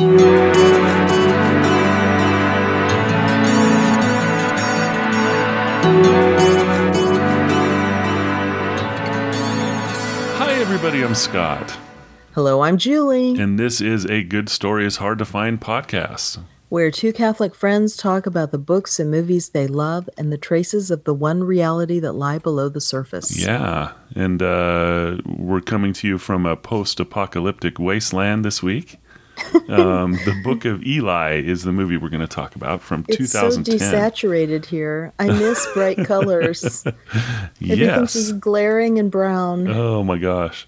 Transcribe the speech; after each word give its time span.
Hi, 0.00 0.06
everybody. 10.52 11.04
I'm 11.04 11.14
Scott, 11.14 11.76
Hello, 12.32 12.62
I'm 12.62 12.78
Julie, 12.78 13.38
and 13.38 13.58
this 13.58 13.82
is 13.82 14.06
a 14.06 14.22
Good 14.22 14.48
Story 14.48 14.86
is 14.86 14.96
Hard 14.96 15.18
to 15.18 15.26
Find 15.26 15.60
podcast. 15.60 16.38
where 16.70 16.90
two 16.90 17.12
Catholic 17.12 17.54
friends 17.54 17.94
talk 17.94 18.24
about 18.24 18.52
the 18.52 18.58
books 18.58 18.98
and 18.98 19.10
movies 19.10 19.50
they 19.50 19.66
love 19.66 20.08
and 20.16 20.32
the 20.32 20.38
traces 20.38 20.90
of 20.90 21.04
the 21.04 21.12
one 21.12 21.44
reality 21.44 22.00
that 22.00 22.12
lie 22.12 22.38
below 22.38 22.70
the 22.70 22.80
surface. 22.80 23.36
Yeah, 23.38 23.92
and 24.14 24.42
uh, 24.42 25.18
we're 25.26 25.60
coming 25.60 25.92
to 25.92 26.08
you 26.08 26.16
from 26.16 26.46
a 26.46 26.56
post 26.56 27.00
apocalyptic 27.00 27.78
wasteland 27.78 28.46
this 28.46 28.62
week. 28.62 28.96
Um, 29.70 30.14
the 30.24 30.34
Book 30.42 30.64
of 30.64 30.84
Eli 30.84 31.40
is 31.40 31.62
the 31.62 31.70
movie 31.70 31.96
we're 31.96 32.08
going 32.08 32.20
to 32.20 32.26
talk 32.26 32.56
about 32.56 32.82
from 32.82 33.04
It's 33.06 33.30
so 33.30 33.50
desaturated 33.50 34.66
here. 34.66 35.12
I 35.20 35.28
miss 35.28 35.64
bright 35.74 35.96
colors. 36.06 36.84
Everything's 36.84 37.78
yes. 37.78 38.12
just 38.14 38.40
glaring 38.40 38.98
and 38.98 39.12
brown. 39.12 39.68
Oh 39.68 40.02
my 40.02 40.18
gosh. 40.18 40.66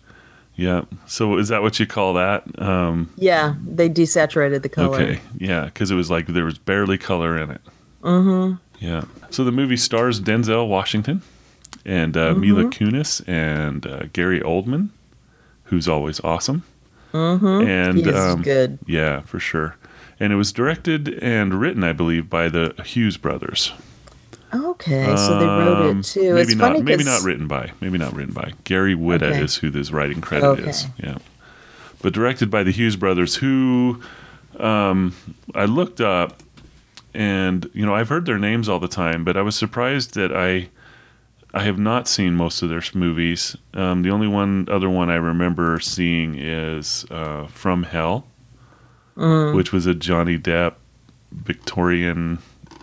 Yeah. 0.54 0.82
So 1.06 1.36
is 1.38 1.48
that 1.48 1.62
what 1.62 1.80
you 1.80 1.86
call 1.86 2.14
that? 2.14 2.44
Um, 2.62 3.12
yeah, 3.16 3.56
they 3.66 3.88
desaturated 3.88 4.62
the 4.62 4.68
color. 4.68 5.00
Okay, 5.00 5.20
yeah, 5.36 5.64
because 5.64 5.90
it 5.90 5.96
was 5.96 6.08
like 6.08 6.28
there 6.28 6.44
was 6.44 6.58
barely 6.58 6.96
color 6.98 7.36
in 7.36 7.50
it. 7.50 7.60
Mm-hmm. 8.02 8.54
Yeah. 8.84 9.04
So 9.30 9.42
the 9.42 9.52
movie 9.52 9.76
stars 9.76 10.20
Denzel 10.20 10.68
Washington 10.68 11.22
and 11.84 12.16
uh, 12.16 12.34
Mila 12.34 12.64
Kunis 12.64 13.26
and 13.26 13.86
uh, 13.86 14.04
Gary 14.12 14.40
Oldman, 14.40 14.90
who's 15.64 15.88
always 15.88 16.20
awesome. 16.20 16.64
Mm-hmm. 17.12 17.66
And 17.68 17.98
He 17.98 18.12
um, 18.12 18.42
good. 18.42 18.78
yeah, 18.86 19.20
for 19.22 19.38
sure. 19.38 19.76
And 20.20 20.32
it 20.32 20.36
was 20.36 20.52
directed 20.52 21.18
and 21.22 21.60
written, 21.60 21.82
I 21.84 21.92
believe, 21.92 22.30
by 22.30 22.48
the 22.48 22.74
Hughes 22.84 23.16
brothers. 23.16 23.72
Okay, 24.54 25.16
so 25.16 25.38
they 25.38 25.46
wrote 25.46 25.88
Um, 25.90 26.00
it 26.00 26.04
too. 26.04 26.34
Maybe 26.34 26.40
it's 26.52 26.54
not. 26.56 26.72
funny 26.72 26.82
Maybe 26.82 27.04
not 27.04 27.22
written 27.22 27.48
by. 27.48 27.72
Maybe 27.80 27.96
not 27.96 28.14
written 28.14 28.34
by 28.34 28.52
Gary 28.64 28.94
Whitta 28.94 29.30
Okay. 29.30 29.40
is 29.40 29.56
who 29.56 29.70
this 29.70 29.90
writing 29.90 30.20
credit 30.20 30.46
Okay. 30.46 30.68
is. 30.70 30.86
Yeah, 31.02 31.16
but 32.02 32.12
directed 32.12 32.50
by 32.50 32.62
the 32.62 32.70
Hughes 32.70 32.96
brothers, 32.96 33.36
who 33.36 34.00
um, 34.60 35.14
I 35.54 35.64
looked 35.64 36.02
up, 36.02 36.42
and 37.14 37.68
you 37.72 37.86
know 37.86 37.94
I've 37.94 38.10
heard 38.10 38.26
their 38.26 38.38
names 38.38 38.68
all 38.68 38.78
the 38.78 38.88
time, 38.88 39.24
but 39.24 39.38
I 39.38 39.42
was 39.42 39.56
surprised 39.56 40.14
that 40.16 40.32
I 40.36 40.68
I 41.54 41.64
have 41.64 41.78
not 41.78 42.08
seen 42.08 42.34
most 42.34 42.62
of 42.62 42.70
their 42.70 42.82
movies. 42.94 43.56
Um, 43.74 44.02
the 44.02 44.10
only 44.10 44.26
one 44.28 44.68
other 44.70 44.88
one 44.88 45.10
I 45.10 45.16
remember 45.16 45.78
seeing 45.80 46.34
is 46.38 47.04
uh, 47.10 47.46
From 47.48 47.82
Hell, 47.84 48.26
Mm. 49.16 49.54
which 49.54 49.72
was 49.72 49.84
a 49.84 49.94
Johnny 49.94 50.38
Depp 50.38 50.74
Victorian 51.30 52.38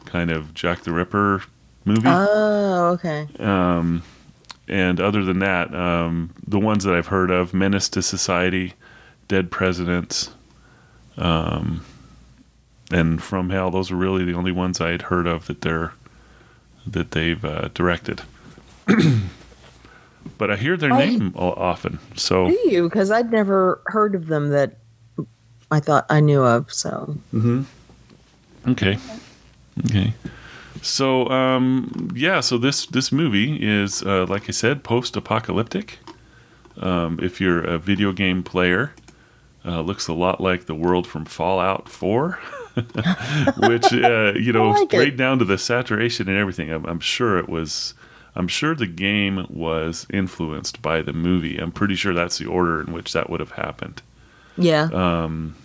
kind 0.05 0.29
of 0.29 0.53
Jack 0.53 0.81
the 0.83 0.91
Ripper 0.91 1.41
movie. 1.85 2.01
Oh, 2.05 2.91
okay. 2.93 3.27
Um, 3.39 4.03
and 4.67 5.01
other 5.01 5.23
than 5.23 5.39
that, 5.39 5.73
um, 5.73 6.29
the 6.45 6.59
ones 6.59 6.83
that 6.83 6.93
I've 6.93 7.07
heard 7.07 7.31
of: 7.31 7.51
Menace 7.51 7.89
to 7.89 8.03
Society, 8.03 8.73
Dead 9.27 9.49
Presidents, 9.49 10.29
um, 11.17 11.83
and 12.91 13.21
From 13.23 13.49
Hell. 13.49 13.71
Those 13.71 13.89
are 13.89 13.95
really 13.95 14.23
the 14.23 14.33
only 14.35 14.51
ones 14.51 14.79
I 14.79 14.89
had 14.91 15.03
heard 15.03 15.25
of 15.25 15.47
that 15.47 15.61
they're 15.61 15.93
that 16.85 17.09
they've 17.11 17.43
uh, 17.43 17.69
directed. 17.73 18.21
but 20.37 20.51
I 20.51 20.55
hear 20.55 20.77
their 20.77 20.91
I- 20.93 21.05
name 21.05 21.33
often. 21.35 21.99
So 22.15 22.47
Do 22.47 22.57
you? 22.65 22.83
Because 22.89 23.11
I'd 23.11 23.31
never 23.31 23.81
heard 23.87 24.15
of 24.15 24.27
them 24.27 24.49
that 24.49 24.77
I 25.71 25.79
thought 25.79 26.05
I 26.09 26.19
knew 26.19 26.43
of. 26.43 26.71
So 26.73 27.15
Okay. 28.67 28.97
Okay. 29.85 30.13
So 30.81 31.27
um, 31.29 32.09
yeah, 32.15 32.39
so 32.39 32.57
this 32.57 32.85
this 32.87 33.11
movie 33.11 33.57
is 33.61 34.01
uh, 34.03 34.25
like 34.27 34.47
I 34.47 34.51
said, 34.51 34.83
post-apocalyptic. 34.83 35.99
Um, 36.77 37.19
if 37.21 37.41
you're 37.41 37.61
a 37.61 37.77
video 37.77 38.13
game 38.13 38.41
player, 38.43 38.93
uh, 39.65 39.81
looks 39.81 40.07
a 40.07 40.13
lot 40.13 40.39
like 40.39 40.65
the 40.67 40.75
world 40.75 41.05
from 41.05 41.25
Fallout 41.25 41.89
4, 41.89 42.39
which 43.57 43.91
uh, 43.91 44.31
you 44.35 44.53
know, 44.53 44.69
I 44.73 44.79
like 44.79 44.93
right 44.93 45.07
it. 45.09 45.17
down 45.17 45.39
to 45.39 45.45
the 45.45 45.57
saturation 45.57 46.29
and 46.29 46.37
everything. 46.37 46.71
I'm, 46.71 46.85
I'm 46.85 46.99
sure 47.01 47.37
it 47.37 47.49
was. 47.49 47.93
I'm 48.35 48.47
sure 48.47 48.75
the 48.75 48.87
game 48.87 49.45
was 49.49 50.05
influenced 50.11 50.81
by 50.81 51.01
the 51.01 51.13
movie. 51.13 51.57
I'm 51.57 51.71
pretty 51.71 51.95
sure 51.95 52.13
that's 52.13 52.37
the 52.37 52.45
order 52.45 52.81
in 52.81 52.93
which 52.93 53.13
that 53.13 53.29
would 53.29 53.39
have 53.39 53.51
happened. 53.53 54.01
yeah, 54.57 54.83
Um, 54.93 55.55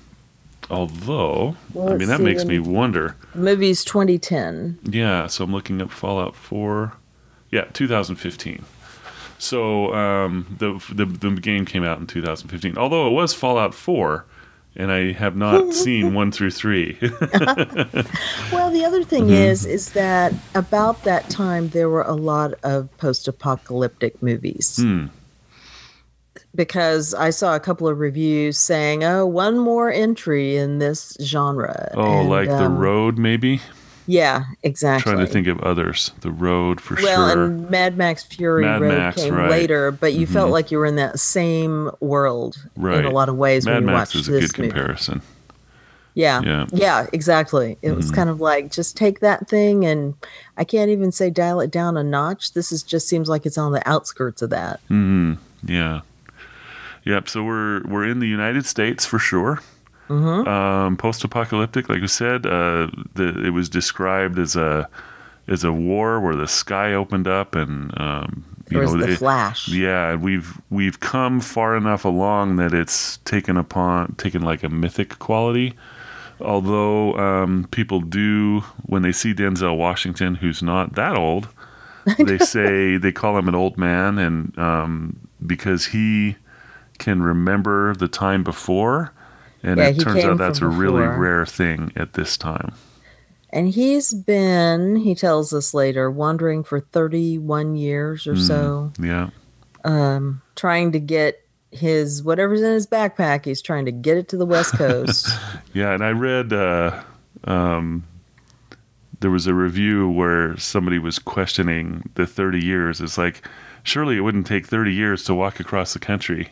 although, 0.70 1.56
Well, 1.72 1.92
I 1.92 1.96
mean, 1.96 2.08
that 2.08 2.18
see, 2.18 2.24
makes 2.24 2.44
me 2.44 2.58
wonder. 2.58 3.16
movie's 3.34 3.84
2010. 3.84 4.78
Yeah, 4.84 5.26
so 5.26 5.44
I'm 5.44 5.52
looking 5.52 5.82
up 5.82 5.90
Fallout 5.90 6.34
4. 6.34 6.92
Yeah, 7.50 7.64
2015. 7.72 8.64
So 9.38 9.92
um, 9.94 10.56
the, 10.58 10.82
the 10.92 11.04
the 11.04 11.30
game 11.40 11.66
came 11.66 11.84
out 11.84 11.98
in 11.98 12.06
2015. 12.06 12.78
Although 12.78 13.08
it 13.08 13.10
was 13.12 13.34
Fallout 13.34 13.74
4, 13.74 14.24
and 14.76 14.90
I 14.92 15.12
have 15.12 15.36
not 15.36 15.72
seen 15.84 16.14
one 16.14 16.30
through 16.32 16.50
three. 16.50 16.98
Well, 18.52 18.70
the 18.70 18.84
other 18.84 19.02
thing 19.02 19.24
Mm-hmm. 19.24 19.32
is, 19.32 19.66
is 19.66 19.92
that 19.92 20.32
about 20.54 21.02
that 21.04 21.28
time 21.30 21.68
there 21.70 21.88
were 21.88 22.02
a 22.02 22.12
lot 22.14 22.54
of 22.62 22.88
post-apocalyptic 22.98 24.22
movies. 24.22 24.76
Hmm. 24.80 25.06
Because 26.54 27.14
I 27.14 27.30
saw 27.30 27.56
a 27.56 27.60
couple 27.60 27.88
of 27.88 27.98
reviews 27.98 28.58
saying, 28.58 29.02
"Oh, 29.02 29.26
one 29.26 29.58
more 29.58 29.90
entry 29.90 30.56
in 30.56 30.78
this 30.78 31.16
genre." 31.20 31.90
oh, 31.94 32.20
And, 32.20 32.30
like 32.30 32.48
The 32.48 32.66
um, 32.66 32.78
Road, 32.78 33.18
maybe. 33.18 33.60
Yeah, 34.06 34.44
exactly. 34.62 35.12
Trying 35.12 35.24
to 35.26 35.32
think 35.32 35.46
of 35.46 35.58
others. 35.60 36.12
The 36.20 36.30
Road 36.30 36.80
for 36.80 36.94
well, 36.96 37.04
sure. 37.04 37.16
Well, 37.16 37.30
and 37.30 37.70
Mad 37.70 37.96
Max 37.96 38.22
Fury 38.22 38.64
Mad 38.64 38.80
Road 38.82 38.98
Max, 38.98 39.22
came 39.22 39.34
right. 39.34 39.50
later, 39.50 39.90
but 39.90 40.12
you 40.12 40.26
felt 40.26 40.48
Mhm. 40.50 40.52
like 40.52 40.70
you 40.70 40.78
were 40.78 40.86
in 40.86 40.96
that 40.96 41.18
same 41.18 41.90
world 42.00 42.56
right. 42.76 42.98
in 42.98 43.04
a 43.06 43.10
lot 43.10 43.28
of 43.28 43.36
ways 43.36 43.64
Mad 43.64 43.74
when 43.74 43.82
you 43.84 43.86
Max 43.86 44.14
watched 44.14 44.16
is 44.16 44.28
a 44.28 44.32
this 44.32 44.52
good 44.52 44.58
movie. 44.64 44.70
comparison. 44.72 45.22
Yeah. 46.16 46.42
Yeah. 46.44 46.66
Yeah, 46.72 47.06
exactly. 47.12 47.76
It 47.82 47.92
was 47.96 48.10
Mhm. 48.12 48.14
kind 48.14 48.30
of 48.30 48.40
like 48.40 48.70
just 48.70 48.96
take 48.96 49.20
that 49.20 49.48
thing 49.48 49.84
and 49.84 50.14
I 50.56 50.62
can't 50.64 50.90
even 50.90 51.10
say 51.10 51.28
dial 51.30 51.60
it 51.60 51.70
down 51.72 51.96
a 51.96 52.04
notch. 52.04 52.52
This 52.52 52.70
is 52.70 52.82
just 52.84 53.08
seems 53.08 53.28
like 53.28 53.46
it's 53.46 53.58
on 53.58 53.72
the 53.72 53.82
outskirts 53.88 54.40
of 54.42 54.50
that. 54.50 54.80
hmm 54.88 55.32
Yeah. 55.64 56.00
Yep. 57.04 57.28
So 57.28 57.42
we're 57.42 57.82
we're 57.84 58.04
in 58.06 58.20
the 58.20 58.28
United 58.28 58.64
States 58.66 59.04
for 59.04 59.18
sure. 59.18 59.60
Hmm 60.08 60.46
um, 60.46 60.96
post-apocalyptic. 60.96 61.88
Like 61.88 62.00
we 62.00 62.08
said, 62.08 62.46
uh, 62.46 62.88
the, 63.14 63.42
it 63.44 63.50
was 63.50 63.68
described 63.68 64.38
as 64.38 64.56
a 64.56 64.88
as 65.46 65.62
a 65.64 65.72
war 65.72 66.20
where 66.20 66.36
the 66.36 66.48
sky 66.48 66.94
opened 66.94 67.28
up 67.28 67.54
and 67.54 67.98
um, 68.00 68.44
you 68.70 68.80
know 68.80 68.96
the 68.96 69.12
it- 69.12 69.18
Flash? 69.18 69.68
yeah, 69.68 70.14
we've 70.14 70.60
we've 70.70 71.00
come 71.00 71.40
far 71.40 71.76
enough 71.76 72.04
along 72.04 72.56
that 72.56 72.72
it's 72.74 73.18
taken 73.18 73.56
upon 73.56 74.14
taken 74.16 74.42
like 74.42 74.62
a 74.62 74.68
mythic 74.68 75.18
quality. 75.18 75.74
Although 76.40 77.16
um, 77.16 77.68
people 77.70 78.00
do 78.00 78.60
when 78.86 79.02
they 79.02 79.12
see 79.12 79.32
Denzel 79.32 79.76
Washington, 79.78 80.34
who's 80.36 80.62
not 80.62 80.94
that 80.96 81.16
old, 81.16 81.48
they 82.18 82.38
say 82.38 82.96
they 82.96 83.12
call 83.12 83.38
him 83.38 83.48
an 83.48 83.54
old 83.54 83.78
man, 83.78 84.18
and 84.18 84.58
um, 84.58 85.28
because 85.46 85.86
he 85.86 86.36
can 86.98 87.22
remember 87.22 87.94
the 87.94 88.08
time 88.08 88.42
before, 88.42 89.12
and 89.64 89.78
Yeah, 89.78 89.86
it 89.88 89.98
turns 89.98 90.22
out 90.24 90.38
that's 90.38 90.60
a 90.60 90.68
really 90.68 91.02
before. 91.02 91.18
rare 91.18 91.46
thing 91.46 91.90
at 91.96 92.12
this 92.12 92.36
time. 92.36 92.72
And 93.50 93.68
he's 93.68 94.12
been, 94.14 94.96
he 94.96 95.14
tells 95.14 95.52
us 95.52 95.74
later, 95.74 96.10
wandering 96.10 96.64
for 96.64 96.80
31 96.80 97.76
years 97.76 98.26
or 98.26 98.34
Mm. 98.34 98.46
so, 98.46 98.92
Yeah, 99.00 99.30
um, 99.84 100.42
trying 100.56 100.92
to 100.92 100.98
get 101.00 101.40
his 101.70 102.22
whatever's 102.22 102.60
in 102.62 102.72
his 102.72 102.86
backpack, 102.86 103.44
he's 103.44 103.62
trying 103.62 103.84
to 103.86 103.92
get 103.92 104.16
it 104.16 104.28
to 104.28 104.36
the 104.36 104.46
West 104.46 104.74
Coast. 104.74 105.28
yeah, 105.72 105.92
and 105.92 106.04
I 106.04 106.10
read 106.10 106.52
uh, 106.52 107.02
um, 107.44 108.04
there 109.20 109.30
was 109.30 109.46
a 109.46 109.54
review 109.54 110.08
where 110.10 110.56
somebody 110.56 110.98
was 110.98 111.18
questioning 111.18 112.10
the 112.14 112.26
30 112.26 112.60
years. 112.64 113.00
It's 113.00 113.16
like 113.18 113.46
surely 113.84 114.16
it 114.16 114.20
wouldn't 114.20 114.46
take 114.46 114.66
30 114.66 114.92
years 114.92 115.24
to 115.24 115.34
walk 115.34 115.60
across 115.60 115.92
the 115.94 115.98
country. 116.00 116.50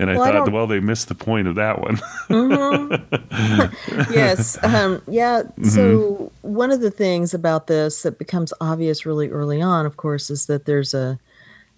And 0.00 0.10
I 0.10 0.14
Well, 0.16 0.24
thought, 0.24 0.44
don't- 0.46 0.52
well, 0.54 0.66
they 0.66 0.80
missed 0.80 1.08
the 1.08 1.14
point 1.14 1.46
of 1.46 1.54
that 1.56 1.80
one. 1.80 1.96
Mhm. 2.30 4.10
yes. 4.10 4.56
Um, 4.64 5.02
yeah. 5.08 5.42
Mm-hmm. 5.42 5.64
So, 5.68 6.32
one 6.42 6.70
of 6.70 6.80
the 6.80 6.90
things 6.90 7.34
about 7.34 7.66
this 7.66 8.02
that 8.02 8.18
becomes 8.18 8.52
obvious 8.60 9.04
really 9.04 9.28
early 9.28 9.60
on, 9.60 9.86
of 9.86 9.96
course, 9.98 10.30
is 10.30 10.46
that 10.46 10.64
there's 10.64 10.94
a, 10.94 11.18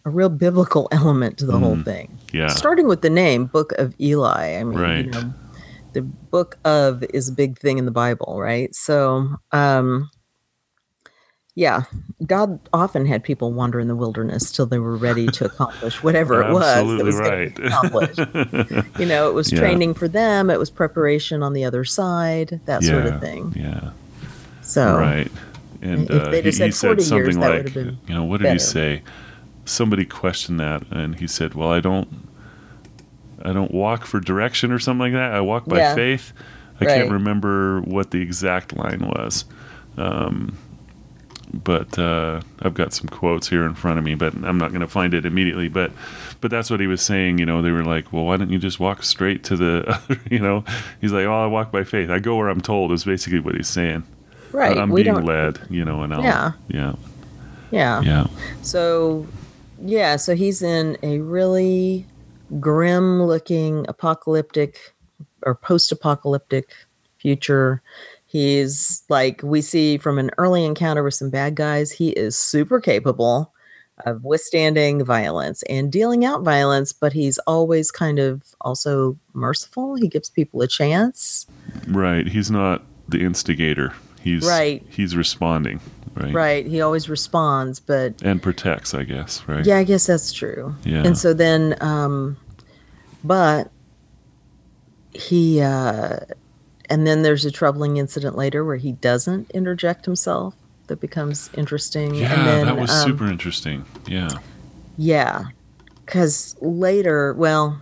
a 0.05 0.11
real 0.11 0.29
biblical 0.29 0.89
element 0.93 1.37
to 1.39 1.47
the 1.47 1.59
whole 1.59 1.77
thing. 1.83 2.09
Mm-hmm. 2.29 2.37
yeah, 2.37 2.49
Starting 2.49 2.87
with 2.87 3.03
the 3.03 3.11
name, 3.11 3.47
Book 3.47 3.73
of 3.73 3.95
Eli. 4.01 4.57
I 4.59 4.65
mean, 4.65 4.79
Right. 4.79 5.05
you 5.07 5.11
know, 5.11 5.33
the 5.93 6.03
book 6.03 6.59
of 6.65 7.03
is 7.13 7.29
a 7.29 7.33
big 7.33 7.59
thing 7.59 7.79
in 7.79 7.85
the 7.87 7.91
Bible, 7.91 8.39
right? 8.41 8.75
So, 8.75 9.29
um, 9.53 10.09
Yeah, 11.55 11.83
God 12.27 12.59
often 12.73 13.05
had 13.05 13.23
people 13.23 13.53
wander 13.53 13.79
in 13.79 13.87
the 13.87 13.95
wilderness 13.95 14.51
till 14.51 14.65
they 14.65 14.79
were 14.79 14.97
ready 14.97 15.27
to 15.27 15.45
accomplish 15.45 15.95
whatever 16.03 16.41
it 16.43 16.51
was 16.53 16.63
that 16.63 16.79
Absolutely 16.79 17.05
was 17.05 17.17
right. 17.17 17.59
accomplished. 17.59 18.89
You 18.99 19.07
know, 19.07 19.29
it 19.29 19.35
was 19.35 19.53
Yeah. 19.53 19.59
training 19.59 19.93
for 19.95 20.09
them, 20.09 20.49
it 20.49 20.59
was 20.59 20.71
preparation 20.71 21.43
on 21.43 21.53
the 21.53 21.65
other 21.65 21.85
side, 21.85 22.61
that 22.65 22.83
sort 22.83 23.05
of 23.07 23.21
thing. 23.21 23.53
Yeah. 23.55 23.91
So, 24.63 24.97
Right. 24.97 25.31
And 25.83 26.09
If 26.09 26.23
uh, 26.23 26.31
he, 26.31 26.53
said 26.53 26.67
he 26.67 26.71
said 26.73 26.75
40 26.75 27.03
years, 27.03 27.35
something 27.35 27.41
that 27.41 27.65
like, 27.67 27.75
you 28.09 28.15
know, 28.15 28.25
what 28.25 28.41
did 28.41 28.53
he 28.53 28.59
say? 28.59 29.03
Somebody 29.65 30.05
questioned 30.07 30.59
that, 30.61 30.85
and 30.91 31.19
he 31.19 31.27
said, 31.27 31.55
"Well, 31.55 31.71
I 31.73 31.81
don't, 31.81 32.09
I 33.45 33.53
don't 33.53 33.73
walk 33.73 34.07
for 34.07 34.21
direction 34.21 34.71
or 34.73 34.79
something 34.79 35.01
like 35.01 35.13
that. 35.13 35.33
I 35.33 35.41
walk 35.41 35.67
by 35.67 35.79
Yeah. 35.79 35.95
faith." 35.95 36.33
I 36.81 36.85
Right. 36.85 36.95
can't 36.95 37.11
remember 37.11 37.81
what 37.83 38.11
the 38.13 38.21
exact 38.21 38.77
line 38.77 39.01
was, 39.01 39.45
um, 39.97 40.57
but 41.55 41.99
uh, 41.99 42.41
I've 42.61 42.75
got 42.75 42.93
some 42.93 43.09
quotes 43.09 43.49
here 43.49 43.65
in 43.65 43.75
front 43.75 43.99
of 43.99 44.05
me, 44.05 44.15
but 44.15 44.35
I'm 44.45 44.59
not 44.59 44.71
going 44.71 44.81
to 44.81 44.87
find 44.89 45.15
it 45.15 45.27
immediately. 45.27 45.69
But, 45.69 45.93
but 46.41 46.51
that's 46.51 46.71
what 46.71 46.81
he 46.81 46.87
was 46.87 47.03
saying. 47.03 47.39
You 47.39 47.47
know, 47.47 47.63
they 47.63 47.71
were 47.71 47.85
like, 47.85 48.13
"Well, 48.13 48.25
why 48.25 48.37
don't 48.37 48.51
you 48.51 48.59
just 48.59 48.81
walk 48.81 49.03
straight 49.03 49.45
to 49.45 49.57
the?" 49.57 50.19
you 50.31 50.39
know, 50.39 50.65
he's 51.01 51.13
like, 51.13 51.27
"Oh, 51.27 51.45
I 51.45 51.47
walk 51.47 51.71
by 51.73 51.85
faith. 51.85 52.11
I 52.11 52.19
go 52.19 52.37
where 52.37 52.49
I'm 52.49 52.61
told." 52.61 52.93
Is 52.93 53.05
basically 53.05 53.41
what 53.41 53.55
he's 53.55 53.69
saying. 53.69 54.03
right, 54.53 54.77
I'm 54.77 54.91
we 54.91 55.03
being 55.03 55.15
don't. 55.15 55.25
led, 55.25 55.61
you 55.71 55.85
know, 55.85 56.03
and 56.03 56.15
I'll, 56.15 56.23
Yeah. 56.23 56.53
yeah, 56.69 56.95
Yeah. 57.71 58.03
yeah, 58.03 58.27
So, 58.63 59.27
yeah, 59.83 60.17
so 60.17 60.35
he's 60.35 60.63
in 60.63 60.97
a 61.03 61.19
really 61.21 62.07
grim 62.61 63.23
looking 63.23 63.87
apocalyptic 63.89 64.95
or 65.45 65.55
post 65.55 65.91
apocalyptic 65.93 66.71
future. 67.19 67.83
He's 68.33 69.03
like, 69.11 69.43
we 69.43 69.61
see 69.61 69.99
from 69.99 70.19
an 70.19 70.31
early 70.39 70.65
encounter 70.65 71.03
with 71.03 71.13
some 71.13 71.29
bad 71.29 71.55
guys, 71.55 71.93
he 71.93 72.13
is 72.13 72.35
super 72.35 72.81
capable 72.81 73.53
of 74.07 74.25
withstanding 74.25 75.05
violence 75.05 75.63
and 75.65 75.93
dealing 75.93 76.25
out 76.25 76.41
violence, 76.41 76.95
but 76.95 77.13
he's 77.13 77.37
always 77.41 77.91
kind 77.91 78.19
of 78.19 78.43
also 78.63 79.19
merciful. 79.35 79.97
He 79.97 80.09
gives 80.09 80.31
people 80.31 80.63
a 80.63 80.67
chance. 80.67 81.47
right. 81.89 82.27
He's 82.27 82.51
not 82.51 82.83
the 83.07 83.21
instigator. 83.21 83.93
He's 84.23 84.47
Right. 84.47 84.83
He's 84.89 85.15
responding, 85.15 85.83
right? 86.15 86.33
Right. 86.33 86.67
He 86.67 86.81
always 86.81 87.11
responds, 87.11 87.81
but 87.81 88.23
And 88.23 88.43
protects, 88.43 88.95
I 88.95 89.03
guess, 89.03 89.47
right? 89.47 89.67
Yeah, 89.67 89.77
I 89.77 89.85
guess 89.85 90.07
that's 90.07 90.33
true. 90.33 90.75
Yeah. 90.85 91.03
And 91.05 91.19
so 91.19 91.35
then, 91.35 91.77
um, 91.83 92.39
but 93.23 93.71
he, 95.13 95.61
uh, 95.61 96.21
and 96.93 97.07
then 97.07 97.23
there's 97.23 97.47
a 97.47 97.51
troubling 97.51 97.97
incident 97.97 98.37
later 98.37 98.67
where 98.67 98.77
he 98.77 98.93
doesn't 98.93 99.51
interject 99.53 100.05
himself. 100.05 100.55
That 100.89 101.01
becomes 101.01 101.49
interesting. 101.57 102.15
Yeah, 102.15 102.35
and 102.35 102.47
then, 102.47 102.67
that 102.67 102.77
was 102.77 102.91
um, 102.91 103.09
super 103.09 103.27
interesting. 103.27 103.87
Yeah, 104.07 104.29
Yeah, 104.99 105.45
because 106.05 106.55
later, 106.61 107.33
well, 107.33 107.81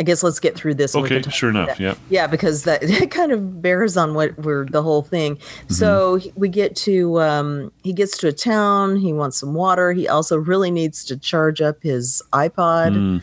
I 0.00 0.02
guess 0.02 0.22
let's 0.22 0.40
get 0.40 0.56
through 0.56 0.76
this. 0.76 0.96
Okay, 0.96 1.20
sure 1.20 1.50
enough, 1.50 1.78
yep. 1.78 1.98
Yeah, 2.08 2.26
because 2.26 2.64
that 2.64 2.82
it 2.84 3.10
kind 3.10 3.32
of 3.32 3.60
bears 3.60 3.98
on 3.98 4.14
what 4.14 4.38
we're 4.38 4.64
the 4.64 4.82
whole 4.82 5.02
thing. 5.02 5.36
Mm-hmm. 5.36 5.74
So 5.74 6.18
we 6.34 6.48
get 6.48 6.74
to 6.76 7.20
um, 7.20 7.70
he 7.82 7.92
gets 7.92 8.16
to 8.18 8.28
a 8.28 8.32
town. 8.32 8.96
He 8.96 9.12
wants 9.12 9.38
some 9.38 9.52
water. 9.52 9.92
He 9.92 10.08
also 10.08 10.38
really 10.38 10.70
needs 10.70 11.04
to 11.04 11.18
charge 11.18 11.60
up 11.60 11.82
his 11.82 12.22
iPod 12.32 12.94
Mm, 12.96 13.22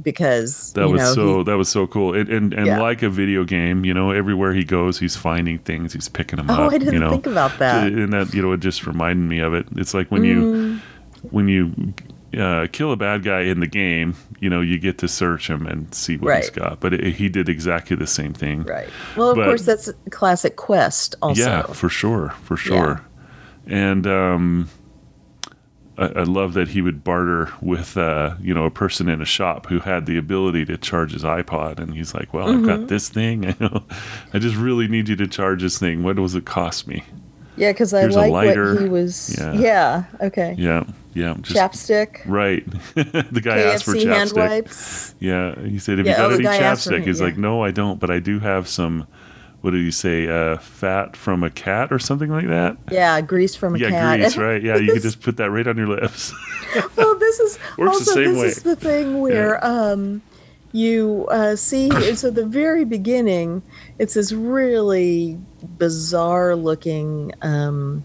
because 0.00 0.72
that 0.72 0.86
you 0.86 0.92
was 0.92 1.00
know 1.02 1.14
so 1.14 1.38
he- 1.38 1.44
that 1.44 1.56
was 1.56 1.68
so 1.68 1.86
cool. 1.86 2.14
And 2.14 2.28
and, 2.28 2.54
and 2.54 2.66
Yeah. 2.66 2.80
like 2.80 3.02
a 3.02 3.10
video 3.10 3.44
game, 3.44 3.84
you 3.84 3.92
know, 3.94 4.10
everywhere 4.10 4.52
he 4.54 4.64
goes, 4.64 4.98
he's 4.98 5.16
finding 5.16 5.58
things, 5.58 5.92
he's 5.92 6.08
picking 6.08 6.38
them 6.38 6.50
oh, 6.50 6.64
up. 6.64 6.72
I 6.72 6.78
didn't 6.78 6.94
you 6.94 7.00
know, 7.00 7.10
think 7.10 7.26
about 7.26 7.58
that. 7.58 7.86
and 7.92 8.12
that 8.12 8.32
you 8.32 8.42
know, 8.42 8.52
it 8.52 8.60
just 8.60 8.86
reminded 8.86 9.28
me 9.28 9.40
of 9.40 9.54
it. 9.54 9.66
It's 9.76 9.94
like 9.94 10.10
when 10.10 10.24
you 10.24 10.42
Mm, 10.42 10.80
when 11.30 11.48
you 11.48 11.94
uh, 12.40 12.66
kill 12.72 12.90
a 12.92 12.96
bad 12.96 13.22
guy 13.22 13.42
in 13.42 13.60
the 13.60 13.66
game, 13.66 14.16
you 14.40 14.48
know, 14.48 14.60
you 14.62 14.78
get 14.78 14.96
to 14.98 15.06
search 15.06 15.48
him 15.50 15.66
and 15.66 15.94
see 15.94 16.16
what 16.16 16.36
he's 16.38 16.48
got. 16.50 16.80
But 16.80 16.94
it, 16.94 17.14
he 17.16 17.28
did 17.28 17.48
exactly 17.48 17.94
the 17.94 18.06
same 18.06 18.32
thing. 18.32 18.62
right. 18.62 18.88
Well, 19.16 19.30
of 19.30 19.36
but- 19.36 19.44
course, 19.44 19.64
that's 19.66 19.90
classic 20.10 20.56
quest. 20.56 21.14
Also, 21.20 21.42
Yeah, 21.42 21.62
for 21.64 21.88
sure, 21.90 22.30
for 22.42 22.56
sure. 22.56 23.02
And 23.66 24.06
um, 24.06 24.68
I, 25.98 26.06
I 26.06 26.22
love 26.22 26.54
that 26.54 26.68
he 26.68 26.80
would 26.82 27.04
barter 27.04 27.50
with 27.60 27.96
uh, 27.96 28.34
you 28.40 28.54
know 28.54 28.64
a 28.64 28.70
person 28.70 29.08
in 29.08 29.20
a 29.20 29.24
shop 29.26 29.66
who 29.66 29.80
had 29.80 30.06
the 30.06 30.16
ability 30.16 30.64
to 30.66 30.76
charge 30.78 31.12
his 31.12 31.22
iPod, 31.24 31.78
and 31.78 31.94
he's 31.94 32.14
like, 32.14 32.32
"Well, 32.32 32.48
I've 32.48 32.56
Mm-hmm. 32.56 32.66
got 32.66 32.88
this 32.88 33.08
thing. 33.08 33.46
I 33.48 33.56
know, 33.60 33.84
I 34.32 34.38
just 34.38 34.56
really 34.56 34.88
need 34.88 35.08
you 35.08 35.16
to 35.16 35.26
charge 35.26 35.62
this 35.62 35.78
thing. 35.78 36.02
What 36.02 36.16
does 36.16 36.34
it 36.34 36.44
cost 36.46 36.86
me?" 36.88 37.02
yeah, 37.56 37.70
because 37.72 37.92
I 37.92 38.00
Here's 38.00 38.16
like 38.16 38.32
lighter. 38.32 38.74
what 38.74 38.82
he 38.82 38.88
was. 38.88 39.36
Yeah. 39.38 39.52
Yeah. 39.52 40.04
okay. 40.22 40.54
Yeah, 40.56 40.84
yeah, 41.12 41.34
just 41.42 41.54
Chapstick. 41.54 42.22
right. 42.26 42.64
the 42.94 43.40
guy 43.44 43.58
asked 43.60 43.84
for 43.84 43.92
KFC 43.94 44.06
hand 44.10 44.30
chapstick. 44.30 44.36
wipes. 44.48 45.14
Yeah, 45.20 45.54
he 45.60 45.78
said, 45.78 45.98
"Have 45.98 46.06
Yeah, 46.06 46.12
you 46.12 46.16
got 46.18 46.30
oh, 46.30 46.34
any 46.34 46.42
guy 46.44 46.56
asked 46.56 46.84
for 46.86 46.92
chapstick?" 46.92 47.04
He's 47.04 47.20
yeah. 47.20 47.26
like, 47.26 47.36
"No, 47.36 47.62
I 47.62 47.70
don't, 47.70 48.00
but 48.00 48.10
I 48.10 48.18
do 48.18 48.38
have 48.40 48.66
some." 48.66 49.06
What 49.62 49.70
did 49.70 49.82
he 49.84 49.92
say? 49.92 50.28
Uh, 50.28 50.58
fat 50.58 51.16
from 51.16 51.44
a 51.44 51.50
cat 51.50 51.92
or 51.92 51.98
something 52.00 52.30
like 52.30 52.48
that? 52.48 52.76
Yeah, 52.90 53.20
grease 53.20 53.54
from 53.54 53.76
a 53.76 53.78
yeah, 53.78 53.90
cat. 53.90 54.18
grease, 54.18 54.36
right? 54.36 54.62
Yeah, 54.62 54.76
you 54.76 54.92
could 54.92 55.02
just 55.02 55.20
put 55.20 55.36
that 55.36 55.50
right 55.50 55.66
on 55.66 55.76
your 55.76 55.86
lips. 55.86 56.34
well, 56.96 57.16
this 57.18 57.38
is 57.38 57.58
Works 57.78 58.04
the 58.04 58.10
also 58.10 58.14
this 58.14 58.38
way. 58.38 58.46
is 58.46 58.62
the 58.62 58.76
thing 58.76 59.20
where 59.20 59.64
um, 59.64 60.20
you 60.72 61.26
uh, 61.30 61.56
see. 61.56 61.90
So 62.16 62.30
the 62.30 62.44
very 62.44 62.84
beginning, 62.84 63.62
it's 63.98 64.14
this 64.14 64.32
really 64.32 65.38
bizarre 65.78 66.56
looking 66.56 67.32
um, 67.42 68.04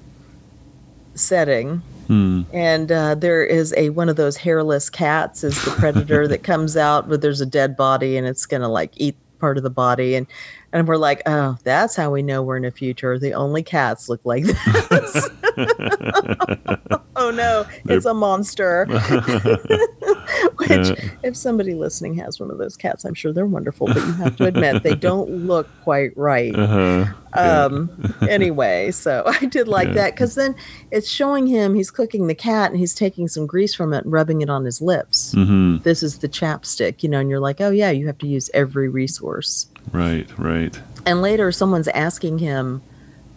setting. 1.15 1.81
Hmm. 2.05 2.43
And 2.53 2.91
uh, 2.91 3.15
there 3.15 3.43
is 3.43 3.73
a 3.75 3.89
one 3.89 4.09
of 4.09 4.15
those 4.15 4.37
hairless 4.37 4.89
cats 4.89 5.43
is 5.43 5.61
the 5.65 5.71
predator 5.71 6.27
that 6.29 6.43
comes 6.43 6.77
out, 6.77 7.09
but 7.09 7.21
there's 7.21 7.41
a 7.41 7.45
dead 7.45 7.75
body 7.75 8.15
and 8.15 8.27
it's 8.27 8.45
gonna 8.45 8.69
like 8.69 8.93
eat 8.95 9.15
part 9.39 9.57
of 9.57 9.63
the 9.63 9.69
body, 9.69 10.15
and 10.15 10.27
and 10.73 10.87
we're 10.87 10.97
like, 10.97 11.21
oh, 11.25 11.57
that's 11.63 11.95
how 11.95 12.11
we 12.11 12.21
know 12.21 12.43
we're 12.43 12.57
in 12.57 12.65
a 12.65 12.71
future. 12.71 13.17
The 13.17 13.33
only 13.33 13.63
cats 13.63 14.09
look 14.09 14.21
like 14.25 14.43
this. 14.43 15.29
oh 17.15 17.31
no, 17.31 17.65
it's 17.85 18.05
a 18.05 18.13
monster. 18.13 18.85
Which, 20.57 20.99
if 21.23 21.35
somebody 21.35 21.73
listening 21.73 22.15
has 22.15 22.39
one 22.39 22.51
of 22.51 22.57
those 22.57 22.75
cats, 22.75 23.05
I'm 23.05 23.13
sure 23.13 23.31
they're 23.33 23.45
wonderful, 23.45 23.87
but 23.87 23.95
you 23.97 24.11
have 24.13 24.35
to 24.37 24.45
admit 24.45 24.83
they 24.83 24.95
don't 24.95 25.29
look 25.29 25.67
quite 25.83 26.15
right. 26.17 26.53
Uh-huh. 26.55 27.05
Um, 27.33 28.15
anyway, 28.27 28.91
so 28.91 29.23
I 29.25 29.45
did 29.45 29.67
like 29.67 29.87
Yeah. 29.89 29.93
that 29.95 30.13
because 30.13 30.35
then 30.35 30.55
it's 30.91 31.09
showing 31.09 31.47
him 31.47 31.73
he's 31.75 31.91
cooking 31.91 32.27
the 32.27 32.35
cat 32.35 32.71
and 32.71 32.79
he's 32.79 32.93
taking 32.95 33.27
some 33.27 33.45
grease 33.47 33.73
from 33.73 33.93
it 33.93 34.03
and 34.03 34.11
rubbing 34.11 34.41
it 34.41 34.49
on 34.49 34.65
his 34.65 34.81
lips. 34.81 35.33
hmm 35.33 35.77
This 35.77 36.03
is 36.03 36.19
the 36.19 36.29
chapstick, 36.29 37.03
you 37.03 37.09
know, 37.09 37.19
and 37.19 37.29
you're 37.29 37.39
like, 37.39 37.61
oh 37.61 37.71
yeah, 37.71 37.91
you 37.91 38.07
have 38.07 38.17
to 38.19 38.27
use 38.27 38.49
every 38.53 38.89
resource. 38.89 39.67
Right, 39.91 40.27
right. 40.37 40.79
And 41.05 41.21
later, 41.21 41.51
someone's 41.51 41.87
asking 41.89 42.39
him, 42.39 42.81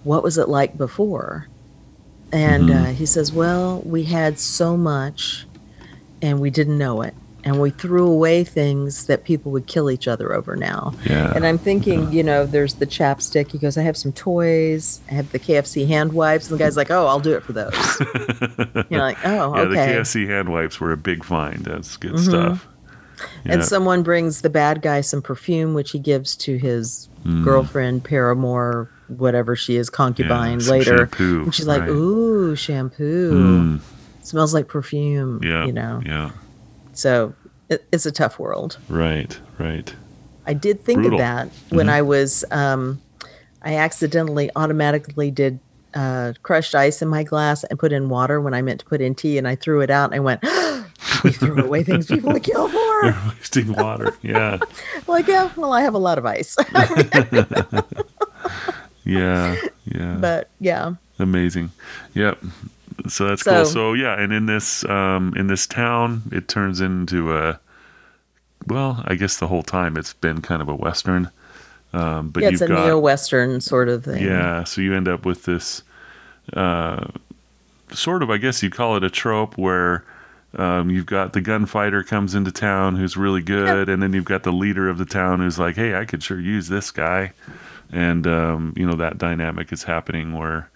what 0.05 0.23
was 0.23 0.39
it 0.39 0.49
like 0.49 0.77
before? 0.77 1.47
And 2.33 2.69
Mhm. 2.69 2.81
uh, 2.83 2.93
he 2.93 3.07
says, 3.07 3.33
well, 3.33 3.83
we 3.85 4.05
had 4.05 4.39
so 4.39 4.77
much 4.77 5.47
and 6.23 6.41
we 6.41 6.51
didn't 6.51 6.79
know 6.79 7.03
it. 7.03 7.15
And 7.43 7.59
we 7.59 7.71
threw 7.71 8.07
away 8.07 8.45
things 8.45 9.07
that 9.07 9.25
people 9.25 9.51
would 9.53 9.67
kill 9.67 9.91
each 9.91 10.07
other 10.07 10.35
over 10.35 10.57
now. 10.57 10.93
Yeah. 11.07 11.33
And 11.35 11.47
I'm 11.47 11.57
thinking, 11.57 12.13
you 12.13 12.23
know, 12.23 12.45
there's 12.45 12.75
the 12.75 12.87
chapstick. 12.87 13.51
He 13.53 13.57
goes, 13.59 13.79
I 13.79 13.83
have 13.83 13.97
some 13.97 14.13
toys. 14.13 15.01
I 15.11 15.15
have 15.15 15.33
the 15.33 15.39
KFC 15.39 15.87
hand 15.89 16.13
wipes. 16.13 16.51
And 16.51 16.59
the 16.61 16.63
guy's 16.63 16.77
like, 16.77 16.91
oh, 16.91 17.07
I'll 17.07 17.19
do 17.19 17.33
it 17.35 17.43
for 17.43 17.55
those. 17.55 17.73
You're 18.91 19.01
like, 19.01 19.17
oh, 19.25 19.55
yeah, 19.55 19.61
okay. 19.63 19.69
the 19.71 19.77
KFC 20.01 20.27
hand 20.29 20.51
wipes 20.51 20.81
were 20.81 20.93
a 20.93 20.99
big 20.99 21.25
find. 21.25 21.65
That's 21.65 21.97
good 21.97 22.13
Mhm. 22.17 22.25
stuff. 22.29 22.69
Yeah. 23.45 23.53
And 23.55 23.65
someone 23.65 24.03
brings 24.03 24.43
the 24.43 24.51
bad 24.51 24.83
guy 24.83 25.01
some 25.01 25.23
perfume, 25.23 25.75
which 25.75 25.91
he 25.93 25.99
gives 25.99 26.37
to 26.37 26.57
his 26.57 27.09
Mm. 27.25 27.45
girlfriend, 27.45 28.03
paramour, 28.05 28.89
whatever 29.09 29.55
she 29.55 29.77
is, 29.77 29.91
concubine 29.91 30.61
Yeah, 30.61 30.71
later. 30.71 30.97
shampoo, 30.99 31.43
And 31.43 31.55
she's 31.55 31.67
like, 31.67 31.81
right. 31.83 31.91
ooh, 31.91 32.57
shampoo. 32.57 33.33
Mm, 33.33 33.81
Smells 34.23 34.55
like 34.55 34.69
perfume. 34.69 35.41
yeah. 35.43 35.67
You 35.67 35.73
know, 35.73 36.01
Yeah. 36.07 36.31
so 36.95 37.35
it, 37.69 37.85
it's 37.93 38.07
a 38.07 38.11
tough 38.13 38.39
world. 38.39 38.79
Right, 38.89 39.39
right. 39.59 39.93
I 40.47 40.55
did 40.55 40.83
think 40.83 41.01
Brutal. 41.01 41.15
of 41.15 41.19
that 41.19 41.49
when 41.69 41.87
Mhm. 41.87 41.93
I 41.93 42.03
was, 42.03 42.45
um, 42.51 43.01
I 43.63 43.77
accidentally 43.77 44.51
automatically 44.57 45.31
did 45.31 45.59
uh, 45.93 46.33
crushed 46.45 46.75
ice 46.77 47.03
in 47.03 47.09
my 47.09 47.25
glass 47.25 47.65
and 47.65 47.77
put 47.77 47.93
in 47.93 48.09
water 48.09 48.41
when 48.41 48.55
I 48.55 48.63
meant 48.63 48.79
to 48.79 48.87
put 48.87 49.01
in 49.01 49.13
tea, 49.17 49.37
and 49.39 49.49
I 49.49 49.57
threw 49.57 49.81
it 49.81 49.91
out 49.91 50.05
and 50.07 50.15
I 50.15 50.21
went, 50.21 50.41
we 51.25 51.33
threw 51.33 51.63
away 51.65 51.83
things 51.83 52.07
people 52.07 52.33
would 52.33 52.45
kill 52.45 52.69
for. 52.69 52.79
You're 53.03 53.17
wasting 53.29 53.73
water. 53.73 54.15
Yeah. 54.23 54.59
like, 55.07 55.27
yeah, 55.27 55.51
well, 55.57 55.73
I 55.73 55.83
have 55.83 55.95
a 55.95 55.99
lot 55.99 56.19
of 56.19 56.27
ice. 56.27 56.57
Yeah. 59.05 59.57
Yeah. 59.87 60.17
but 60.21 60.51
yeah, 60.61 60.95
Amazing. 61.19 61.71
Yep. 62.15 62.39
So 63.09 63.29
that's 63.29 63.43
So- 63.43 63.51
cool. 63.53 63.65
So 63.65 63.93
yeah, 63.95 64.19
and 64.19 64.33
in 64.33 64.47
this 64.47 64.85
um 64.85 65.35
in 65.37 65.47
this 65.49 65.67
town 65.67 66.23
it 66.31 66.49
turns 66.49 66.81
into 66.81 67.35
a 67.37 67.59
well, 68.67 69.03
I 69.07 69.15
guess 69.15 69.39
the 69.39 69.49
whole 69.49 69.63
time 69.63 69.97
it's 69.97 70.13
been 70.13 70.43
kind 70.43 70.61
of 70.63 70.69
a 70.69 70.75
western. 70.75 71.31
Um 71.93 72.29
but 72.31 72.43
yeah, 72.43 72.51
it's 72.51 72.61
a 72.61 72.65
you've 72.67 72.77
got 72.77 72.85
neo 72.87 72.99
Western 72.99 73.61
sort 73.61 73.89
of 73.89 74.05
thing. 74.05 74.23
Yeah, 74.23 74.65
so 74.65 74.81
you 74.83 74.95
end 74.95 75.09
up 75.09 75.25
with 75.25 75.45
this 75.45 75.83
uh 76.53 77.07
sort 77.93 78.23
of, 78.23 78.31
I 78.31 78.37
guess 78.37 78.63
you'd 78.63 78.75
call 78.75 78.97
it 78.97 79.03
a 79.03 79.11
trope 79.11 79.59
where 79.59 80.05
um, 80.57 80.91
you've 80.91 81.07
got 81.07 81.33
the 81.33 81.41
gunfighter 81.41 82.03
comes 82.03 82.35
into 82.35 82.51
town 82.53 82.97
who's 82.97 83.17
really 83.17 83.43
good, 83.43 83.89
and 83.89 84.03
then 84.03 84.13
you've 84.13 84.25
got 84.25 84.43
the 84.43 84.53
leader 84.53 84.89
of 84.89 84.99
the 84.99 85.05
town 85.05 85.41
who's 85.41 85.59
like, 85.59 85.77
"Hey, 85.77 85.95
I 85.95 86.05
could 86.05 86.23
sure 86.23 86.41
use 86.41 86.69
this 86.69 86.91
guy," 86.91 87.33
and 87.93 88.27
um, 88.27 88.73
you 88.77 88.87
know 88.87 88.95
that 88.97 89.19
dynamic 89.19 89.73
is 89.73 89.85
happening 89.85 90.33
where 90.37 90.71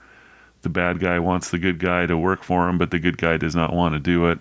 the 0.62 0.69
bad 0.69 0.99
guy 1.00 1.19
wants 1.19 1.50
the 1.50 1.59
good 1.59 1.78
guy 1.78 2.07
to 2.07 2.16
work 2.16 2.43
for 2.43 2.69
him, 2.69 2.78
but 2.78 2.90
the 2.90 2.99
good 2.99 3.19
guy 3.19 3.37
does 3.37 3.54
not 3.54 3.73
want 3.73 3.95
to 3.95 3.99
do 4.00 4.26
it, 4.26 4.38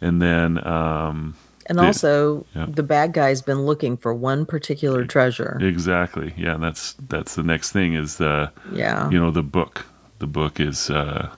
and 0.00 0.20
then. 0.22 0.64
Um, 0.66 1.34
And 1.70 1.78
The- 1.78 1.82
also, 1.84 2.46
yeah. 2.56 2.64
the 2.66 2.82
bad 2.82 3.12
guy's 3.12 3.42
been 3.42 3.66
looking 3.66 3.98
for 3.98 4.14
one 4.14 4.46
particular 4.46 5.04
treasure. 5.04 5.58
Exactly. 5.60 6.32
Yeah, 6.34 6.56
that's 6.56 6.94
that's 7.10 7.34
the 7.34 7.42
next 7.42 7.72
thing 7.72 7.92
is 7.92 8.16
the 8.16 8.50
Yeah. 8.72 9.10
you 9.10 9.20
know 9.20 9.30
the 9.30 9.42
book. 9.42 9.84
The 10.18 10.26
book 10.26 10.58
is 10.60 10.88
uh, 10.88 11.28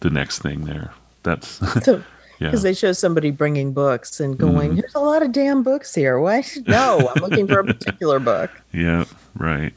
the 0.00 0.10
next 0.10 0.40
thing 0.42 0.66
there. 0.66 0.90
That's 1.22 1.48
So, 1.86 2.02
yeah. 2.44 2.50
because 2.50 2.62
they 2.62 2.74
show 2.74 2.92
somebody 2.92 3.30
bringing 3.30 3.72
books 3.72 4.20
and 4.20 4.38
going, 4.38 4.76
"There's 4.76 4.94
a 4.94 5.00
lot 5.00 5.22
of 5.22 5.32
damn 5.32 5.62
books 5.62 5.94
here. 5.94 6.18
What? 6.18 6.56
No, 6.66 7.10
I'm 7.14 7.22
looking 7.22 7.46
for 7.48 7.60
a 7.60 7.64
particular 7.64 8.18
book." 8.18 8.50
Yeah, 8.72 9.04
right. 9.36 9.72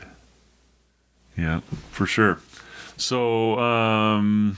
Yeah, 1.37 1.61
for 1.91 2.05
sure. 2.05 2.39
So, 2.97 3.59
um, 3.59 4.57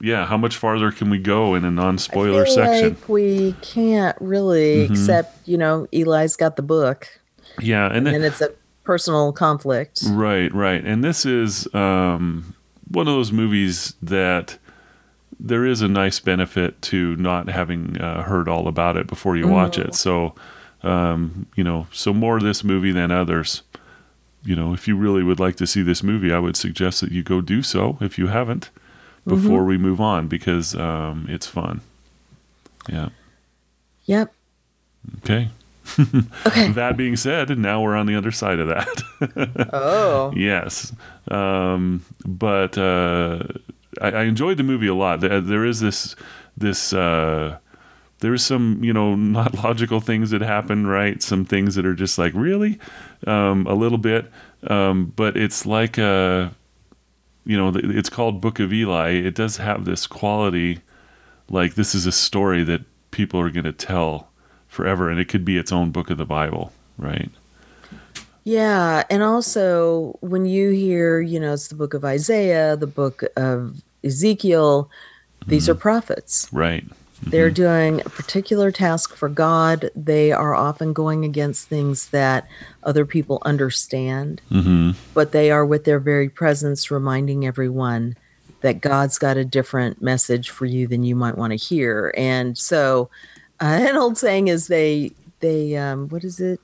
yeah, 0.00 0.26
how 0.26 0.36
much 0.36 0.56
farther 0.56 0.92
can 0.92 1.08
we 1.10 1.18
go 1.18 1.54
in 1.54 1.64
a 1.64 1.70
non-spoiler 1.70 2.42
I 2.42 2.44
feel 2.44 2.54
section? 2.54 2.88
Like 2.90 3.08
we 3.08 3.54
can't 3.62 4.16
really, 4.20 4.84
Mm-hmm. 4.84 4.92
except 4.92 5.48
you 5.48 5.56
know, 5.58 5.86
Eli's 5.92 6.36
got 6.36 6.56
the 6.56 6.62
book, 6.62 7.08
Yeah, 7.60 7.86
and 7.92 8.06
and 8.06 8.24
it's 8.24 8.40
a 8.42 8.50
personal 8.84 9.32
conflict. 9.32 10.02
Right, 10.06 10.52
right. 10.54 10.84
And 10.84 11.02
this 11.02 11.24
is 11.26 11.66
um, 11.74 12.54
one 12.90 13.08
of 13.08 13.14
those 13.14 13.32
movies 13.32 13.94
that 14.02 14.58
there 15.40 15.64
is 15.64 15.82
a 15.82 15.88
nice 15.88 16.20
benefit 16.20 16.80
to 16.82 17.16
not 17.16 17.48
having 17.48 18.00
uh, 18.00 18.22
heard 18.22 18.48
all 18.48 18.68
about 18.68 18.96
it 18.96 19.06
before 19.06 19.36
you 19.36 19.46
watch 19.48 19.78
it. 19.78 19.94
So, 19.94 20.34
um, 20.82 21.46
you 21.54 21.64
know, 21.64 21.86
so 21.92 22.12
more 22.12 22.40
this 22.40 22.64
movie 22.64 22.92
than 22.92 23.10
others. 23.10 23.62
You 24.44 24.56
know, 24.56 24.72
if 24.72 24.88
you 24.88 24.96
really 24.96 25.22
would 25.22 25.40
like 25.40 25.56
to 25.56 25.66
see 25.66 25.82
this 25.82 26.02
movie, 26.02 26.32
I 26.32 26.38
would 26.38 26.56
suggest 26.56 27.00
that 27.00 27.12
you 27.12 27.22
go 27.22 27.40
do 27.40 27.62
so 27.62 27.98
if 28.00 28.18
you 28.18 28.28
haven't 28.28 28.70
before 29.26 29.64
we 29.64 29.76
move 29.76 30.00
on 30.00 30.26
because 30.26 30.74
um, 30.74 31.26
it's 31.28 31.46
fun. 31.46 31.82
Yeah. 32.88 33.10
Yep. 34.06 34.32
Okay. 35.18 35.50
Okay. 36.46 36.68
That 36.72 36.96
being 36.96 37.16
said, 37.16 37.56
now 37.58 37.82
we're 37.82 37.96
on 37.96 38.06
the 38.06 38.14
other 38.14 38.30
side 38.30 38.58
of 38.58 38.68
that. 38.68 39.68
Oh. 39.72 40.32
Yes, 40.34 40.92
um, 41.30 42.04
but 42.24 42.78
uh, 42.78 43.42
I, 44.00 44.10
I 44.10 44.22
enjoyed 44.24 44.56
the 44.56 44.62
movie 44.62 44.86
a 44.86 44.94
lot. 44.94 45.20
There, 45.20 45.40
there 45.40 45.64
is 45.64 45.80
this 45.80 46.14
this 46.56 46.92
uh, 46.92 47.58
there 48.20 48.34
is 48.34 48.44
some 48.44 48.82
you 48.82 48.92
know 48.92 49.14
not 49.16 49.54
logical 49.54 50.00
things 50.00 50.30
that 50.30 50.42
happen, 50.42 50.86
right? 50.86 51.22
Some 51.22 51.44
things 51.44 51.74
that 51.74 51.86
are 51.86 51.94
just 51.94 52.18
like 52.18 52.32
really 52.34 52.78
um, 53.26 53.66
a 53.66 53.74
little 53.74 53.98
bit, 53.98 54.30
um, 54.66 55.12
but 55.16 55.36
it's 55.36 55.66
like 55.66 55.98
a 55.98 56.54
you 57.44 57.56
know 57.56 57.72
it's 57.74 58.10
called 58.10 58.40
Book 58.40 58.60
of 58.60 58.72
Eli. 58.72 59.10
It 59.10 59.34
does 59.34 59.56
have 59.58 59.84
this 59.84 60.06
quality, 60.06 60.80
like 61.48 61.74
this 61.74 61.94
is 61.94 62.06
a 62.06 62.12
story 62.12 62.62
that 62.64 62.82
people 63.10 63.40
are 63.40 63.50
going 63.50 63.64
to 63.64 63.72
tell 63.72 64.28
forever, 64.66 65.10
and 65.10 65.18
it 65.18 65.28
could 65.28 65.44
be 65.44 65.56
its 65.56 65.72
own 65.72 65.90
book 65.90 66.10
of 66.10 66.18
the 66.18 66.26
Bible, 66.26 66.72
right? 66.98 67.30
Yeah, 68.48 69.02
and 69.10 69.22
also 69.22 70.16
when 70.20 70.46
you 70.46 70.70
hear, 70.70 71.20
you 71.20 71.38
know, 71.38 71.52
it's 71.52 71.68
the 71.68 71.74
book 71.74 71.92
of 71.92 72.02
Isaiah, 72.02 72.76
the 72.76 72.86
book 72.86 73.22
of 73.36 73.82
Ezekiel, 74.02 74.88
these 75.46 75.68
are 75.68 75.74
prophets. 75.74 76.48
Right. 76.50 76.82
They're 77.24 77.50
doing 77.50 78.00
a 78.00 78.08
particular 78.08 78.72
task 78.72 79.14
for 79.14 79.28
God. 79.28 79.90
They 79.94 80.32
are 80.32 80.54
often 80.54 80.94
going 80.94 81.26
against 81.26 81.68
things 81.68 82.08
that 82.08 82.48
other 82.84 83.04
people 83.04 83.42
understand, 83.42 84.40
Mm-hmm. 84.50 84.92
but 85.12 85.32
they 85.32 85.50
are 85.50 85.66
with 85.66 85.84
their 85.84 86.00
very 86.00 86.30
presence 86.30 86.90
reminding 86.90 87.44
everyone 87.44 88.16
that 88.62 88.80
God's 88.80 89.18
got 89.18 89.36
a 89.36 89.44
different 89.44 90.00
message 90.00 90.48
for 90.48 90.64
you 90.64 90.86
than 90.86 91.02
you 91.02 91.14
might 91.14 91.36
want 91.36 91.50
to 91.50 91.56
hear. 91.56 92.14
And 92.16 92.56
so, 92.56 93.10
uh, 93.60 93.64
an 93.82 93.96
old 93.96 94.16
saying 94.16 94.48
is 94.48 94.68
they 94.68 95.12
they 95.40 95.76
um, 95.76 96.08
what 96.08 96.24
is 96.24 96.40
it? 96.40 96.60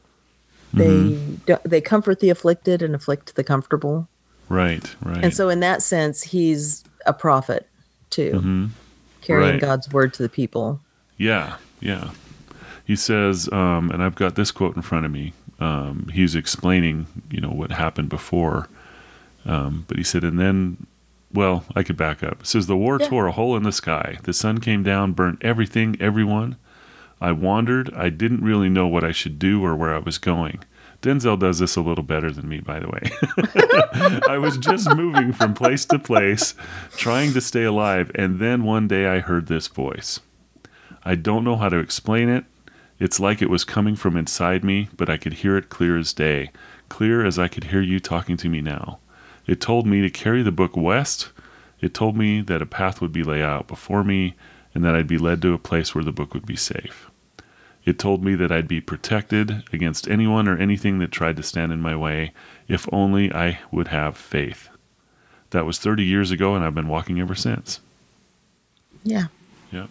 They 0.76 1.18
do 1.46 1.56
they 1.64 1.80
comfort 1.80 2.20
the 2.20 2.30
afflicted 2.30 2.82
and 2.82 2.94
afflict 2.94 3.34
the 3.36 3.44
comfortable. 3.44 4.08
Right. 4.48 4.94
Right. 5.02 5.22
And 5.24 5.32
so, 5.34 5.48
in 5.48 5.60
that 5.60 5.82
sense, 5.82 6.22
he's 6.22 6.84
a 7.06 7.12
prophet 7.12 7.68
too, 8.10 8.32
Mhm. 8.34 8.68
carrying 9.22 9.52
Right. 9.52 9.60
God's 9.60 9.90
word 9.90 10.12
to 10.14 10.22
the 10.22 10.28
people. 10.28 10.80
Yeah, 11.16 11.56
yeah. 11.80 12.10
He 12.84 12.96
says, 12.96 13.48
um, 13.52 13.90
and 13.90 14.02
I've 14.02 14.14
got 14.14 14.34
this 14.34 14.50
quote 14.50 14.76
in 14.76 14.82
front 14.82 15.06
of 15.06 15.12
me. 15.12 15.32
Um, 15.60 16.08
he's 16.12 16.34
explaining, 16.34 17.06
you 17.30 17.40
know, 17.40 17.48
what 17.50 17.70
happened 17.72 18.08
before. 18.10 18.68
Um, 19.46 19.84
but 19.88 19.96
he 19.96 20.02
said, 20.04 20.24
and 20.24 20.38
then, 20.38 20.86
well, 21.32 21.64
I 21.74 21.82
could 21.82 21.96
back 21.96 22.22
up. 22.22 22.40
It 22.40 22.46
says, 22.46 22.66
the 22.66 22.76
war 22.76 22.98
Yeah. 23.00 23.08
tore 23.08 23.26
a 23.26 23.32
hole 23.32 23.56
in 23.56 23.62
the 23.62 23.72
sky. 23.72 24.18
The 24.24 24.32
sun 24.32 24.58
came 24.58 24.82
down, 24.82 25.12
burnt 25.12 25.38
everything, 25.42 25.96
everyone. 26.00 26.56
I 27.24 27.32
wandered. 27.32 27.90
I 27.94 28.10
didn't 28.10 28.44
really 28.44 28.68
know 28.68 28.86
what 28.86 29.02
I 29.02 29.10
should 29.10 29.38
do 29.38 29.64
or 29.64 29.74
where 29.74 29.94
I 29.94 29.98
was 29.98 30.18
going. 30.18 30.62
Denzel 31.00 31.38
does 31.38 31.58
this 31.58 31.74
a 31.74 31.80
little 31.80 32.04
better 32.04 32.30
than 32.30 32.46
me, 32.46 32.60
by 32.60 32.78
the 32.78 32.90
way. 32.90 34.20
I 34.28 34.36
was 34.36 34.58
just 34.58 34.94
moving 34.94 35.32
from 35.32 35.54
place 35.54 35.86
to 35.86 35.98
place, 35.98 36.54
trying 36.98 37.32
to 37.32 37.40
stay 37.40 37.64
alive, 37.64 38.10
and 38.14 38.40
then 38.40 38.62
one 38.62 38.88
day 38.88 39.06
I 39.06 39.20
heard 39.20 39.46
this 39.46 39.68
voice. 39.68 40.20
I 41.02 41.14
don't 41.14 41.44
know 41.44 41.56
how 41.56 41.70
to 41.70 41.78
explain 41.78 42.28
it. 42.28 42.44
It's 42.98 43.18
like 43.18 43.40
it 43.40 43.48
was 43.48 43.64
coming 43.64 43.96
from 43.96 44.18
inside 44.18 44.62
me, 44.62 44.90
but 44.94 45.08
I 45.08 45.16
could 45.16 45.32
hear 45.32 45.56
it 45.56 45.70
clear 45.70 45.96
as 45.96 46.12
day, 46.12 46.50
clear 46.90 47.24
as 47.24 47.38
I 47.38 47.48
could 47.48 47.64
hear 47.64 47.80
you 47.80 48.00
talking 48.00 48.36
to 48.36 48.50
me 48.50 48.60
now. 48.60 48.98
It 49.46 49.62
told 49.62 49.86
me 49.86 50.02
to 50.02 50.10
carry 50.10 50.42
the 50.42 50.52
book 50.52 50.76
west. 50.76 51.30
It 51.80 51.94
told 51.94 52.18
me 52.18 52.42
that 52.42 52.60
a 52.60 52.66
path 52.66 53.00
would 53.00 53.12
be 53.12 53.22
laid 53.22 53.42
out 53.42 53.66
before 53.66 54.04
me 54.04 54.34
and 54.74 54.84
that 54.84 54.94
I'd 54.94 55.08
be 55.08 55.16
led 55.16 55.40
to 55.40 55.54
a 55.54 55.58
place 55.58 55.94
where 55.94 56.04
the 56.04 56.12
book 56.12 56.34
would 56.34 56.44
be 56.44 56.56
safe. 56.56 57.10
It 57.84 57.98
told 57.98 58.24
me 58.24 58.34
that 58.36 58.50
I'd 58.50 58.68
be 58.68 58.80
protected 58.80 59.62
against 59.72 60.08
anyone 60.08 60.48
or 60.48 60.56
anything 60.56 60.98
that 61.00 61.12
tried 61.12 61.36
to 61.36 61.42
stand 61.42 61.72
in 61.72 61.80
my 61.80 61.94
way 61.94 62.32
if 62.66 62.88
only 62.92 63.32
I 63.32 63.60
would 63.70 63.88
have 63.88 64.16
faith. 64.16 64.68
That 65.50 65.66
was 65.66 65.78
30 65.78 66.02
years 66.02 66.30
ago, 66.30 66.54
and 66.54 66.64
I've 66.64 66.74
been 66.74 66.88
walking 66.88 67.20
ever 67.20 67.34
since. 67.34 67.80
Yeah. 69.02 69.26
Yep. 69.70 69.90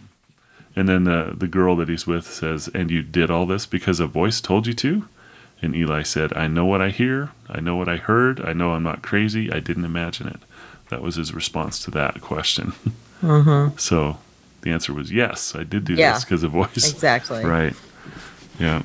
And 0.76 0.88
then 0.88 1.06
uh, 1.06 1.34
the 1.36 1.46
girl 1.46 1.76
that 1.76 1.88
he's 1.88 2.06
with 2.06 2.26
says, 2.26 2.68
And 2.74 2.90
you 2.90 3.02
did 3.02 3.30
all 3.30 3.46
this 3.46 3.64
because 3.64 4.00
a 4.00 4.06
voice 4.06 4.40
told 4.40 4.66
you 4.66 4.74
to? 4.74 5.08
And 5.62 5.74
Eli 5.74 6.02
said, 6.02 6.32
I 6.36 6.48
know 6.48 6.64
what 6.64 6.82
I 6.82 6.90
hear. 6.90 7.30
I 7.48 7.60
know 7.60 7.76
what 7.76 7.88
I 7.88 7.96
heard. 7.96 8.44
I 8.44 8.52
know 8.52 8.72
I'm 8.72 8.82
not 8.82 9.02
crazy. 9.02 9.52
I 9.52 9.60
didn't 9.60 9.84
imagine 9.84 10.26
it. 10.26 10.40
That 10.90 11.00
was 11.00 11.14
his 11.14 11.32
response 11.32 11.82
to 11.84 11.90
that 11.92 12.20
question. 12.20 12.72
Mm-hmm. 13.22 13.78
so 13.78 14.18
the 14.64 14.70
answer 14.70 14.92
was 14.92 15.12
yes, 15.12 15.54
I 15.54 15.62
did 15.62 15.84
do 15.84 15.94
Yeah. 15.94 16.14
this 16.14 16.24
because 16.24 16.42
of 16.42 16.50
voice. 16.52 16.90
Exactly. 16.92 17.44
Right. 17.44 17.74
Yeah. 18.58 18.82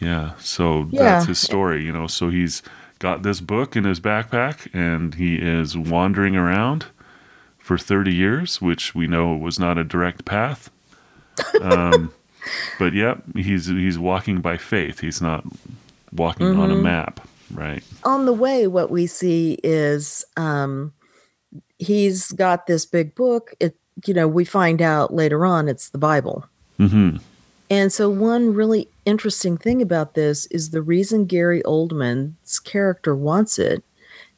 Yeah. 0.00 0.32
So 0.38 0.88
Yeah. 0.90 1.02
that's 1.04 1.26
his 1.26 1.38
story, 1.38 1.84
you 1.84 1.92
know. 1.92 2.06
So 2.06 2.28
he's 2.30 2.62
got 2.98 3.22
this 3.22 3.40
book 3.40 3.76
in 3.76 3.84
his 3.84 4.00
backpack 4.00 4.68
and 4.74 5.14
he 5.14 5.36
is 5.36 5.76
wandering 5.76 6.36
around 6.36 6.86
for 7.58 7.78
30 7.78 8.12
years, 8.12 8.60
which 8.60 8.94
we 8.94 9.06
know 9.06 9.34
was 9.36 9.58
not 9.58 9.78
a 9.78 9.84
direct 9.84 10.24
path. 10.24 10.70
Um, 11.60 12.12
but 12.78 12.92
yep, 12.94 13.22
he's 13.36 13.66
he's 13.66 13.98
walking 13.98 14.40
by 14.40 14.56
faith. 14.56 15.00
He's 15.00 15.20
not 15.20 15.44
walking 16.12 16.56
on 16.58 16.70
a 16.70 16.74
Mhm. 16.74 16.82
map, 16.82 17.26
right? 17.54 17.82
On 18.04 18.26
the 18.26 18.32
way, 18.32 18.66
what 18.66 18.90
we 18.90 19.06
see 19.06 19.58
is 19.62 20.24
um, 20.36 20.92
he's 21.78 22.32
got 22.32 22.66
this 22.66 22.84
big 22.84 23.14
book. 23.14 23.54
It, 23.60 23.76
you 24.06 24.14
know, 24.14 24.28
we 24.28 24.44
find 24.44 24.80
out 24.80 25.14
later 25.14 25.44
on 25.46 25.68
it's 25.68 25.88
the 25.88 25.98
Bible. 25.98 26.46
Mhm. 26.78 27.20
And 27.70 27.92
so, 27.92 28.10
one 28.10 28.54
really 28.54 28.88
interesting 29.06 29.56
thing 29.56 29.80
about 29.80 30.14
this 30.14 30.46
is 30.46 30.70
the 30.70 30.82
reason 30.82 31.24
Gary 31.24 31.62
Oldman's 31.62 32.58
character 32.58 33.14
wants 33.16 33.58
it 33.58 33.82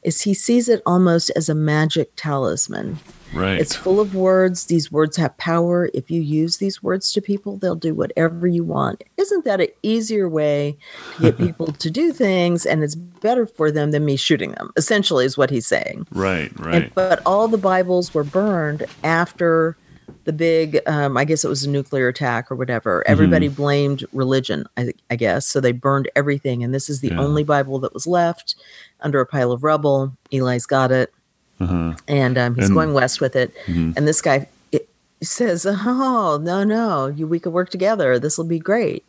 is 0.03 0.21
he 0.21 0.33
sees 0.33 0.69
it 0.69 0.81
almost 0.85 1.31
as 1.35 1.49
a 1.49 1.55
magic 1.55 2.11
talisman. 2.15 2.99
Right. 3.35 3.59
It's 3.59 3.75
full 3.75 3.99
of 3.99 4.15
words. 4.15 4.65
These 4.67 4.91
words 4.91 5.17
have 5.17 5.37
power. 5.37 5.89
If 5.93 6.09
you 6.09 6.21
use 6.21 6.57
these 6.57 6.81
words 6.81 7.11
to 7.13 7.21
people, 7.21 7.57
they'll 7.57 7.75
do 7.75 7.93
whatever 7.93 8.47
you 8.47 8.63
want. 8.63 9.03
Isn't 9.17 9.43
that 9.45 9.59
an 9.61 9.67
easier 9.83 10.29
way 10.29 10.77
to 11.17 11.21
get 11.21 11.37
people 11.45 11.67
to 11.73 11.91
do 11.91 12.13
things? 12.13 12.65
And 12.65 12.83
it's 12.83 12.95
better 12.95 13.45
for 13.45 13.71
them 13.71 13.91
than 13.91 14.05
me 14.05 14.15
shooting 14.15 14.51
them, 14.53 14.71
essentially, 14.77 15.25
is 15.25 15.37
what 15.37 15.49
he's 15.49 15.67
saying. 15.67 16.07
right, 16.11 16.49
And, 16.51 16.65
right. 16.65 16.95
but 16.95 17.21
all 17.25 17.47
the 17.47 17.57
Bibles 17.57 18.13
were 18.13 18.23
burned 18.23 18.85
after 19.03 19.77
the 20.23 20.33
big, 20.33 20.79
um, 20.87 21.17
I 21.17 21.25
guess 21.25 21.43
it 21.43 21.47
was 21.49 21.63
a 21.65 21.69
nuclear 21.69 22.07
attack 22.07 22.51
or 22.51 22.55
whatever. 22.55 23.01
Mm-hmm. 23.01 23.11
Everybody 23.11 23.47
blamed 23.47 24.05
religion, 24.13 24.65
I, 24.77 24.91
I 25.11 25.15
guess. 25.17 25.45
So 25.45 25.59
they 25.59 25.71
burned 25.71 26.09
everything. 26.15 26.63
And 26.63 26.73
this 26.73 26.89
is 26.89 27.01
the 27.01 27.09
Yeah. 27.09 27.19
only 27.19 27.43
Bible 27.43 27.79
that 27.79 27.93
was 27.93 28.07
left 28.07 28.55
under 29.01 29.19
a 29.19 29.25
pile 29.25 29.51
of 29.51 29.63
rubble. 29.63 30.15
Eli's 30.31 30.65
got 30.65 30.91
it. 30.91 31.11
Mm-hmm. 31.59 31.91
and 32.07 32.37
um, 32.37 32.55
he's 32.55 32.65
And- 32.65 32.75
going 32.75 32.93
west 32.93 33.21
with 33.21 33.35
it. 33.35 33.53
Mm-hmm. 33.65 33.91
And 33.95 34.07
this 34.07 34.21
guy 34.21 34.47
it, 34.71 34.89
says, 35.21 35.65
"Oh 35.65 36.39
no, 36.41 36.63
no, 36.63 37.07
you, 37.07 37.27
we 37.27 37.39
could 37.39 37.53
work 37.53 37.69
together. 37.69 38.19
This 38.19 38.37
will 38.37 38.45
be 38.45 38.59
great." 38.59 39.05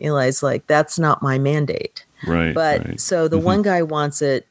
Eli's 0.00 0.42
like, 0.42 0.66
"That's 0.66 0.98
not 0.98 1.22
my 1.22 1.38
mandate." 1.38 2.04
Right. 2.26 2.54
But 2.54 2.86
right. 2.86 3.00
so 3.00 3.28
the 3.28 3.36
mm-hmm. 3.36 3.46
one 3.46 3.62
guy 3.62 3.82
wants 3.82 4.22
it 4.22 4.46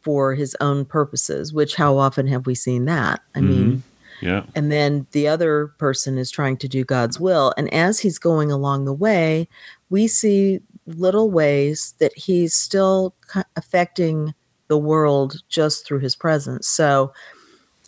for 0.00 0.34
his 0.34 0.56
own 0.60 0.84
purposes, 0.84 1.52
which 1.52 1.74
how 1.74 1.98
often 1.98 2.28
have 2.28 2.46
we 2.46 2.54
seen 2.54 2.84
that? 2.84 3.20
I 3.34 3.40
mean, 3.40 3.82
yeah. 4.22 4.44
and 4.54 4.70
then 4.70 5.06
the 5.10 5.26
other 5.26 5.66
person 5.78 6.16
is 6.16 6.30
trying 6.30 6.58
to 6.58 6.68
do 6.68 6.84
God's 6.84 7.18
will. 7.18 7.52
And 7.56 7.72
as 7.74 7.98
he's 7.98 8.16
going 8.16 8.52
along 8.52 8.84
the 8.84 8.92
way, 8.92 9.48
we 9.90 10.06
see 10.06 10.60
little 10.86 11.28
ways 11.28 11.94
that 11.98 12.16
he's 12.16 12.54
still 12.54 13.14
affecting 13.56 14.32
the 14.68 14.78
world 14.78 15.42
just 15.48 15.86
through 15.86 16.00
his 16.00 16.16
presence. 16.16 16.66
So, 16.66 17.12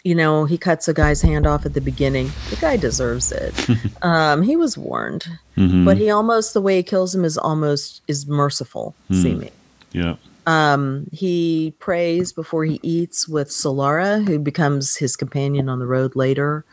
you 0.05 0.15
know, 0.15 0.45
he 0.45 0.57
cuts 0.57 0.87
a 0.89 0.95
guy's 0.95 1.21
hand 1.23 1.47
off 1.47 1.67
at 1.67 1.75
the 1.75 1.81
beginning. 1.81 2.31
The 2.51 2.57
guy 2.57 2.77
deserves 2.77 3.33
it. 3.33 3.53
um, 4.03 4.43
he 4.43 4.57
was 4.57 4.79
warned, 4.79 5.27
Mhm. 5.57 5.85
but 5.85 5.97
he 5.97 6.09
almost 6.11 6.55
the 6.55 6.61
way 6.63 6.77
he 6.77 6.83
kills 6.83 7.15
him 7.15 7.25
is 7.25 7.37
almost 7.37 8.01
is 8.07 8.27
merciful 8.27 8.95
seeming. 9.11 9.51
Yeah. 9.93 10.15
Um, 10.47 11.09
he 11.13 11.75
prays 11.79 12.33
before 12.33 12.65
he 12.65 12.81
eats 12.83 13.29
with 13.29 13.49
Solara, 13.51 14.27
who 14.27 14.39
becomes 14.39 14.97
his 14.97 15.15
companion 15.17 15.69
on 15.69 15.79
the 15.79 15.87
road 15.87 16.17
later. 16.17 16.65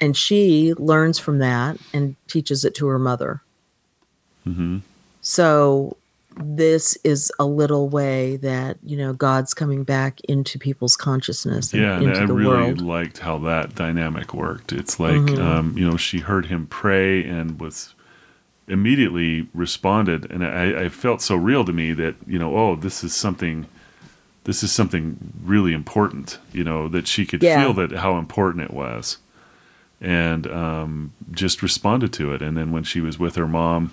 And 0.00 0.16
she 0.16 0.74
learns 0.78 1.18
from 1.18 1.38
that 1.38 1.76
and 1.92 2.16
teaches 2.28 2.64
it 2.64 2.74
to 2.76 2.86
her 2.86 2.98
mother. 2.98 3.42
hmm 4.44 4.78
So 5.20 5.96
this 6.36 6.96
is 7.04 7.30
a 7.38 7.44
little 7.44 7.88
way 7.88 8.36
that, 8.38 8.76
you 8.82 8.96
know, 8.96 9.12
God's 9.12 9.54
coming 9.54 9.84
back 9.84 10.20
into 10.22 10.58
people's 10.58 10.96
consciousness 10.96 11.72
and 11.72 11.82
Yeah, 11.82 11.98
and 11.98 12.08
I 12.10 12.22
really 12.22 12.46
world. 12.46 12.80
liked 12.80 13.18
how 13.18 13.38
that 13.38 13.74
dynamic 13.74 14.34
worked. 14.34 14.72
It's 14.72 14.98
like, 14.98 15.20
Mhm. 15.20 15.38
um, 15.40 15.78
you 15.78 15.88
know, 15.88 15.96
she 15.96 16.18
heard 16.18 16.46
him 16.46 16.66
pray 16.66 17.24
and 17.24 17.60
was 17.60 17.94
immediately 18.66 19.46
responded, 19.54 20.30
and 20.30 20.44
I, 20.44 20.84
I 20.84 20.88
felt 20.88 21.20
so 21.20 21.36
real 21.36 21.64
to 21.64 21.72
me 21.72 21.92
that 21.92 22.14
you 22.26 22.38
know, 22.38 22.56
oh, 22.56 22.76
this 22.76 23.04
is 23.04 23.14
something, 23.14 23.66
this 24.44 24.62
is 24.62 24.72
something 24.72 25.16
really 25.44 25.72
important. 25.74 26.38
You 26.52 26.64
know, 26.64 26.88
that 26.88 27.06
she 27.06 27.26
could 27.26 27.42
Yeah. 27.42 27.62
feel 27.62 27.74
that 27.74 27.98
how 27.98 28.16
important 28.18 28.64
it 28.64 28.72
was, 28.72 29.18
and 30.00 30.46
um, 30.46 31.12
just 31.30 31.62
responded 31.62 32.12
to 32.14 32.32
it. 32.32 32.42
And 32.42 32.56
then 32.56 32.72
when 32.72 32.84
she 32.84 33.00
was 33.00 33.18
with 33.18 33.36
her 33.36 33.46
mom, 33.46 33.92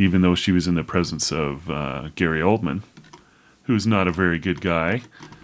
even 0.00 0.22
though 0.22 0.34
she 0.34 0.50
was 0.52 0.66
in 0.66 0.74
the 0.74 0.82
presence 0.84 1.30
of 1.30 1.70
uh, 1.70 2.08
Gary 2.14 2.40
Oldman, 2.40 2.82
who's 3.64 3.86
not 3.86 4.08
a 4.08 4.12
very 4.12 4.38
good 4.38 4.60
guy. 4.60 5.02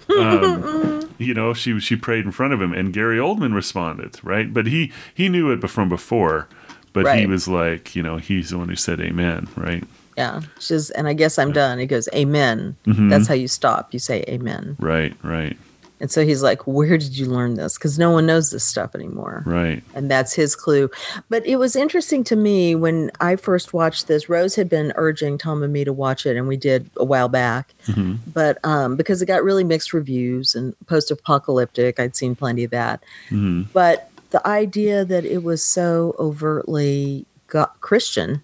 Um, 0.09 1.09
you 1.19 1.35
know, 1.35 1.53
she 1.53 1.79
she 1.81 1.97
prayed 1.97 2.25
in 2.25 2.33
front 2.33 2.53
of 2.55 2.61
him, 2.63 2.73
and 2.73 2.93
Gary 2.93 3.19
Oldman 3.19 3.55
responded, 3.55 4.19
right? 4.25 4.53
But 4.53 4.67
he 4.67 4.93
he 5.15 5.29
knew 5.29 5.51
it 5.53 5.69
from 5.69 5.89
before, 5.89 6.49
but 6.93 7.19
he 7.19 7.27
was 7.27 7.47
like, 7.47 7.95
you 7.95 8.03
know, 8.03 8.17
he's 8.17 8.51
the 8.51 8.59
one 8.59 8.69
who 8.69 8.77
said 8.77 9.01
Amen, 9.01 9.49
right? 9.57 9.85
Yeah. 10.17 10.41
She's, 10.59 10.89
and 10.91 11.07
I 11.07 11.13
guess 11.13 11.39
I'm 11.39 11.53
done. 11.53 11.79
He 11.79 11.85
goes, 11.85 12.09
Amen. 12.15 12.75
Mhm. 12.87 13.11
That's 13.11 13.27
how 13.29 13.35
you 13.35 13.49
stop. 13.49 13.93
You 13.93 13.99
say 13.99 14.25
Amen. 14.29 14.77
Right, 14.81 15.15
right, 15.23 15.59
And 15.99 16.11
so 16.11 16.25
he's 16.27 16.43
like, 16.43 16.67
Where 16.67 16.99
did 16.99 17.17
you 17.17 17.27
learn 17.27 17.55
this? 17.55 17.79
Because 17.79 17.99
no 17.99 18.11
one 18.11 18.27
knows 18.27 18.51
this 18.51 18.65
stuff 18.65 18.95
anymore. 18.95 19.43
right. 19.47 19.83
and 19.95 20.11
that's 20.11 20.35
his 20.35 20.55
clue. 20.55 20.91
But 21.31 21.47
it 21.47 21.57
was 21.57 21.75
interesting 21.75 22.23
to 22.25 22.37
me 22.37 22.75
when 22.75 23.11
I 23.21 23.37
first 23.37 23.73
watched 23.73 24.07
this. 24.07 24.29
Rose 24.29 24.55
had 24.57 24.69
been 24.69 24.93
urging 24.97 25.39
Tom 25.39 25.63
and 25.63 25.73
me 25.73 25.85
to 25.85 25.93
watch 25.93 26.27
it, 26.27 26.37
and 26.37 26.47
we 26.49 26.57
did 26.59 26.91
a 26.99 27.05
while 27.05 27.29
back. 27.29 27.73
hmm 27.87 28.17
But 28.33 28.59
um, 28.65 28.97
because 28.97 29.23
it 29.23 29.27
got 29.27 29.43
really 29.43 29.65
mixed 29.65 29.93
reviews 29.95 30.55
and 30.55 30.75
post-apocalyptic, 30.87 31.99
I'd 31.99 32.15
seen 32.17 32.35
plenty 32.35 32.65
of 32.65 32.71
that. 32.73 33.03
hmm 33.31 33.63
But 33.73 34.11
the 34.31 34.47
idea 34.47 35.05
that 35.05 35.25
it 35.25 35.43
was 35.45 35.63
so 35.65 36.15
overtly 36.19 37.25
go- 37.47 37.71
Christian 37.81 38.43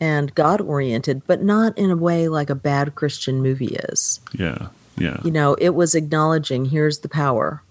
and 0.00 0.34
God-oriented, 0.34 1.26
but 1.26 1.42
not 1.42 1.76
in 1.78 1.90
a 1.90 1.96
way 1.96 2.28
like 2.28 2.50
a 2.50 2.54
bad 2.54 2.94
Christian 2.94 3.42
movie 3.42 3.76
is. 3.88 4.20
Yeah, 4.32 4.68
yeah, 4.96 5.20
You 5.24 5.30
know, 5.30 5.54
it 5.54 5.70
was 5.70 5.94
acknowledging 5.94 6.66
here's 6.66 7.00
the 7.00 7.08
power. 7.08 7.62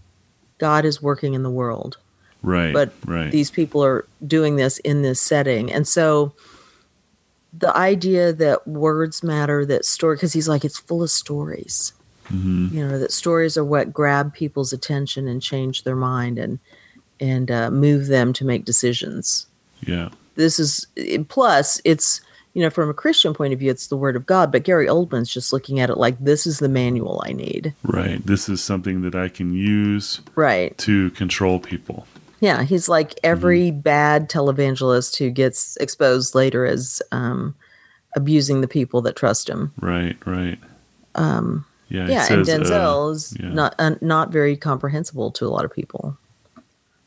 God 0.58 0.86
is 0.86 1.02
working 1.02 1.34
in 1.34 1.44
the 1.44 1.50
world. 1.50 1.98
Right, 2.42 2.74
but 2.74 2.94
right. 3.06 3.32
these 3.32 3.50
people 3.50 3.84
are 3.84 4.06
doing 4.28 4.58
this 4.58 4.78
in 4.80 5.02
this 5.02 5.22
setting. 5.22 5.72
And 5.72 5.88
so 5.88 6.34
the 7.58 7.76
idea 7.78 8.34
that 8.34 8.68
words 8.68 9.24
matter 9.24 9.66
that 9.66 9.86
story 9.86 10.18
because 10.18 10.34
he's 10.34 10.50
like 10.50 10.66
it's 10.66 10.80
full 10.80 11.04
of 11.04 11.10
stories. 11.10 11.94
Hmm 12.26 12.68
you 12.74 12.86
know 12.86 12.98
that 13.00 13.12
stories 13.12 13.58
are 13.58 13.66
what 13.66 13.94
grab 13.94 14.34
people's 14.34 14.74
attention 14.74 15.28
and 15.28 15.42
change 15.42 15.84
their 15.84 15.96
mind 15.96 16.40
and 16.40 16.60
and 17.20 17.52
uh, 17.52 17.70
move 17.70 18.08
them 18.08 18.34
to 18.34 18.44
make 18.44 18.66
decisions. 18.66 19.46
Yeah, 19.82 20.10
this 20.36 20.60
is 20.60 20.88
plus 21.28 21.80
it's 21.86 22.22
you 22.54 22.62
know 22.62 22.70
from 22.70 22.90
a 22.90 22.94
christian 22.94 23.34
point 23.34 23.52
of 23.54 23.60
view 23.60 23.72
it's 23.72 23.88
the 23.88 23.98
word 23.98 24.16
of 24.16 24.26
god 24.26 24.52
but 24.52 24.64
gary 24.64 24.88
oldman's 24.88 25.32
just 25.32 25.52
looking 25.52 25.80
at 25.80 25.90
it 25.90 25.98
like 25.98 26.18
this 26.20 26.46
is 26.46 26.60
the 26.60 26.70
manual 26.70 27.22
i 27.26 27.32
need 27.34 27.74
right. 27.84 28.26
This 28.26 28.48
is 28.48 28.64
something 28.64 29.02
that 29.02 29.16
I 29.16 29.28
can 29.30 29.54
use 29.54 30.22
right 30.36 30.78
to 30.80 31.10
control 31.12 31.60
people. 31.60 32.06
Yeah, 32.40 32.64
he's 32.64 32.90
like 32.90 33.14
every 33.24 33.72
Mm-hmm. 33.72 33.80
bad 33.80 34.30
televangelist 34.30 35.18
who 35.18 35.30
gets 35.30 35.78
exposed 35.78 36.36
later 36.36 36.66
as 36.66 37.02
um, 37.12 37.56
abusing 38.16 38.62
the 38.62 38.68
people 38.68 39.02
that 39.04 39.16
trust 39.16 39.50
him. 39.50 39.72
Right, 39.80 40.18
right. 40.26 40.60
Um, 41.16 41.66
Yeah, 41.90 42.08
yeah, 42.08 42.28
and 42.34 42.46
says, 42.46 42.72
uh, 42.72 42.74
Denzel 42.74 43.14
is 43.14 43.38
yeah. 43.40 43.50
not 43.50 43.76
uh, 43.80 43.96
not 44.02 44.32
very 44.32 44.58
comprehensible 44.58 45.32
to 45.32 45.46
a 45.46 45.50
lot 45.50 45.66
of 45.66 45.72
people. 45.74 46.18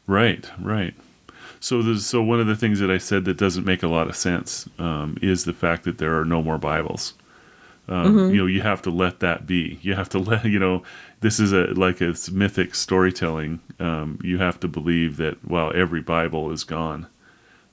Right, 0.06 0.48
right. 0.60 0.94
So, 1.66 1.96
so 1.96 2.22
one 2.22 2.38
of 2.38 2.46
the 2.46 2.54
things 2.54 2.78
that 2.78 2.92
I 2.92 2.98
said 2.98 3.24
that 3.24 3.38
doesn't 3.38 3.64
make 3.64 3.82
a 3.82 3.88
lot 3.88 4.06
of 4.06 4.14
sense 4.14 4.68
um, 4.78 5.18
is 5.20 5.44
the 5.46 5.52
fact 5.52 5.82
that 5.82 5.98
there 5.98 6.16
are 6.16 6.24
no 6.24 6.40
more 6.40 6.58
Bibles. 6.58 7.14
Um, 7.88 8.14
Mhm. 8.14 8.30
You 8.30 8.36
know, 8.36 8.46
you 8.46 8.62
have 8.62 8.82
to 8.82 8.90
let 8.90 9.18
that 9.18 9.48
be. 9.48 9.80
You 9.82 9.94
have 9.94 10.08
to 10.10 10.18
let 10.30 10.44
you 10.44 10.60
know. 10.60 10.84
This 11.22 11.40
is 11.40 11.52
a 11.52 11.64
like 11.74 12.00
a 12.00 12.14
mythic 12.30 12.76
storytelling. 12.76 13.58
Um, 13.80 14.20
you 14.22 14.38
have 14.38 14.60
to 14.60 14.68
believe 14.68 15.16
that 15.16 15.38
well, 15.44 15.72
every 15.74 16.02
Bible 16.02 16.52
is 16.52 16.62
gone. 16.62 17.08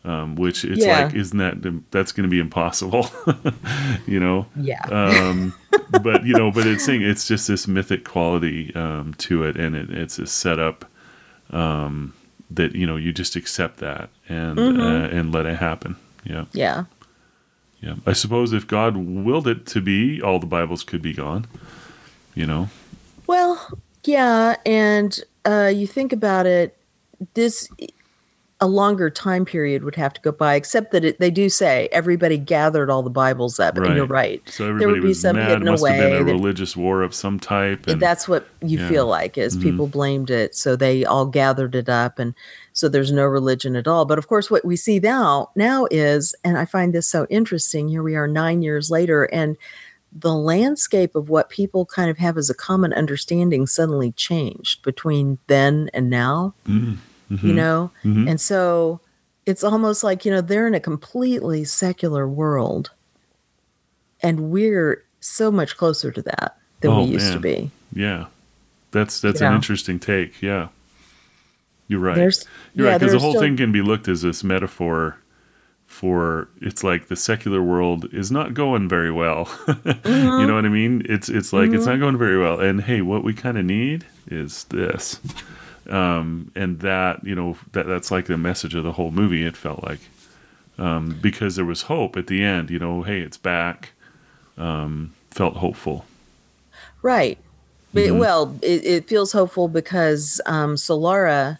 Um, 0.03 0.36
which 0.38 0.65
it's 0.65 0.86
Yeah. 0.88 1.06
like, 1.06 1.13
isn't 1.13 1.38
that 1.38 1.84
that's 1.91 2.12
going 2.13 2.23
to 2.23 2.29
be 2.32 2.39
impossible? 2.39 3.12
you 4.08 4.19
know, 4.19 4.47
Yeah, 4.56 4.82
um, 4.91 5.53
but 6.01 6.25
you 6.25 6.34
know, 6.34 6.49
but 6.51 6.65
it's 6.65 6.84
saying 6.84 7.03
it's 7.03 7.27
just 7.27 7.47
this 7.47 7.67
mythic 7.67 8.03
quality 8.06 8.73
um, 8.73 9.13
to 9.19 9.43
it, 9.43 9.56
and 9.56 9.75
it, 9.75 9.91
it's 9.91 10.17
a 10.17 10.25
setup 10.25 10.84
um, 11.51 12.13
that 12.55 12.75
you 12.75 12.85
know 12.87 12.95
you 12.97 13.11
just 13.11 13.35
accept 13.35 13.77
that 13.77 14.09
and 14.29 14.57
Mhm. 14.57 14.79
uh, 14.79 15.15
and 15.17 15.33
let 15.33 15.45
it 15.45 15.57
happen. 15.57 15.95
Yeah, 16.25 16.45
yeah, 16.53 16.85
yeah. 17.81 17.95
I 18.05 18.13
suppose 18.13 18.53
if 18.53 18.65
God 18.67 18.95
willed 18.97 19.47
it 19.47 19.65
to 19.67 19.81
be, 19.81 20.21
all 20.21 20.39
the 20.39 20.45
Bibles 20.47 20.83
could 20.83 21.01
be 21.01 21.13
gone. 21.13 21.45
You 22.35 22.45
know, 22.47 22.69
well, 23.27 23.67
yeah, 24.05 24.55
and 24.65 25.19
uh, 25.45 25.71
you 25.73 25.85
think 25.87 26.11
about 26.13 26.45
it, 26.45 26.75
this 27.35 27.69
a 28.63 28.67
longer 28.67 29.10
time 29.10 29.43
period 29.45 29.84
would 29.84 29.95
have 29.95 30.13
to 30.13 30.21
go 30.21 30.32
by. 30.32 30.56
Except 30.56 30.91
that 30.91 31.04
it, 31.04 31.19
they 31.19 31.30
do 31.30 31.49
say 31.49 31.89
everybody 31.91 32.38
gathered 32.38 32.89
all 32.89 33.04
the 33.04 33.10
Bibles 33.10 33.60
up, 33.60 33.78
and 33.78 33.95
you're 33.95 34.06
right. 34.06 34.41
so 34.49 34.73
There 34.78 34.88
would 34.88 35.02
be 35.02 35.13
some 35.13 35.36
mad. 35.36 35.49
hidden 35.49 35.65
Must 35.65 35.86
have 35.86 35.97
been 35.97 36.06
away 36.12 36.21
a 36.21 36.23
that- 36.23 36.32
religious 36.32 36.78
war 36.78 37.02
of 37.02 37.13
some 37.13 37.39
type. 37.39 37.88
And, 37.88 38.02
that's 38.02 38.28
what 38.28 38.47
you 38.62 38.80
yeah. 38.80 38.88
feel 38.89 39.06
like 39.08 39.38
is 39.38 39.58
Mhm. 39.58 39.62
people 39.62 39.88
blamed 39.88 40.30
it 40.30 40.56
so 40.56 40.76
they 40.76 41.04
all 41.06 41.26
gathered 41.26 41.76
it 41.76 41.89
up 41.89 42.17
and 42.19 42.34
so 42.71 42.88
there's 42.89 43.12
no 43.12 43.26
religion 43.26 43.76
at 43.76 43.88
all 43.88 44.06
but 44.06 44.17
of 44.17 44.28
course 44.28 44.49
what 44.49 44.63
we 44.65 44.76
see 44.78 44.99
now 44.99 45.49
now 45.56 45.86
is 45.91 46.34
and 46.45 46.58
i 46.58 46.63
find 46.65 46.93
this 46.93 47.06
so 47.08 47.28
interesting 47.30 47.88
here 47.89 48.02
we 48.02 48.15
are 48.15 48.28
9 48.28 48.62
years 48.62 48.89
later 48.89 49.26
and 49.26 49.58
the 50.17 50.34
landscape 50.34 51.15
of 51.15 51.28
what 51.30 51.49
people 51.49 51.86
kind 51.86 52.10
of 52.10 52.17
have 52.19 52.38
as 52.38 52.49
a 52.49 52.54
common 52.54 52.93
understanding 52.93 53.67
suddenly 53.67 54.12
changed 54.13 54.82
between 54.84 55.38
then 55.47 55.89
and 55.93 56.10
now 56.10 56.54
Mm, 57.38 57.43
you 57.43 57.54
know 57.54 57.91
mhm. 58.04 58.30
and 58.30 58.39
so 58.39 59.00
it's 59.46 59.63
almost 59.63 60.04
like, 60.06 60.24
you 60.24 60.32
know, 60.32 60.39
they're 60.39 60.67
in 60.67 60.74
a 60.74 60.80
completely 60.80 61.65
secular 61.65 62.26
world. 62.28 62.91
And 64.22 64.52
we're 64.52 65.04
so 65.19 65.52
much 65.52 65.76
closer 65.76 66.12
to 66.12 66.22
that 66.22 66.58
than 66.80 66.91
Oh, 66.91 67.04
we 67.04 67.10
used 67.12 67.34
to 67.34 67.39
be. 67.39 67.69
yeah, 67.91 68.28
that's 68.91 69.19
that's 69.19 69.41
an 69.41 69.54
interesting 69.54 70.00
take. 70.00 70.41
Yeah, 70.41 70.69
you're 71.89 72.00
right. 72.00 72.15
There's 72.15 72.46
You're 72.74 72.86
yeah, 72.88 72.91
right, 72.93 73.00
because 73.02 73.13
the 73.13 73.19
whole 73.19 73.32
still- 73.32 73.41
thing 73.41 73.58
can 73.58 73.72
be 73.74 73.82
looked 73.82 74.08
as 74.08 74.22
this 74.22 74.43
metaphor 74.46 75.17
for 75.88 76.48
it's 76.62 76.84
like 76.84 77.08
the 77.08 77.15
secular 77.17 77.62
world 77.62 78.08
is 78.13 78.32
not 78.32 78.54
going 78.54 78.88
very 78.88 79.12
well. 79.12 79.50
you 79.67 79.74
Mhm. 79.74 80.48
know 80.48 80.56
what 80.56 80.65
I 80.65 80.69
mean? 80.69 81.02
It's 81.10 81.28
it's 81.28 81.52
like 81.52 81.72
it's 81.72 81.84
Mhm. 81.84 81.88
not 81.88 82.00
going 82.00 82.17
very 82.17 82.39
well. 82.39 82.60
And 82.62 82.82
hey, 82.82 83.02
what 83.02 83.26
we 83.26 83.34
kind 83.34 83.58
of 83.58 83.65
need 83.65 84.06
is 84.32 84.63
this. 84.69 85.19
Um, 85.89 86.52
and 86.56 86.80
that 86.80 87.26
you 87.26 87.36
know 87.36 87.58
that 87.74 87.86
that's 87.86 88.10
like 88.10 88.28
the 88.28 88.38
message 88.38 88.76
of 88.76 88.84
the 88.84 88.93
whole 88.93 89.12
movie. 89.12 89.43
It 89.43 89.58
felt 89.58 89.84
like 89.84 90.00
um, 90.78 91.17
because 91.22 91.56
there 91.56 91.65
was 91.65 91.84
hope 91.84 92.15
at 92.17 92.28
the 92.28 92.43
end. 92.43 92.69
You 92.69 92.80
know, 92.80 93.04
hey, 93.04 93.19
it's 93.19 93.38
back. 93.38 93.91
Um, 94.58 95.13
felt 95.32 95.58
hopeful. 95.58 96.06
Right. 97.02 97.38
But, 97.93 98.12
Well, 98.12 98.58
it, 98.62 98.86
it 98.86 99.08
feels 99.08 99.32
hopeful 99.32 99.67
because 99.67 100.41
um, 100.46 100.76
Solara 100.76 101.60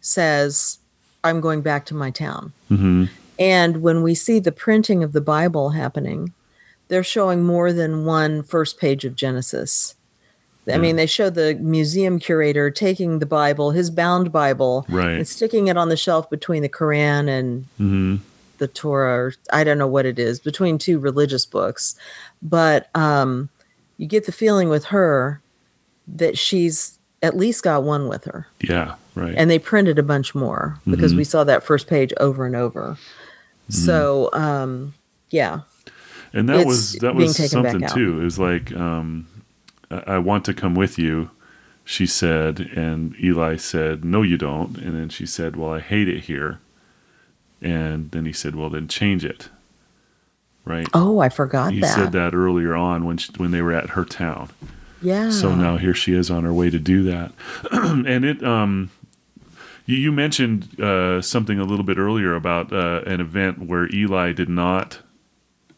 says, 0.00 0.78
I'm 1.22 1.40
going 1.40 1.60
back 1.60 1.84
to 1.86 1.94
my 1.94 2.10
town. 2.10 2.52
hmm 2.68 3.04
And 3.38 3.82
when 3.82 4.02
we 4.02 4.14
see 4.14 4.38
the 4.38 4.52
printing 4.52 5.02
of 5.02 5.12
the 5.12 5.20
Bible 5.20 5.70
happening, 5.70 6.32
they're 6.88 7.04
showing 7.04 7.42
more 7.42 7.72
than 7.72 8.04
one 8.04 8.42
first 8.42 8.78
page 8.78 9.04
of 9.04 9.16
Genesis. 9.16 9.94
I 10.72 10.78
mean, 10.78 10.96
they 10.96 11.06
show 11.06 11.30
the 11.30 11.54
museum 11.54 12.18
curator 12.18 12.70
taking 12.70 13.18
the 13.18 13.26
Bible, 13.26 13.70
his 13.72 13.90
bound 13.90 14.30
Bible, 14.30 14.86
Right. 14.88 15.12
and 15.12 15.26
sticking 15.26 15.68
it 15.68 15.76
on 15.76 15.88
the 15.88 15.96
shelf 15.96 16.30
between 16.30 16.62
the 16.62 16.68
Quran 16.68 17.28
and 17.28 17.64
hmm 17.76 18.16
the 18.58 18.68
Torah, 18.68 19.16
or 19.16 19.34
I 19.54 19.64
don't 19.64 19.78
know 19.78 19.86
what 19.86 20.04
it 20.04 20.18
is, 20.18 20.38
between 20.38 20.76
two 20.76 20.98
religious 20.98 21.46
books. 21.46 21.94
But 22.42 22.94
um, 22.94 23.48
you 23.96 24.06
get 24.06 24.26
the 24.26 24.32
feeling 24.32 24.68
with 24.68 24.84
her 24.86 25.40
that 26.06 26.36
she's 26.36 26.98
at 27.22 27.36
least 27.36 27.64
got 27.64 27.84
one 27.84 28.06
with 28.06 28.24
her. 28.26 28.46
Yeah. 28.60 28.96
Right. 29.14 29.34
And 29.34 29.50
they 29.50 29.58
printed 29.58 29.98
a 29.98 30.02
bunch 30.02 30.34
more 30.34 30.78
because 30.88 31.14
we 31.14 31.24
saw 31.24 31.42
that 31.44 31.62
first 31.64 31.86
page 31.86 32.12
over 32.20 32.44
and 32.44 32.54
over. 32.54 32.98
So, 33.70 34.28
um, 34.34 34.92
yeah. 35.30 35.60
and 36.34 36.48
that 36.48 36.56
it's 36.58 36.66
was 36.66 36.92
that 36.96 37.14
was 37.14 37.50
something 37.50 37.86
too. 37.88 38.20
It 38.20 38.24
was 38.24 38.38
like, 38.38 38.72
um, 38.74 39.26
I, 39.90 40.18
want 40.18 40.44
to 40.44 40.54
come 40.54 40.74
with 40.74 40.98
you, 40.98 41.30
she 41.84 42.06
said, 42.06 42.60
and 42.60 43.14
Eli 43.20 43.56
said, 43.56 44.04
"No, 44.04 44.22
you 44.22 44.36
don't." 44.36 44.76
And 44.78 44.94
then 44.94 45.08
she 45.08 45.26
said, 45.26 45.56
"Well, 45.56 45.72
I 45.72 45.80
hate 45.80 46.08
it 46.08 46.20
here." 46.24 46.60
And 47.60 48.10
then 48.12 48.24
he 48.24 48.32
said, 48.32 48.54
"Well, 48.54 48.70
then 48.70 48.88
change 48.88 49.24
it." 49.24 49.48
Right. 50.64 50.86
Oh, 50.94 51.18
I 51.18 51.28
forgot 51.28 51.72
he 51.72 51.80
that. 51.80 51.94
said 51.94 52.12
that 52.12 52.34
earlier 52.34 52.74
on 52.74 53.04
when 53.04 53.16
she, 53.16 53.32
when 53.36 53.50
they 53.50 53.62
were 53.62 53.72
at 53.72 53.90
her 53.90 54.04
town. 54.04 54.50
Yeah. 55.02 55.30
So 55.30 55.54
now 55.54 55.78
here 55.78 55.94
she 55.94 56.12
is 56.12 56.30
on 56.30 56.44
her 56.44 56.52
way 56.52 56.70
to 56.70 56.78
do 56.78 57.02
that, 57.04 57.32
and 57.72 58.24
it. 58.24 58.42
Um, 58.44 58.90
you, 59.86 59.96
you 59.96 60.12
mentioned 60.12 60.80
uh, 60.80 61.20
something 61.20 61.58
a 61.58 61.64
little 61.64 61.84
bit 61.84 61.98
earlier 61.98 62.34
about 62.34 62.72
uh, 62.72 63.02
an 63.06 63.20
event 63.20 63.66
where 63.66 63.92
Eli 63.92 64.32
did 64.32 64.48
not 64.48 65.00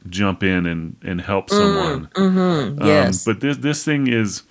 jump 0.09 0.43
in 0.43 0.67
and 0.67 0.97
and 1.03 1.21
help 1.21 1.51
someone. 1.51 2.07
Mm, 2.15 2.81
Um, 2.81 2.87
yes. 2.87 3.25
but 3.25 3.41
this 3.41 3.59
this 3.59 3.85
thing 3.85 4.07
is, 4.07 4.43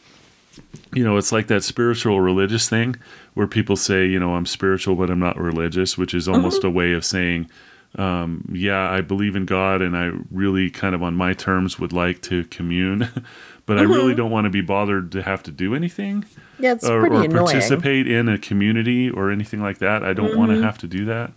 you 0.93 1.03
know, 1.03 1.17
it's 1.17 1.31
like 1.31 1.47
that 1.47 1.63
spiritual 1.63 2.21
religious 2.21 2.69
thing 2.69 2.95
where 3.33 3.47
people 3.47 3.75
say, 3.75 4.05
you 4.05 4.19
know, 4.19 4.35
I'm 4.35 4.45
spiritual 4.45 4.95
but 4.95 5.09
I'm 5.09 5.19
not 5.19 5.37
religious, 5.37 5.97
which 5.97 6.13
is 6.13 6.27
almost 6.27 6.63
a 6.63 6.69
way 6.69 6.93
of 6.93 7.05
saying, 7.05 7.49
um, 7.97 8.45
yeah, 8.53 8.89
I 8.89 9.01
believe 9.01 9.35
in 9.35 9.45
God 9.45 9.81
and 9.81 9.95
I 9.97 10.11
really 10.31 10.69
kind 10.69 10.95
of 10.95 11.03
on 11.03 11.13
my 11.15 11.33
terms 11.33 11.79
would 11.79 11.93
like 11.93 12.21
to 12.23 12.45
commune, 12.45 13.09
but 13.65 13.77
I 13.77 13.81
really 13.83 14.15
don't 14.15 14.31
want 14.31 14.45
to 14.45 14.49
be 14.49 14.61
bothered 14.61 15.11
to 15.13 15.21
have 15.21 15.43
to 15.43 15.51
do 15.51 15.75
anything 15.75 16.25
yeah, 16.59 16.73
it's 16.73 16.85
or, 16.87 17.01
pretty 17.01 17.15
or 17.15 17.23
annoying. 17.23 17.45
participate 17.45 18.07
in 18.07 18.29
a 18.29 18.37
community 18.37 19.09
or 19.09 19.31
anything 19.31 19.61
like 19.61 19.79
that. 19.79 20.03
I 20.03 20.13
don't 20.13 20.37
want 20.37 20.51
to 20.51 20.61
have 20.61 20.77
to 20.79 20.87
do 20.87 21.05
that. 21.05 21.31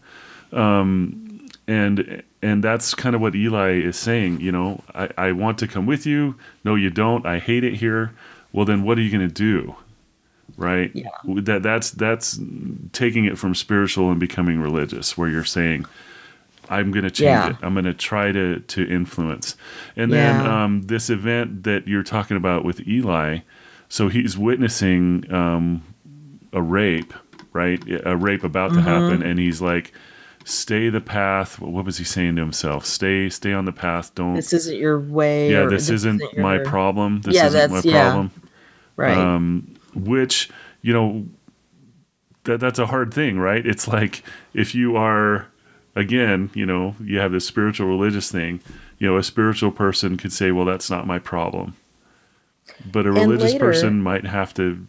Um, 0.53 1.24
and 1.67 2.23
and 2.43 2.63
that's 2.63 2.95
kind 2.95 3.15
of 3.15 3.21
what 3.21 3.35
Eli 3.35 3.73
is 3.81 3.97
saying. 3.97 4.41
You 4.41 4.53
know, 4.53 4.83
I, 4.95 5.09
I 5.17 5.33
want 5.33 5.59
to 5.59 5.67
come 5.69 5.87
with 5.87 6.05
you. 6.07 6.37
No, 6.65 6.75
you 6.75 6.91
don't. 6.91 7.25
I 7.27 7.39
hate 7.39 7.65
it 7.65 7.77
here. 7.77 8.13
Well, 8.53 8.65
then 8.65 8.85
what 8.85 8.99
are 8.99 9.01
you 9.03 9.11
going 9.11 9.27
to 9.29 9.35
do? 9.35 9.75
Right. 10.57 10.91
Yeah. 10.95 11.09
That 11.25 11.63
that's 11.63 11.91
that's 11.91 12.39
taking 12.93 13.25
it 13.25 13.39
from 13.39 13.55
spiritual 13.55 14.11
and 14.11 14.21
becoming 14.21 14.61
religious, 14.61 15.17
where 15.19 15.29
you're 15.29 15.45
saying. 15.45 15.87
I'm 16.71 16.93
going 16.93 17.05
to 17.05 17.11
change 17.11 17.25
Yeah. 17.27 17.51
it. 17.51 17.57
I'm 17.61 17.75
going 17.75 17.85
to 17.85 17.93
try 17.93 18.33
to 18.33 18.59
to 18.61 18.89
influence. 18.89 19.55
And 19.97 20.11
Yeah. 20.11 20.39
then 20.39 20.47
um, 20.47 20.83
this 20.83 21.11
event 21.11 21.65
that 21.65 21.87
you're 21.87 22.03
talking 22.03 22.39
about 22.39 22.65
with 22.65 22.89
Eli, 22.89 23.41
so 23.91 24.09
he's 24.09 24.39
witnessing 24.39 25.31
um, 25.31 25.83
a 26.55 26.63
rape, 26.63 27.13
right? 27.53 27.83
A 28.07 28.17
rape 28.17 28.45
about 28.45 28.73
to 28.73 28.81
happen, 28.81 29.23
and 29.23 29.39
he's 29.39 29.61
like, 29.61 29.93
"Stay 30.45 30.89
the 30.91 31.01
path." 31.01 31.59
What 31.61 31.85
was 31.85 31.99
he 31.99 32.05
saying 32.05 32.37
to 32.37 32.43
himself? 32.43 32.85
Stay, 32.87 33.29
stay 33.29 33.53
on 33.53 33.65
the 33.65 33.73
path. 33.73 34.15
Don't. 34.15 34.35
this 34.35 34.53
isn't 34.53 34.77
your 34.79 35.01
way. 35.01 35.51
yeah, 35.51 35.61
or 35.65 35.71
this 35.71 35.91
isn't 35.91 36.23
my 36.39 36.57
your- 36.57 36.65
problem. 36.65 37.21
This 37.23 37.35
Yeah, 37.35 37.47
isn't 37.47 37.59
my 37.71 37.77
that's- 37.77 37.85
yeah. 37.85 38.03
problem. 38.11 38.31
Right. 38.97 39.17
Um, 39.17 39.75
which 39.95 40.51
you 40.83 40.93
know, 40.93 41.27
that 42.45 42.61
that's 42.61 42.79
a 42.79 42.87
hard 42.87 43.13
thing, 43.13 43.39
right? 43.39 43.67
It's 43.67 43.89
like 43.89 44.23
if 44.53 44.75
you 44.75 44.97
are, 44.97 45.47
again, 45.97 46.51
you 46.55 46.67
know, 46.67 46.95
you 47.03 47.19
have 47.19 47.33
this 47.33 47.47
spiritual 47.47 47.89
religious 47.89 48.31
thing. 48.31 48.61
You 48.99 49.09
know, 49.09 49.17
a 49.17 49.23
spiritual 49.23 49.71
person 49.73 50.17
could 50.17 50.33
say, 50.33 50.53
"Well, 50.53 50.65
that's 50.67 50.91
not 50.91 51.07
my 51.07 51.19
problem," 51.19 51.75
but 52.93 53.07
a 53.07 53.13
religious 53.13 53.53
later- 53.53 53.59
person 53.59 54.03
might 54.03 54.25
have 54.27 54.53
to 54.55 54.87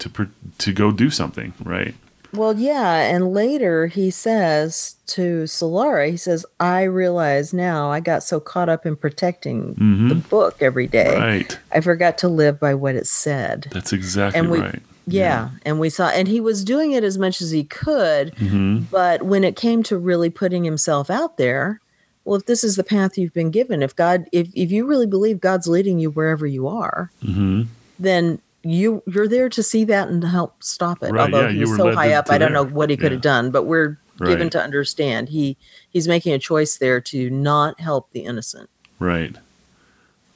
to 0.00 0.10
to 0.58 0.72
go 0.72 0.90
do 0.92 1.08
something, 1.10 1.54
right? 1.64 1.94
Well, 2.36 2.58
yeah, 2.58 2.96
and 3.14 3.32
later 3.32 3.86
he 3.86 4.10
says 4.10 4.96
to 5.08 5.44
Solara, 5.44 6.10
he 6.10 6.16
says, 6.16 6.44
"I 6.60 6.82
realize 6.82 7.52
now 7.54 7.90
I 7.90 8.00
got 8.00 8.22
so 8.22 8.40
caught 8.40 8.68
up 8.68 8.84
in 8.84 8.94
protecting 8.96 9.74
Mhm. 9.76 10.08
the 10.10 10.14
book 10.16 10.56
every 10.60 10.86
day, 10.86 11.16
Right. 11.18 11.58
I 11.72 11.80
forgot 11.80 12.18
to 12.18 12.28
live 12.28 12.60
by 12.60 12.74
what 12.74 12.94
it 12.94 13.06
said." 13.06 13.68
That's 13.72 13.92
exactly 13.92 14.38
And 14.40 14.50
we- 14.50 14.60
right. 14.60 14.82
Yeah, 15.08 15.50
and 15.64 15.78
we 15.78 15.88
saw, 15.88 16.08
and 16.08 16.26
he 16.26 16.40
was 16.40 16.64
doing 16.64 16.90
it 16.90 17.04
as 17.04 17.16
much 17.16 17.40
as 17.40 17.52
he 17.52 17.62
could, 17.64 18.34
hmm 18.38 18.78
but 18.90 19.22
when 19.22 19.42
it 19.44 19.56
came 19.56 19.82
to 19.84 19.96
really 19.96 20.30
putting 20.30 20.64
himself 20.64 21.08
out 21.10 21.36
there, 21.38 21.80
well, 22.24 22.36
if 22.36 22.46
this 22.46 22.62
is 22.64 22.74
the 22.76 22.82
path 22.84 23.16
you've 23.16 23.32
been 23.32 23.50
given, 23.52 23.82
if 23.82 23.94
God, 23.94 24.24
if 24.32 24.48
if 24.54 24.70
you 24.72 24.84
really 24.84 25.06
believe 25.06 25.40
God's 25.40 25.68
leading 25.68 25.98
you 26.00 26.10
wherever 26.10 26.44
you 26.46 26.66
are, 26.68 27.10
hmm 27.24 27.62
then 27.98 28.38
you 28.70 29.02
you're 29.06 29.28
there 29.28 29.48
to 29.48 29.62
see 29.62 29.84
that 29.84 30.08
and 30.08 30.22
help 30.24 30.62
stop 30.62 31.02
it. 31.02 31.12
Right, 31.12 31.22
Although 31.32 31.46
yeah, 31.48 31.52
he 31.52 31.60
was 31.60 31.76
so 31.76 31.94
high 31.94 32.12
up, 32.12 32.30
I 32.30 32.38
don't 32.38 32.52
know 32.52 32.64
what 32.64 32.90
he 32.90 32.96
could 32.96 33.12
Yeah. 33.12 33.16
have 33.16 33.22
done, 33.22 33.50
but 33.50 33.64
we're 33.64 33.98
given 34.24 34.46
Right. 34.46 34.52
to 34.52 34.62
understand 34.62 35.28
he 35.28 35.56
he's 35.90 36.08
making 36.08 36.32
a 36.32 36.38
choice 36.38 36.76
there 36.78 37.00
to 37.02 37.30
not 37.30 37.78
help 37.80 38.10
the 38.12 38.20
innocent. 38.20 38.68
Right. 38.98 39.36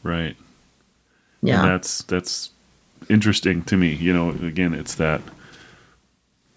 Right. 0.02 0.36
Yeah. 1.42 1.62
And 1.62 1.70
that's 1.70 2.02
that's 2.02 2.50
interesting 3.08 3.62
to 3.64 3.76
me. 3.76 3.94
You 3.94 4.12
know, 4.12 4.30
again, 4.30 4.74
it's 4.74 4.94
that 4.96 5.22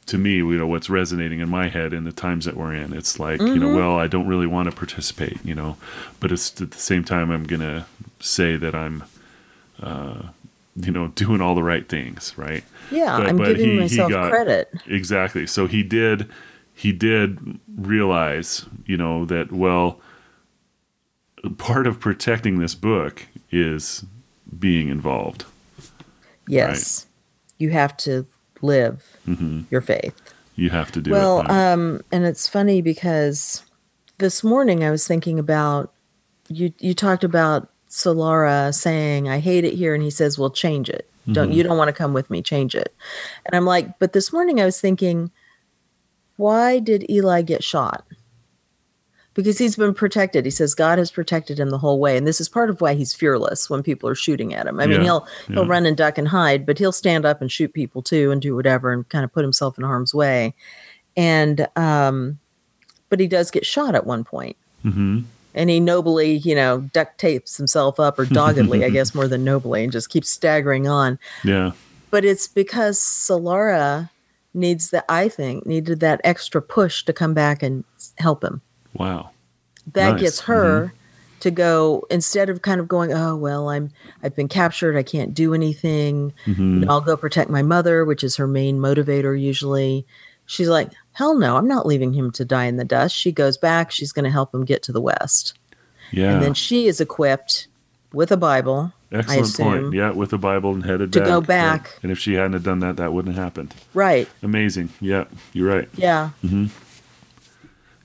to 0.06 0.18
me, 0.18 0.36
you 0.36 0.58
know, 0.58 0.68
what's 0.68 0.90
resonating 0.90 1.40
in 1.40 1.48
my 1.48 1.70
head 1.70 1.94
in 1.94 2.04
the 2.04 2.12
times 2.12 2.44
that 2.44 2.58
we're 2.58 2.74
in. 2.74 2.92
It's 2.92 3.20
like, 3.20 3.40
you 3.40 3.56
know, 3.58 3.74
well, 3.74 3.98
I 3.98 4.08
don't 4.08 4.28
really 4.28 4.48
want 4.48 4.70
to 4.70 4.76
participate, 4.76 5.38
you 5.46 5.56
know, 5.56 5.78
but 6.20 6.30
it's 6.30 6.62
at 6.62 6.72
the 6.72 6.78
same 6.78 7.06
time 7.06 7.32
I'm 7.32 7.46
gonna 7.46 7.86
say 8.20 8.58
that 8.58 8.76
I'm 8.76 9.04
uh 9.82 10.24
you 10.76 10.92
know, 10.92 11.08
doing 11.10 11.42
all 11.42 11.56
the 11.56 11.64
right 11.64 11.88
things, 11.88 12.34
right? 12.38 12.64
yeah, 12.92 13.18
but- 13.18 13.28
I'm 13.28 13.38
but 13.38 13.48
giving 13.50 13.66
he- 13.66 13.72
he 13.74 13.80
myself 13.80 14.10
got- 14.10 14.30
credit. 14.32 14.72
Exactly. 14.88 15.46
So 15.48 15.68
he 15.68 15.84
did 15.84 16.30
he 16.76 16.92
did 16.92 17.60
realize, 17.78 18.66
you 18.88 18.98
know, 18.98 19.26
that 19.26 19.52
well 19.52 20.00
part 21.58 21.86
of 21.88 22.00
protecting 22.00 22.60
this 22.60 22.74
book 22.76 23.26
is 23.52 24.06
being 24.60 24.88
involved. 24.90 25.46
Yes. 26.48 27.06
You 27.60 27.70
have 27.72 27.96
to 27.98 28.26
live 28.62 29.04
hmm 29.26 29.62
your 29.70 29.82
faith. 29.82 30.16
You 30.56 30.70
have 30.70 30.92
to 30.94 31.02
do 31.02 31.12
well, 31.12 31.40
it. 31.42 31.48
right? 31.50 31.72
um, 31.74 32.02
and 32.12 32.24
it's 32.26 32.48
funny 32.48 32.82
because 32.82 33.64
this 34.20 34.44
morning 34.44 34.84
I 34.84 34.92
was 34.92 35.08
thinking 35.08 35.40
about 35.40 35.92
you. 36.48 36.72
You 36.80 36.94
talked 36.94 37.24
about 37.24 37.70
Solara 37.94 38.74
saying, 38.74 39.30
"I 39.30 39.40
hate 39.40 39.64
it 39.66 39.76
here," 39.76 39.94
and 39.94 40.04
he 40.04 40.10
says, 40.10 40.40
"Well, 40.40 40.50
change 40.50 40.90
it. 40.90 41.08
Don't 41.32 41.52
Mhm. 41.52 41.56
you 41.56 41.64
don't 41.64 41.78
want 41.78 41.90
to 41.90 41.94
come 41.94 42.12
with 42.12 42.30
me? 42.30 42.42
Change 42.42 42.74
it." 42.76 42.94
And 43.46 43.56
I'm 43.56 43.66
like, 43.66 44.00
but 44.00 44.14
this 44.14 44.34
morning 44.34 44.60
I 44.60 44.66
was 44.66 44.82
thinking, 44.82 45.32
why 46.38 46.80
did 46.80 47.08
Eli 47.10 47.44
get 47.44 47.64
shot? 47.64 48.04
Because 49.36 49.58
he's 49.58 49.76
been 49.76 49.94
protected. 49.94 50.46
He 50.46 50.52
says 50.52 50.74
God 50.76 50.98
has 50.98 51.12
protected 51.12 51.60
him 51.60 51.70
the 51.70 51.78
whole 51.78 52.00
way, 52.00 52.18
and 52.18 52.28
this 52.28 52.42
is 52.42 52.50
part 52.50 52.70
of 52.72 52.82
why 52.82 52.94
he's 52.96 53.14
fearless 53.14 53.70
when 53.70 53.84
people 53.84 54.10
are 54.10 54.16
shooting 54.16 54.54
at 54.54 54.66
him. 54.68 54.80
I 54.80 54.88
mean, 54.88 55.00
Yeah, 55.00 55.04
he'll 55.04 55.28
he'll 55.48 55.64
yeah. 55.64 55.70
run 55.70 55.86
and 55.86 55.96
duck 55.98 56.18
and 56.18 56.28
hide, 56.28 56.66
but 56.66 56.78
he'll 56.80 56.92
stand 56.92 57.26
up 57.26 57.42
and 57.42 57.52
shoot 57.52 57.74
people 57.74 58.02
too, 58.02 58.32
and 58.32 58.42
do 58.42 58.56
whatever, 58.56 58.92
and 58.92 59.08
kind 59.10 59.24
of 59.24 59.32
put 59.32 59.44
himself 59.44 59.78
in 59.78 59.84
harm's 59.84 60.14
way. 60.14 60.54
And 61.16 61.68
um, 61.76 62.40
but 63.10 63.20
he 63.20 63.28
does 63.28 63.50
get 63.52 63.66
shot 63.66 63.94
at 63.96 64.06
one 64.08 64.24
point, 64.24 64.58
hmm 64.82 65.20
and 65.54 65.70
he 65.70 65.80
nobly, 65.80 66.38
you 66.38 66.56
know, 66.56 66.82
duct 66.94 67.18
tapes 67.18 67.58
himself 67.58 68.00
up, 68.00 68.18
or 68.20 68.26
doggedly, 68.26 68.84
I 68.84 68.90
guess, 68.98 69.14
more 69.16 69.28
than 69.28 69.44
nobly, 69.44 69.84
and 69.84 69.92
just 69.92 70.10
keeps 70.10 70.30
staggering 70.30 70.88
on. 70.88 71.20
Yeah. 71.44 71.72
But 72.12 72.26
it's 72.26 72.48
because 72.48 73.00
Solara 73.00 74.10
needs 74.54 74.90
that. 74.92 75.06
I 75.10 75.30
think 75.30 75.66
needed 75.66 76.00
that 76.02 76.22
extra 76.24 76.62
push 76.62 77.04
to 77.06 77.14
come 77.14 77.34
back 77.34 77.64
and 77.64 77.84
help 78.18 78.44
him. 78.44 78.62
Wow. 78.94 79.32
That 79.94 80.12
Nice. 80.14 80.22
gets 80.22 80.40
her 80.42 80.94
to 81.42 81.52
go 81.52 82.06
instead 82.10 82.50
of 82.50 82.62
kind 82.62 82.80
of 82.80 82.88
going, 82.88 83.12
oh 83.12 83.36
well, 83.36 83.70
I'm 83.70 83.92
I've 84.22 84.36
been 84.36 84.48
captured, 84.48 84.96
I 84.96 85.04
can't 85.04 85.34
do 85.34 85.54
anything. 85.54 86.34
hmm 86.46 86.86
I'll 86.88 87.02
go 87.02 87.18
protect 87.18 87.50
my 87.50 87.62
mother, 87.64 88.06
which 88.06 88.24
is 88.24 88.36
her 88.38 88.48
main 88.48 88.80
motivator 88.80 89.40
usually. 89.40 90.06
She's 90.46 90.68
like, 90.70 90.90
hell 91.14 91.38
no, 91.38 91.56
I'm 91.58 91.68
not 91.68 91.86
leaving 91.86 92.14
him 92.14 92.32
to 92.32 92.44
die 92.46 92.66
in 92.66 92.78
the 92.78 92.84
dust. 92.86 93.16
She 93.16 93.32
goes 93.32 93.58
back, 93.58 93.92
she's 93.92 94.12
going 94.12 94.26
to 94.26 94.32
help 94.32 94.54
him 94.54 94.66
get 94.66 94.84
to 94.84 94.92
the 94.92 95.02
West. 95.02 95.58
Yeah. 96.12 96.34
And 96.34 96.44
then 96.44 96.54
she 96.54 96.88
is 96.88 97.00
equipped 97.02 97.68
with 98.12 98.32
a 98.32 98.38
Bible 98.38 98.94
Excellent 99.12 99.42
assume. 99.42 99.66
point. 99.66 99.94
Yeah, 99.94 100.12
with 100.12 100.34
a 100.34 100.38
Bible 100.38 100.74
and 100.74 100.86
headed 100.86 101.12
To 101.14 101.20
back. 101.20 101.28
go 101.28 101.38
Right. 101.40 101.48
back. 101.48 102.00
And 102.04 102.12
if 102.12 102.20
she 102.20 102.34
hadn't 102.34 102.54
have 102.54 102.64
done 102.64 102.80
that, 102.80 102.98
that 102.98 103.14
wouldn't 103.14 103.36
have 103.36 103.44
happened. 103.44 103.74
Right. 103.94 104.28
Amazing. 104.44 104.90
Yeah, 105.02 105.26
you're 105.54 105.68
right. 105.74 105.90
Yeah. 105.96 106.32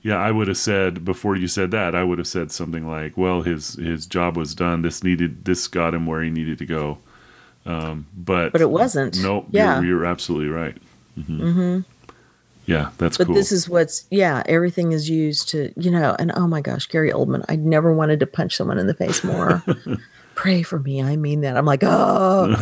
Yeah, 0.01 0.15
I 0.15 0.31
would 0.31 0.47
have 0.47 0.57
said 0.57 1.03
before 1.03 1.35
you 1.35 1.47
said 1.47 1.71
that, 1.71 1.93
I 1.93 2.03
would 2.03 2.19
have 2.19 2.27
said 2.27 2.51
something 2.53 2.87
like, 2.87 3.17
"Well, 3.17 3.41
his 3.41 3.73
his 3.75 4.05
job 4.05 4.37
was 4.37 4.55
done. 4.55 4.81
This 4.81 5.03
needed 5.03 5.43
this 5.43 5.67
got 5.67 5.93
him 5.93 6.05
where 6.05 6.23
he 6.23 6.29
needed 6.29 6.57
to 6.59 6.65
go." 6.65 6.99
Um, 7.65 8.05
but 8.17 8.53
But 8.53 8.61
it 8.61 8.69
wasn't. 8.69 9.21
Nope. 9.21 9.47
Yeah. 9.51 9.81
You're, 9.81 9.85
you're 9.97 10.05
absolutely 10.05 10.47
right. 10.49 10.77
hmm 11.15 11.79
Yeah, 12.69 12.91
that's 12.99 13.17
But 13.17 13.25
cool. 13.27 13.35
this 13.35 13.51
is 13.51 13.67
what's 13.67 14.05
yeah, 14.11 14.43
everything 14.45 14.91
is 14.91 15.09
used 15.09 15.49
to, 15.49 15.73
you 15.75 15.89
know, 15.89 16.15
and 16.19 16.31
oh 16.35 16.47
my 16.47 16.61
gosh, 16.61 16.85
Gary 16.87 17.11
Oldman, 17.11 17.43
I 17.49 17.55
never 17.55 17.91
wanted 17.91 18.19
to 18.19 18.27
punch 18.27 18.55
someone 18.55 18.77
in 18.77 18.85
the 18.85 18.93
face 18.93 19.23
more. 19.23 19.63
Pray 20.35 20.61
for 20.61 20.77
me. 20.79 21.01
I 21.01 21.15
mean 21.17 21.41
that. 21.41 21.57
I'm 21.57 21.65
like, 21.65 21.81
oh, 21.83 22.53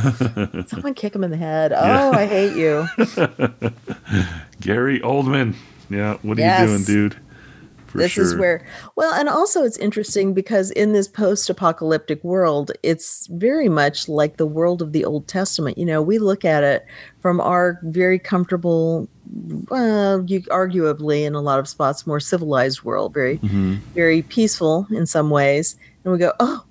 someone 0.68 0.94
kick 0.94 1.14
him 1.14 1.24
in 1.26 1.32
the 1.32 1.38
head. 1.38 1.74
Oh, 1.74 1.86
Yeah. 1.86 2.10
I 2.12 2.26
hate 2.26 2.56
you. 2.56 2.88
Gary 4.62 5.00
Oldman. 5.02 5.56
Yeah, 5.90 6.18
what 6.22 6.38
are 6.38 6.42
Yes. 6.42 6.62
you 6.62 6.68
doing, 6.68 6.84
dude? 6.86 7.18
For 7.88 7.98
this 8.00 8.18
is 8.18 8.36
where, 8.36 8.66
well, 8.96 9.14
and 9.14 9.30
also 9.30 9.64
it's 9.64 9.78
interesting 9.78 10.34
because 10.34 10.72
in 10.72 10.92
this 10.92 11.08
post 11.08 11.50
apocalyptic 11.50 12.22
world, 12.24 12.72
it's 12.84 13.28
very 13.28 13.70
much 13.70 14.10
like 14.10 14.36
the 14.38 14.46
world 14.46 14.82
of 14.82 14.92
the 14.92 15.06
Old 15.06 15.28
Testament. 15.28 15.78
You 15.78 15.86
know, 15.86 16.02
we 16.02 16.18
look 16.20 16.44
at 16.44 16.64
it 16.64 16.86
from 17.22 17.40
our 17.40 17.80
very 17.84 18.20
comfortable, 18.20 19.08
well, 19.70 20.24
you 20.26 20.42
arguably 20.44 21.24
in 21.26 21.36
a 21.36 21.42
lot 21.42 21.60
of 21.60 21.68
spots, 21.68 22.08
more 22.08 22.20
civilized 22.20 22.84
world, 22.84 23.14
very, 23.14 23.38
Mhm. 23.40 23.80
very 23.94 24.22
peaceful 24.22 24.88
in 24.92 25.06
some 25.06 25.30
ways. 25.30 25.76
And 26.04 26.14
we 26.14 26.20
go, 26.20 26.34
oh, 26.40 26.64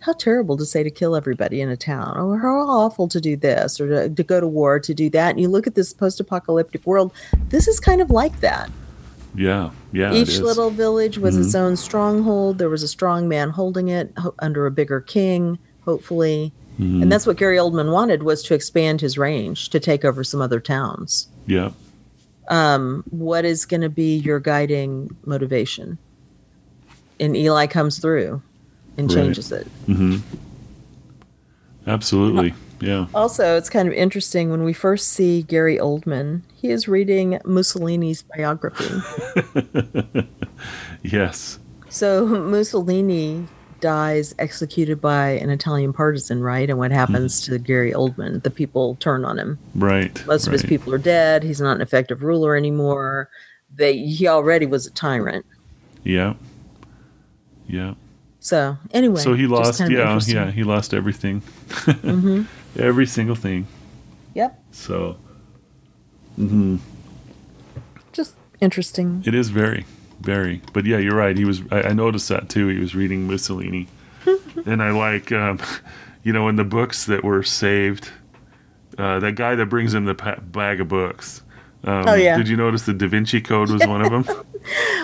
how 0.00 0.12
terrible 0.12 0.56
to 0.58 0.66
say 0.66 0.82
to 0.82 0.90
kill 0.90 1.16
everybody 1.16 1.60
in 1.62 1.70
a 1.70 1.76
town, 1.76 2.18
or 2.18 2.38
how 2.38 2.68
awful 2.68 3.08
to 3.08 3.20
do 3.20 3.36
this, 3.36 3.80
or 3.80 3.88
to, 3.88 4.08
to 4.10 4.22
go 4.22 4.38
to 4.38 4.46
war, 4.46 4.78
to 4.78 4.92
do 4.92 5.08
that. 5.10 5.30
And 5.30 5.40
you 5.40 5.48
look 5.48 5.66
at 5.66 5.74
this 5.74 5.92
post 5.94 6.20
apocalyptic 6.20 6.84
world, 6.86 7.10
this 7.48 7.66
is 7.66 7.80
kind 7.80 8.02
of 8.02 8.10
like 8.10 8.40
that. 8.40 8.70
Yeah, 9.34 9.70
yeah. 9.92 10.12
Each 10.12 10.38
little 10.40 10.70
village 10.70 11.18
was 11.18 11.36
its 11.36 11.54
Mhm. 11.54 11.58
own 11.60 11.76
stronghold. 11.76 12.58
There 12.58 12.68
was 12.68 12.82
a 12.82 12.88
strong 12.88 13.28
man 13.28 13.50
holding 13.50 13.88
it 13.88 14.12
ho- 14.18 14.34
under 14.40 14.66
a 14.66 14.70
bigger 14.70 15.00
king, 15.00 15.58
hopefully. 15.84 16.52
Mhm. 16.78 17.02
And 17.02 17.10
that's 17.10 17.26
what 17.26 17.36
Gary 17.36 17.56
Oldman 17.56 17.90
wanted 17.90 18.22
was 18.22 18.42
to 18.44 18.54
expand 18.54 19.00
his 19.00 19.16
range 19.16 19.70
to 19.70 19.80
take 19.80 20.04
over 20.04 20.22
some 20.22 20.40
other 20.40 20.60
towns. 20.60 21.28
Yeah. 21.46 21.70
Um, 22.48 23.04
what 23.10 23.44
is 23.44 23.64
going 23.64 23.80
to 23.80 23.88
be 23.88 24.16
your 24.18 24.38
guiding 24.40 25.14
motivation? 25.24 25.98
And 27.18 27.36
Eli 27.36 27.66
comes 27.66 27.98
through 27.98 28.42
and 28.98 29.08
Right. 29.10 29.22
changes 29.24 29.50
it. 29.52 29.66
hmm 29.86 30.16
Absolutely. 31.86 32.54
Yeah. 32.80 33.06
Also, 33.14 33.56
it's 33.56 33.68
kind 33.70 33.86
of 33.88 33.94
interesting 33.94 34.50
when 34.50 34.64
we 34.64 34.72
first 34.72 35.08
see 35.08 35.42
Gary 35.42 35.76
Oldman, 35.78 36.42
he 36.54 36.70
is 36.70 36.88
reading 36.88 37.38
Mussolini's 37.44 38.22
biography. 38.22 38.90
Yes. 41.02 41.58
So 41.90 42.26
Mussolini 42.26 43.46
dies 43.84 44.34
executed 44.38 44.98
by 44.98 45.32
an 45.32 45.50
Italian 45.50 45.92
partisan, 45.92 46.42
right? 46.42 46.70
And 46.70 46.78
what 46.78 46.90
happens 46.90 47.42
to 47.42 47.58
Gary 47.58 47.92
Oldman? 47.92 48.42
The 48.42 48.50
people 48.50 48.94
turn 48.94 49.26
on 49.26 49.38
him. 49.38 49.58
Right. 49.74 50.26
Most 50.26 50.46
of 50.46 50.54
his 50.54 50.62
people 50.62 50.94
are 50.94 50.98
dead. 50.98 51.42
He's 51.42 51.60
not 51.60 51.76
an 51.76 51.82
effective 51.82 52.22
ruler 52.22 52.56
anymore. 52.56 53.28
They 53.76 53.98
he 53.98 54.26
already 54.26 54.64
was 54.64 54.86
a 54.86 54.90
tyrant. 54.90 55.44
Yeah. 56.02 56.32
Yeah. 57.66 57.92
So 58.40 58.78
anyway, 58.94 59.20
so 59.20 59.34
he 59.34 59.46
lost. 59.46 59.80
kind 59.80 59.92
of 59.92 60.26
Yeah. 60.28 60.46
Yeah. 60.46 60.50
He 60.50 60.64
lost 60.64 60.94
everything. 60.94 61.40
hmm 61.40 62.44
Every 62.78 63.04
single 63.06 63.36
thing. 63.36 63.66
Yep. 64.32 64.64
So. 64.72 65.18
hmm 66.36 66.76
Just 68.14 68.34
interesting. 68.62 69.22
It 69.26 69.34
is 69.34 69.50
very, 69.50 69.84
very. 70.24 70.60
But 70.72 70.84
yeah, 70.86 70.98
you're 70.98 71.16
right. 71.16 71.36
He 71.36 71.44
was. 71.44 71.60
I, 71.70 71.82
I 71.82 71.92
noticed 71.92 72.28
that 72.28 72.48
too. 72.48 72.68
He 72.68 72.78
was 72.78 72.94
reading 72.94 73.26
Mussolini, 73.26 73.88
and 74.66 74.82
I 74.82 74.90
like, 74.90 75.32
um, 75.32 75.60
you 76.22 76.32
know, 76.32 76.48
in 76.48 76.56
the 76.56 76.64
books 76.64 77.06
that 77.06 77.22
were 77.24 77.42
saved, 77.42 78.10
uh, 78.98 79.20
that 79.20 79.32
guy 79.36 79.54
that 79.54 79.66
brings 79.66 79.94
him 79.94 80.04
the 80.04 80.14
pa- 80.14 80.40
bag 80.40 80.80
of 80.80 80.88
books. 80.88 81.42
Um, 81.84 82.04
Oh, 82.08 82.14
yeah. 82.14 82.36
Did 82.38 82.48
you 82.48 82.56
notice 82.56 82.84
the 82.86 82.94
Da 82.94 83.06
Vinci 83.08 83.42
Code 83.42 83.70
was 83.70 83.86
one 83.86 84.00
of 84.02 84.10
them? 84.10 84.24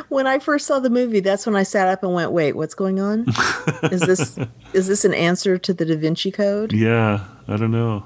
When 0.09 0.26
I 0.26 0.38
first 0.38 0.66
saw 0.66 0.78
the 0.80 0.88
movie, 0.88 1.20
that's 1.20 1.44
when 1.44 1.54
I 1.54 1.64
sat 1.64 1.87
up 1.87 2.02
and 2.02 2.14
went, 2.14 2.33
"Wait, 2.33 2.54
what's 2.56 2.74
going 2.74 2.98
on? 2.98 3.26
is 3.92 4.00
this 4.00 4.38
is 4.72 4.87
this 4.88 5.04
an 5.04 5.12
answer 5.12 5.59
to 5.59 5.74
the 5.74 5.85
Da 5.85 5.96
Vinci 5.96 6.30
Code?" 6.33 6.72
yeah. 6.72 7.26
I 7.46 7.56
don't 7.59 7.70
know. 7.70 8.04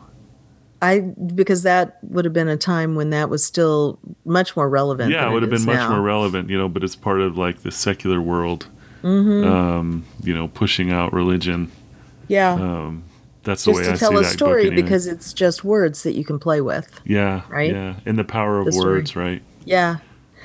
I 0.84 1.00
because 1.00 1.62
that 1.62 1.98
would 2.02 2.24
have 2.24 2.34
been 2.34 2.48
a 2.48 2.56
time 2.56 2.94
when 2.94 3.10
that 3.10 3.30
was 3.30 3.44
still 3.44 3.98
much 4.24 4.56
more 4.56 4.68
relevant. 4.68 5.10
Yeah, 5.10 5.28
it 5.28 5.32
would 5.32 5.42
have 5.42 5.50
been 5.50 5.64
much 5.64 5.76
now. 5.76 5.90
more 5.90 6.00
relevant, 6.02 6.50
you 6.50 6.58
know. 6.58 6.68
But 6.68 6.84
it's 6.84 6.96
part 6.96 7.20
of 7.20 7.36
like 7.38 7.62
the 7.62 7.70
secular 7.70 8.20
world, 8.20 8.66
Mhm. 9.02 9.46
um, 9.46 10.04
you 10.22 10.34
know, 10.34 10.48
pushing 10.48 10.92
out 10.92 11.12
religion. 11.12 11.70
yeah, 12.28 12.52
Um, 12.54 13.02
that's 13.42 13.64
the 13.64 13.72
just 13.72 13.80
way 13.82 13.86
to 13.86 13.92
I 13.92 13.96
tell 13.96 14.16
a 14.18 14.24
story 14.24 14.70
because 14.70 15.06
it's 15.06 15.32
just 15.32 15.64
words 15.64 16.02
that 16.04 16.14
you 16.14 16.24
can 16.24 16.38
play 16.38 16.60
with. 16.60 16.88
yeah, 17.04 17.42
right? 17.50 17.70
Yeah, 17.72 17.94
and 18.06 18.18
the 18.18 18.24
power 18.24 18.58
of 18.58 18.66
The 18.66 18.72
story. 18.72 18.94
words, 18.98 19.14
right? 19.16 19.42
Yeah. 19.64 19.96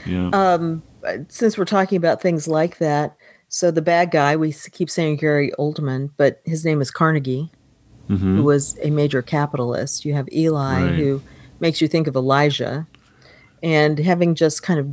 Yeah. 0.05 0.29
Um, 0.33 0.81
since 1.29 1.57
we're 1.57 1.65
talking 1.65 1.97
about 1.97 2.21
things 2.21 2.47
like 2.47 2.77
that, 2.79 3.15
so 3.47 3.71
the 3.71 3.81
bad 3.81 4.11
guy 4.11 4.35
we 4.35 4.53
keep 4.71 4.89
saying 4.89 5.17
Gary 5.17 5.51
Oldman, 5.57 6.11
but 6.17 6.41
his 6.45 6.63
name 6.65 6.81
is 6.81 6.91
Carnegie, 6.91 7.49
hmm 8.09 8.35
who 8.35 8.43
was 8.43 8.75
a 8.83 8.89
major 8.89 9.21
capitalist. 9.21 10.03
You 10.05 10.13
have 10.15 10.27
Eli, 10.33 10.85
Right. 10.85 10.95
who 10.95 11.21
makes 11.59 11.79
you 11.81 11.87
think 11.87 12.07
of 12.07 12.15
Elijah, 12.15 12.87
and 13.63 13.99
having 13.99 14.35
just 14.35 14.63
kind 14.63 14.79
of 14.79 14.87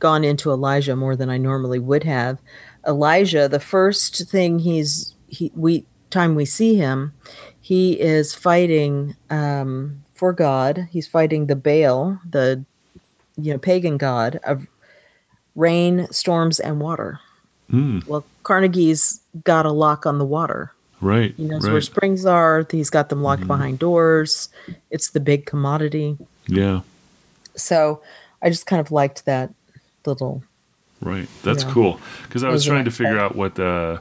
gone 0.00 0.24
into 0.24 0.50
Elijah 0.50 0.96
more 0.96 1.16
than 1.16 1.30
I 1.30 1.38
normally 1.38 1.78
would 1.78 2.04
have, 2.04 2.38
Elijah, 2.86 3.48
the 3.48 3.60
first 3.60 4.28
thing 4.28 4.58
he's 4.58 5.14
he 5.28 5.50
we 5.54 5.86
time 6.10 6.34
we 6.34 6.44
see 6.44 6.76
him, 6.76 7.12
he 7.60 7.98
is 8.00 8.34
fighting 8.34 9.16
um, 9.30 10.02
for 10.14 10.32
God. 10.32 10.88
He's 10.90 11.06
fighting 11.08 11.46
the 11.46 11.56
Baal, 11.56 12.20
the 12.28 12.64
you 13.36 13.52
know 13.52 13.58
pagan 13.58 13.96
god 13.96 14.40
of 14.44 14.66
rain, 15.54 16.06
storms, 16.10 16.58
and 16.60 16.80
water. 16.80 17.20
Mm, 17.72 18.06
Well, 18.06 18.24
Carnegie's 18.42 19.20
got 19.44 19.66
a 19.66 19.72
lock 19.72 20.04
on 20.04 20.18
the 20.18 20.24
water. 20.26 20.72
Right. 21.04 21.34
He 21.36 21.44
knows 21.44 21.64
right. 21.64 21.72
where 21.72 21.80
springs 21.80 22.24
are. 22.26 22.66
He's 22.70 22.90
got 22.90 23.08
them 23.10 23.22
locked 23.22 23.42
Mhm. 23.44 23.46
behind 23.48 23.78
doors. 23.78 24.48
It's 24.90 25.10
the 25.10 25.20
big 25.20 25.46
commodity. 25.46 26.16
Yeah. 26.46 26.80
So 27.56 28.02
I 28.42 28.48
just 28.50 28.66
kind 28.66 28.80
of 28.80 28.90
liked 28.90 29.24
that 29.26 29.52
little. 30.06 30.42
Right. 31.00 31.28
That's 31.42 31.64
Yeah. 31.64 31.70
cool. 31.72 32.00
Because 32.24 32.42
I 32.42 32.48
was 32.48 32.64
trying 32.64 32.84
to 32.86 32.90
figure 32.90 33.18
out 33.18 33.36
what 33.36 33.54
the 33.56 34.00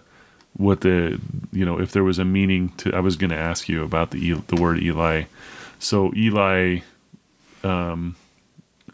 what 0.55 0.81
the 0.81 1.19
you 1.51 1.65
know 1.65 1.79
if 1.79 1.91
there 1.91 2.03
was 2.03 2.19
a 2.19 2.25
meaning 2.25 2.69
to. 2.77 2.93
I 2.95 2.99
was 2.99 3.15
going 3.17 3.31
to 3.31 3.37
ask 3.37 3.67
you 3.67 3.83
about 3.83 4.11
the 4.11 4.33
the 4.47 4.55
word 4.55 4.81
Eli. 4.81 5.23
So 5.79 6.13
Eli, 6.15 6.79
um, 7.63 8.15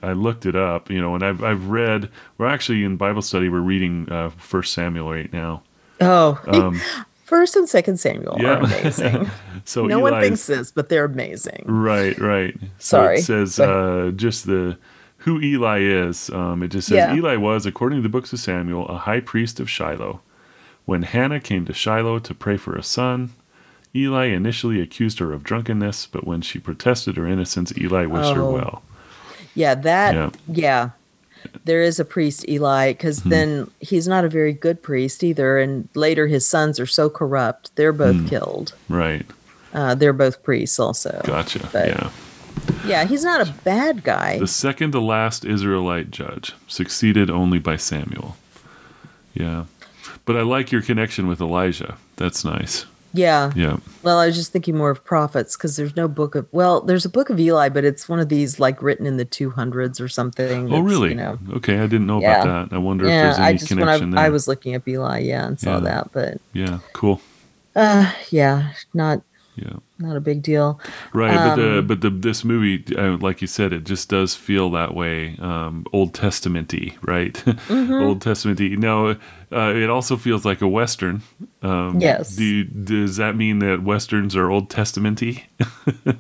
I 0.02 0.14
looked 0.14 0.46
it 0.46 0.56
up. 0.56 0.90
You 0.90 1.02
know, 1.02 1.16
and 1.16 1.24
I've 1.24 1.44
I've 1.44 1.68
read. 1.68 2.10
We're 2.38 2.48
actually 2.48 2.84
in 2.84 2.96
Bible 2.98 3.22
study. 3.22 3.50
We're 3.50 3.60
reading 3.60 4.08
uh, 4.12 4.30
First 4.38 4.74
Samuel 4.74 5.12
right 5.12 5.32
now. 5.32 5.62
Oh, 6.02 6.40
Um, 6.48 6.82
first 7.30 7.56
and 7.56 7.70
second 7.70 8.00
Samuel 8.00 8.36
yeah. 8.40 8.56
are 8.56 8.58
amazing. 8.64 9.30
so 9.66 9.86
no 9.86 10.00
Eli 10.00 10.12
one 10.12 10.22
thinks 10.22 10.48
this, 10.48 10.72
but 10.72 10.90
they're 10.90 11.06
amazing. 11.06 11.64
Right, 11.68 12.18
right. 12.20 12.56
So 12.80 12.98
Sorry, 12.98 13.20
it 13.20 13.24
says 13.24 13.58
but- 13.58 13.70
uh, 13.70 14.12
just 14.12 14.46
the 14.48 14.78
who 15.24 15.40
Eli 15.42 15.80
is. 15.82 16.30
Um, 16.32 16.64
it 16.64 16.70
just 16.70 16.88
says 16.88 16.96
Yeah. 16.96 17.14
Eli 17.16 17.36
was, 17.36 17.66
according 17.66 18.00
to 18.00 18.04
the 18.04 18.10
books 18.10 18.34
of 18.34 18.40
Samuel, 18.40 18.88
a 18.88 18.98
high 18.98 19.20
priest 19.20 19.60
of 19.60 19.70
Shiloh. 19.70 20.22
When 20.86 21.04
Hannah 21.04 21.40
came 21.42 21.66
to 21.66 21.74
Shiloh 21.74 22.20
to 22.20 22.34
pray 22.34 22.58
for 22.58 22.74
a 22.76 22.82
son, 22.82 23.32
Eli 23.94 24.28
initially 24.28 24.80
accused 24.82 25.20
her 25.20 25.34
of 25.34 25.44
drunkenness, 25.44 26.08
but 26.08 26.26
when 26.26 26.42
she 26.42 26.58
protested 26.58 27.18
her 27.18 27.28
innocence, 27.28 27.72
Eli 27.78 28.06
wished 28.06 28.34
her 28.34 28.42
Oh. 28.42 28.52
well. 28.52 28.82
Yeah, 29.56 29.76
that. 29.76 30.14
Yeah. 30.16 30.30
Yeah. 30.48 30.90
There 31.66 31.82
is 31.82 32.00
a 32.00 32.06
priest, 32.06 32.48
Eli, 32.50 32.94
because 32.94 33.20
Hmm. 33.20 33.30
then 33.30 33.72
he's 33.80 34.08
not 34.08 34.26
a 34.26 34.30
very 34.30 34.54
good 34.54 34.82
priest 34.82 35.24
either. 35.24 35.58
And 35.58 35.88
later 35.96 36.28
his 36.28 36.46
sons 36.46 36.80
are 36.80 36.86
so 36.86 37.10
corrupt, 37.10 37.72
they're 37.76 37.94
both 37.94 38.16
Hmm. 38.18 38.28
killed. 38.28 38.74
Right. 38.88 39.26
Uh, 39.74 39.94
they're 39.96 40.14
both 40.14 40.42
priests 40.44 40.80
also. 40.80 41.22
Gotcha. 41.26 41.68
But- 41.72 41.88
yeah. 41.88 42.10
Yeah, 42.86 43.06
he's 43.06 43.24
not 43.24 43.42
a 43.48 43.54
bad 43.64 44.04
guy. 44.04 44.40
The 44.40 44.48
second 44.48 44.92
to 44.92 45.00
last 45.00 45.46
Israelite 45.46 46.12
judge, 46.12 46.54
succeeded 46.68 47.30
only 47.30 47.60
by 47.60 47.76
Samuel. 47.78 48.36
Yeah. 49.34 49.66
But 50.26 50.36
I 50.38 50.42
like 50.42 50.72
your 50.72 50.82
connection 50.82 51.28
with 51.28 51.40
Elijah. 51.42 51.98
That's 52.18 52.44
nice. 52.44 52.86
Yeah. 53.14 53.52
Yeah. 53.56 53.78
Well, 54.04 54.20
I 54.20 54.28
was 54.28 54.36
just 54.36 54.52
thinking 54.52 54.78
more 54.78 54.90
of 54.92 55.04
prophets 55.04 55.58
because 55.58 55.76
there's 55.76 55.96
no 55.96 56.08
book 56.08 56.36
of, 56.36 56.48
well, 56.52 56.82
there's 56.82 57.06
a 57.06 57.10
book 57.10 57.30
of 57.30 57.40
Eli, 57.40 57.70
but 57.70 57.84
it's 57.84 58.08
one 58.08 58.20
of 58.20 58.30
these 58.30 58.60
like 58.60 58.82
written 58.82 59.06
in 59.06 59.18
the 59.18 59.26
200s 59.26 60.00
or 60.00 60.08
something. 60.08 60.72
Oh, 60.72 60.80
really? 60.82 61.10
You 61.10 61.16
know, 61.16 61.40
Okay, 61.54 61.80
I 61.80 61.88
didn't 61.88 62.06
know 62.08 62.22
Yeah. 62.22 62.42
about 62.44 62.70
that. 62.70 62.76
I 62.76 62.80
wonder 62.80 63.06
if 63.06 63.10
there's 63.12 63.38
any 63.38 63.46
I 63.46 63.54
just, 63.54 63.72
I, 63.72 63.76
connection 63.76 64.12
there. 64.12 64.20
I 64.24 64.30
was 64.30 64.48
looking 64.48 64.76
up 64.76 64.88
Eli, 64.88 65.20
yeah, 65.20 65.48
and 65.48 65.60
saw 65.60 65.76
Yeah. 65.76 65.80
that. 65.82 66.12
But 66.12 66.38
yeah, 66.54 66.80
cool. 66.94 67.20
Uh, 67.76 68.12
yeah, 68.30 68.74
not 68.94 69.22
Yeah. 69.56 69.78
Not 70.00 70.16
a 70.16 70.22
big 70.22 70.42
deal. 70.42 70.80
Right, 71.14 71.36
but 71.36 71.56
the 71.56 71.80
Um, 71.80 71.88
but 71.88 72.02
the 72.02 72.10
this 72.10 72.44
movie, 72.46 72.84
uh, 72.98 73.18
like 73.18 73.42
you 73.42 73.48
said, 73.48 73.74
it 73.74 73.84
just 73.84 74.10
does 74.10 74.34
feel 74.36 74.70
that 74.72 74.94
way, 74.96 75.36
um, 75.40 75.86
Old 75.94 76.14
Testamenty, 76.14 76.96
right? 77.06 77.34
Mm-hmm. 77.34 77.94
Old 78.04 78.22
Testamenty. 78.22 78.78
Now, 78.78 79.10
uh, 79.52 79.74
it 79.76 79.90
also 79.90 80.16
feels 80.18 80.46
like 80.46 80.62
a 80.62 80.68
western. 80.68 81.22
Um, 81.62 82.00
Yes. 82.00 82.36
Do 82.36 82.64
does 82.64 83.18
that 83.18 83.36
mean 83.36 83.60
that 83.60 83.84
westerns 83.84 84.36
are 84.36 84.50
Old 84.50 84.70
Testamenty? 84.70 85.44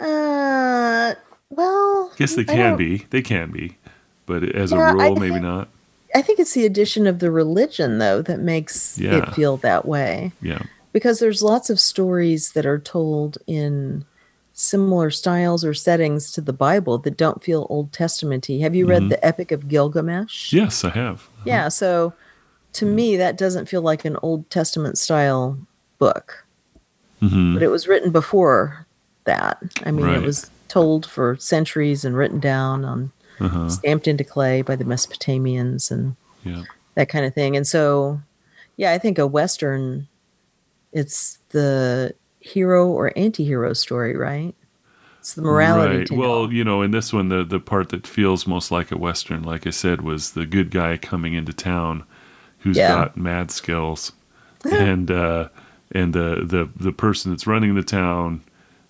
Uh, 0.00 1.14
well, 1.50 2.12
guess 2.18 2.34
they 2.34 2.44
can 2.44 2.76
be. 2.76 3.06
They 3.10 3.22
can 3.22 3.50
be, 3.50 3.78
but 4.26 4.42
as 4.42 4.72
Yeah, 4.72 4.78
a 4.78 4.96
I 4.96 5.06
rule, 5.08 5.16
maybe 5.16 5.32
think- 5.34 5.42
not. 5.42 5.68
I 6.14 6.22
think 6.22 6.38
it's 6.38 6.52
the 6.52 6.64
addition 6.64 7.06
of 7.06 7.18
the 7.18 7.30
religion 7.30 7.98
though 7.98 8.22
that 8.22 8.38
makes 8.40 8.98
Yeah. 8.98 9.16
it 9.18 9.34
feel 9.34 9.56
that 9.58 9.86
way. 9.86 10.32
Yeah. 10.40 10.62
Because 10.96 11.18
there's 11.18 11.42
lots 11.42 11.68
of 11.68 11.78
stories 11.78 12.52
that 12.52 12.64
are 12.64 12.78
told 12.78 13.36
in 13.46 14.02
similar 14.54 15.10
styles 15.10 15.62
or 15.62 15.74
settings 15.74 16.32
to 16.32 16.40
the 16.40 16.54
Bible 16.54 16.96
that 16.96 17.18
don't 17.18 17.44
feel 17.44 17.66
Old 17.68 17.92
Testamenty. 17.92 18.62
Have 18.62 18.74
you 18.74 18.86
read 18.86 19.10
the 19.10 19.22
Epic 19.22 19.52
of 19.52 19.68
Gilgamesh? 19.68 20.54
Yes, 20.54 20.84
I 20.84 20.88
have. 20.88 21.28
Yeah, 21.44 21.68
so 21.68 22.14
to 22.72 22.86
me 22.86 23.18
that 23.18 23.36
doesn't 23.36 23.68
feel 23.68 23.82
like 23.82 24.06
an 24.06 24.16
Old 24.22 24.48
Testament 24.48 24.96
style 24.96 25.58
book, 25.98 26.46
hmm 27.20 27.52
but 27.52 27.62
it 27.62 27.68
was 27.68 27.86
written 27.86 28.10
before 28.10 28.86
that. 29.24 29.58
I 29.84 29.90
mean, 29.90 30.06
Right. 30.06 30.16
it 30.16 30.24
was 30.24 30.50
told 30.68 31.04
for 31.04 31.36
centuries 31.36 32.06
and 32.06 32.16
written 32.16 32.40
down 32.40 32.86
on 32.86 33.12
Uh-huh. 33.38 33.68
stamped 33.68 34.08
into 34.08 34.24
clay 34.24 34.62
by 34.62 34.76
the 34.76 34.84
Mesopotamians 34.86 35.90
and 35.90 36.16
Yeah. 36.42 36.62
that 36.94 37.10
kind 37.10 37.26
of 37.26 37.34
thing. 37.34 37.54
And 37.54 37.66
so, 37.66 38.22
yeah, 38.78 38.92
I 38.92 38.98
think 38.98 39.18
a 39.18 39.26
Western, 39.26 40.08
it's 40.96 41.40
the 41.50 42.14
hero 42.40 42.88
or 42.88 43.12
anti 43.16 43.44
hero 43.44 43.74
story, 43.74 44.16
right? 44.16 44.54
It's 45.20 45.34
the 45.34 45.42
morality 45.42 46.00
Right. 46.00 46.06
tale. 46.06 46.18
Well, 46.18 46.52
you 46.52 46.64
know, 46.64 46.82
in 46.82 46.92
this 46.92 47.12
one, 47.12 47.28
the 47.28 47.44
the 47.44 47.60
part 47.60 47.90
that 47.90 48.06
feels 48.06 48.46
most 48.46 48.70
like 48.70 48.92
a 48.92 48.98
western, 48.98 49.42
like 49.42 49.66
I 49.66 49.70
said, 49.70 50.02
was 50.02 50.32
the 50.32 50.46
good 50.46 50.70
guy 50.70 50.96
coming 50.96 51.34
into 51.34 51.52
town, 51.52 52.04
who's 52.60 52.78
Yeah. 52.78 52.88
got 52.88 53.16
mad 53.16 53.50
skills, 53.50 54.12
and 54.70 55.10
uh, 55.10 55.48
and 55.92 56.14
the 56.14 56.44
the 56.44 56.68
the 56.76 56.92
person 56.92 57.32
that's 57.32 57.46
running 57.46 57.74
the 57.74 57.82
town 57.82 58.42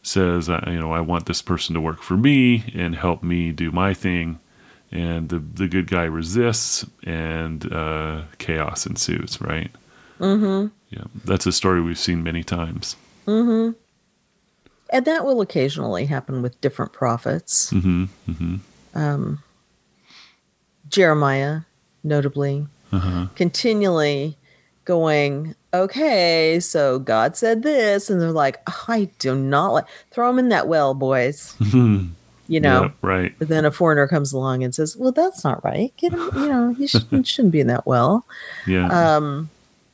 says, 0.02 0.48
you 0.48 0.80
know, 0.80 0.92
I 0.92 1.00
want 1.00 1.26
this 1.26 1.42
person 1.42 1.74
to 1.74 1.80
work 1.80 2.02
for 2.02 2.16
me 2.16 2.72
and 2.74 2.94
help 2.96 3.22
me 3.22 3.52
do 3.52 3.72
my 3.72 3.94
thing, 3.94 4.38
and 4.92 5.28
the 5.30 5.38
the 5.40 5.68
good 5.68 5.88
guy 5.88 6.04
resists, 6.04 6.86
and 7.04 7.72
uh, 7.72 8.22
chaos 8.38 8.86
ensues. 8.86 9.40
Right. 9.40 9.70
mm-hmm. 10.20 10.66
Yeah, 10.96 11.04
that's 11.24 11.46
a 11.46 11.52
story 11.52 11.82
we've 11.82 11.98
seen 11.98 12.22
many 12.22 12.42
times. 12.42 12.96
Mm-hmm. 13.26 13.72
And 14.90 15.04
that 15.04 15.24
will 15.24 15.40
occasionally 15.40 16.06
happen 16.06 16.40
with 16.42 16.58
different 16.60 16.92
prophets. 16.92 17.70
hmm 17.70 18.04
hmm 18.26 18.56
Um, 18.94 19.42
Jeremiah, 20.88 21.60
notably, 22.04 22.66
Uh-huh. 22.92 23.26
continually 23.34 24.36
going, 24.84 25.54
okay, 25.74 26.60
so 26.60 26.98
God 27.00 27.36
said 27.36 27.62
this. 27.64 28.08
And 28.08 28.20
they're 28.22 28.30
like, 28.30 28.60
"Oh, 28.68 28.84
I 28.88 29.10
do 29.18 29.34
not 29.34 29.72
like, 29.72 29.86
throw 30.12 30.30
him 30.30 30.38
in 30.38 30.48
that 30.50 30.68
well, 30.68 30.94
boys. 30.94 31.54
You 32.48 32.60
know? 32.60 32.92
Right. 33.02 33.34
But 33.40 33.48
then 33.48 33.64
a 33.64 33.72
foreigner 33.72 34.06
comes 34.06 34.32
along 34.32 34.62
and 34.62 34.72
says, 34.72 34.96
"Well, 34.96 35.10
that's 35.10 35.42
not 35.42 35.64
right. 35.64 35.92
Get 35.96 36.12
him. 36.12 36.30
You 36.36 36.48
know, 36.48 36.74
he 36.74 36.86
shouldn't, 36.86 37.26
shouldn't 37.26 37.50
be 37.50 37.58
in 37.58 37.66
that 37.66 37.86
well." 37.88 38.24
Yeah. 38.68 38.86
Um, 39.16 39.50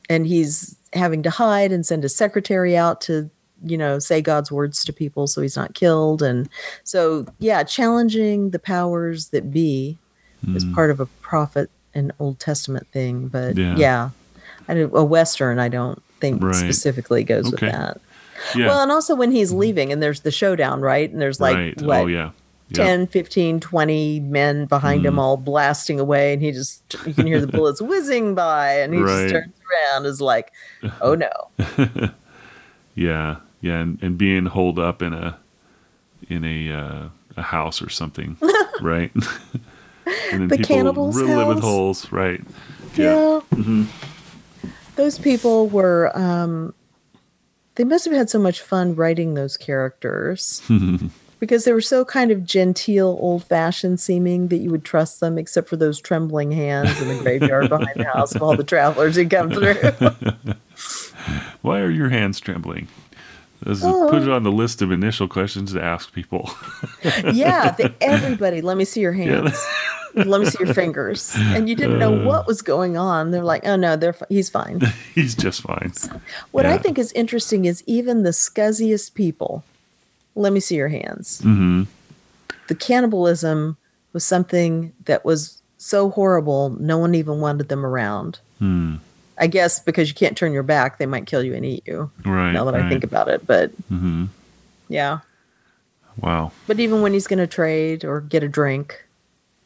and 0.07 0.27
he's 0.27 0.75
having 0.93 1.23
to 1.23 1.29
hide 1.29 1.71
and 1.71 1.85
send 1.85 2.05
a 2.05 2.09
secretary 2.09 2.75
out 2.77 3.01
to, 3.01 3.29
you 3.65 3.77
know, 3.77 3.99
say 3.99 4.21
God's 4.21 4.51
words 4.51 4.83
to 4.85 4.93
people 4.93 5.27
so 5.27 5.41
he's 5.41 5.55
not 5.57 5.73
killed. 5.73 6.21
And 6.21 6.49
so, 6.83 7.25
yeah, 7.39 7.63
challenging 7.63 8.49
the 8.51 8.59
powers 8.59 9.29
that 9.29 9.51
be 9.51 9.97
is 10.55 10.65
Mm. 10.65 10.73
part 10.75 10.91
of 10.91 10.99
a 10.99 11.05
prophet 11.21 11.69
and 11.95 12.11
Old 12.19 12.39
Testament 12.39 12.87
thing. 12.91 13.27
But 13.27 13.57
Yeah. 13.57 13.75
yeah, 13.77 14.09
I 14.67 14.73
do, 14.73 14.91
a 14.95 15.03
Western, 15.03 15.59
I 15.59 15.69
don't 15.69 16.01
think 16.19 16.43
Right. 16.43 16.55
specifically 16.55 17.23
goes 17.23 17.53
Okay. 17.53 17.67
with 17.67 17.73
that. 17.75 18.01
yeah. 18.55 18.67
Well, 18.67 18.81
and 18.81 18.91
also 18.91 19.15
when 19.15 19.31
he's 19.31 19.51
leaving 19.53 19.91
and 19.91 20.01
there's 20.03 20.21
the 20.21 20.31
showdown, 20.31 20.81
right? 20.81 21.09
And 21.09 21.21
there's 21.21 21.39
like 21.39 21.55
right. 21.55 21.81
what, 21.81 22.01
oh 22.01 22.07
yeah. 22.07 22.31
Yeah. 22.73 22.85
10, 22.85 23.07
15, 23.07 23.59
20 23.59 24.19
men 24.21 24.65
behind 24.65 25.05
him 25.05 25.15
Mm. 25.15 25.19
all 25.19 25.37
blasting 25.37 25.99
away. 25.99 26.33
And 26.33 26.41
he 26.41 26.51
just, 26.51 26.81
you 27.05 27.13
can 27.13 27.27
hear 27.27 27.39
the 27.39 27.47
bullets 27.57 27.81
whizzing 27.81 28.33
by. 28.35 28.73
And 28.79 28.93
he 28.93 28.99
Right. 28.99 29.29
just 29.29 29.33
turns 29.33 29.53
around 29.91 30.05
is 30.05 30.19
like, 30.21 30.51
oh 31.01 31.15
no. 31.15 31.29
Yeah. 32.95 33.37
Yeah. 33.61 33.79
And, 33.79 34.01
and 34.01 34.17
being 34.17 34.45
holed 34.45 34.79
up 34.79 35.01
in 35.01 35.13
a 35.13 35.37
in 36.29 36.43
a 36.45 36.71
uh, 36.71 37.09
a 37.37 37.41
house 37.41 37.81
or 37.81 37.89
something, 37.89 38.37
right? 38.81 39.11
and 40.31 40.41
then 40.41 40.47
The 40.47 40.57
cannibal's 40.59 41.15
riddle 41.19 41.39
it 41.41 41.47
with 41.47 41.59
holes, 41.63 42.11
right? 42.11 42.41
Yeah. 42.95 43.41
mm-hmm 43.51 43.83
Those 44.95 45.17
people 45.17 45.67
were, 45.67 46.11
um, 46.15 46.73
they 47.75 47.83
must 47.83 48.05
have 48.05 48.13
had 48.13 48.29
so 48.29 48.37
much 48.39 48.61
fun 48.61 48.93
writing 48.95 49.33
those 49.33 49.57
characters 49.57 50.61
because 51.43 51.65
they 51.65 51.73
were 51.73 51.81
so 51.81 52.05
kind 52.05 52.31
of 52.31 52.45
genteel, 52.45 53.17
old 53.19 53.43
fashioned 53.43 53.99
seeming 53.99 54.47
that 54.47 54.59
you 54.59 54.69
would 54.71 54.85
trust 54.85 55.19
them, 55.19 55.37
except 55.37 55.67
for 55.67 55.75
those 55.75 55.99
trembling 55.99 56.53
hands 56.53 57.01
in 57.01 57.09
the 57.09 57.21
graveyard 57.21 57.67
behind 57.67 57.99
the 57.99 58.05
house 58.05 58.33
of 58.33 58.41
all 58.41 58.55
the 58.55 58.63
travelers 58.63 59.17
who 59.17 59.27
come 59.27 59.51
through. 59.51 59.75
Why 61.61 61.81
are 61.81 61.89
your 61.89 62.07
hands 62.07 62.39
trembling? 62.39 62.87
This 63.61 63.79
is, 63.79 63.83
Oh. 63.83 64.07
Put 64.09 64.21
it 64.21 64.29
on 64.29 64.43
the 64.43 64.53
list 64.53 64.81
of 64.81 64.93
initial 64.93 65.27
questions 65.27 65.73
to 65.73 65.83
ask 65.83 66.13
people. 66.13 66.49
yeah, 67.33 67.71
the, 67.77 67.93
everybody, 67.99 68.61
let 68.61 68.77
me 68.77 68.85
see 68.85 69.01
your 69.01 69.11
hands. 69.11 69.61
let 70.15 70.39
me 70.39 70.45
see 70.45 70.63
your 70.63 70.73
fingers. 70.73 71.33
And 71.37 71.67
you 71.67 71.75
didn't 71.75 71.99
know 71.99 72.21
Uh. 72.21 72.23
what 72.25 72.47
was 72.47 72.61
going 72.61 72.95
on. 72.95 73.31
They're 73.31 73.43
like, 73.43 73.65
oh 73.67 73.75
no, 73.75 73.97
they're 73.97 74.15
he's 74.29 74.49
fine. 74.49 74.79
He's 75.13 75.35
just 75.35 75.59
fine. 75.61 75.91
What 76.51 76.65
I 76.65 76.77
think 76.77 76.97
is 76.97 77.11
interesting 77.11 77.65
is 77.65 77.83
even 77.85 78.23
the 78.23 78.29
scuzziest 78.31 79.13
people. 79.13 79.65
Let 80.35 80.53
me 80.53 80.59
see 80.59 80.75
your 80.75 80.87
hands. 80.89 81.41
hmm 81.41 81.83
The 82.67 82.75
cannibalism 82.75 83.77
was 84.13 84.23
something 84.25 84.93
that 85.05 85.25
was 85.25 85.61
so 85.77 86.09
horrible, 86.09 86.69
no 86.79 86.97
one 86.97 87.13
even 87.15 87.39
wanted 87.41 87.67
them 87.69 87.85
around. 87.85 88.39
Hmm. 88.59 88.95
I 89.37 89.47
guess 89.47 89.79
because 89.79 90.07
you 90.09 90.15
can't 90.15 90.37
turn 90.37 90.53
your 90.53 90.63
back, 90.63 90.97
they 90.99 91.05
might 91.07 91.25
kill 91.25 91.43
you 91.43 91.53
and 91.55 91.65
eat 91.65 91.83
you. 91.85 92.09
Right. 92.23 92.51
now 92.51 92.63
that 92.65 92.75
I 92.75 92.87
think 92.89 93.03
about 93.03 93.27
it, 93.27 93.45
but 93.45 93.71
hmm 93.89 94.25
yeah. 94.89 95.19
Wow. 96.21 96.51
But 96.67 96.79
even 96.79 97.01
when 97.01 97.13
he's 97.13 97.25
going 97.25 97.39
to 97.39 97.47
trade 97.47 98.05
or 98.05 98.21
get 98.21 98.43
a 98.43 98.47
drink, 98.47 99.03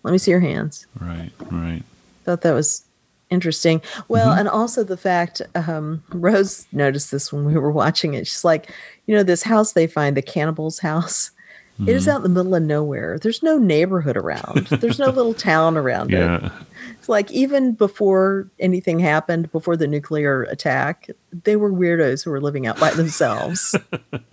let 0.03 0.11
me 0.13 0.17
see 0.17 0.31
your 0.31 0.39
hands. 0.39 0.87
Right. 0.99 1.31
Right. 1.51 1.83
thought 2.23 2.41
that 2.41 2.53
was 2.53 2.83
interesting. 3.29 3.81
Well, 4.07 4.29
Mm-hmm. 4.29 4.39
and 4.39 4.49
also 4.49 4.83
the 4.83 4.97
fact 4.97 5.41
um, 5.55 6.03
Rose 6.09 6.65
noticed 6.71 7.11
this 7.11 7.31
when 7.33 7.45
we 7.45 7.55
were 7.57 7.71
watching 7.71 8.13
it. 8.13 8.27
She's 8.27 8.43
like, 8.45 8.69
you 9.05 9.15
know, 9.15 9.23
this 9.23 9.43
house 9.43 9.73
they 9.73 9.87
find, 9.87 10.15
the 10.17 10.21
cannibal's 10.21 10.79
house. 10.79 11.31
It 11.79 11.81
Mm-hmm. 11.81 11.89
is 11.89 12.07
out 12.07 12.17
in 12.17 12.23
the 12.23 12.29
middle 12.29 12.55
of 12.55 12.63
nowhere. 12.63 13.19
There's 13.19 13.43
no 13.43 13.59
neighborhood 13.59 14.17
around. 14.17 14.65
There's 14.67 14.97
no 14.97 15.09
little 15.11 15.35
town 15.35 15.77
around 15.77 16.11
it. 16.11 16.51
It's 16.97 17.07
like 17.07 17.29
even 17.31 17.73
before 17.73 18.49
anything 18.59 18.97
happened, 18.97 19.51
before 19.51 19.77
the 19.77 19.85
nuclear 19.85 20.41
attack, 20.45 21.07
they 21.43 21.55
were 21.55 21.71
weirdos 21.71 22.23
who 22.23 22.31
were 22.31 22.41
living 22.41 22.65
out 22.65 22.79
by 22.79 22.89
themselves. 22.91 23.75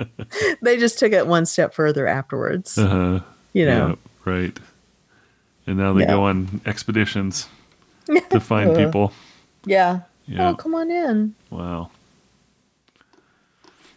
they 0.63 0.79
just 0.79 0.99
took 0.99 1.13
it 1.13 1.27
one 1.27 1.45
step 1.45 1.75
further 1.75 2.07
afterwards. 2.07 2.79
Uh-huh. 2.79 3.21
You 3.53 3.67
know, 3.67 3.89
Yeah, 3.89 3.95
right. 4.33 4.59
And 5.67 5.77
now 5.77 5.93
they 5.93 6.03
Yeah. 6.05 6.13
go 6.13 6.25
on 6.25 6.63
expeditions 6.65 7.47
to 8.31 8.41
find 8.41 8.75
people. 8.77 9.13
yeah. 9.67 10.01
Yeah. 10.27 10.49
Oh, 10.51 10.55
come 10.55 10.75
on 10.75 10.91
in. 10.91 11.35
Wow. 11.51 11.91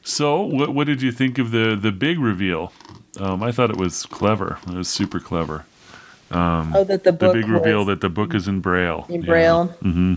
So, 0.04 0.41
what 0.41 0.74
what 0.74 0.88
did 0.88 1.02
you 1.02 1.12
think 1.12 1.38
of 1.38 1.52
the 1.52 1.78
the 1.82 1.91
big 1.91 2.20
reveal? 2.20 2.72
Um, 3.20 3.41
I 3.43 3.52
thought 3.52 3.70
it 3.70 3.78
was 3.78 4.06
clever. 4.06 4.58
It 4.67 4.74
was 4.74 4.88
super 4.89 5.20
clever. 5.20 5.65
Um, 6.32 6.74
Oh, 6.76 6.84
that 6.84 7.04
the 7.04 7.12
The 7.12 7.17
book 7.17 7.34
big 7.34 7.48
reveal 7.48 7.86
that 7.86 8.02
the 8.02 8.10
book 8.10 8.34
is 8.36 8.48
in 8.48 8.60
Braille. 8.60 9.05
in 9.10 9.22
Braille. 9.22 9.68
hmm 9.82 10.16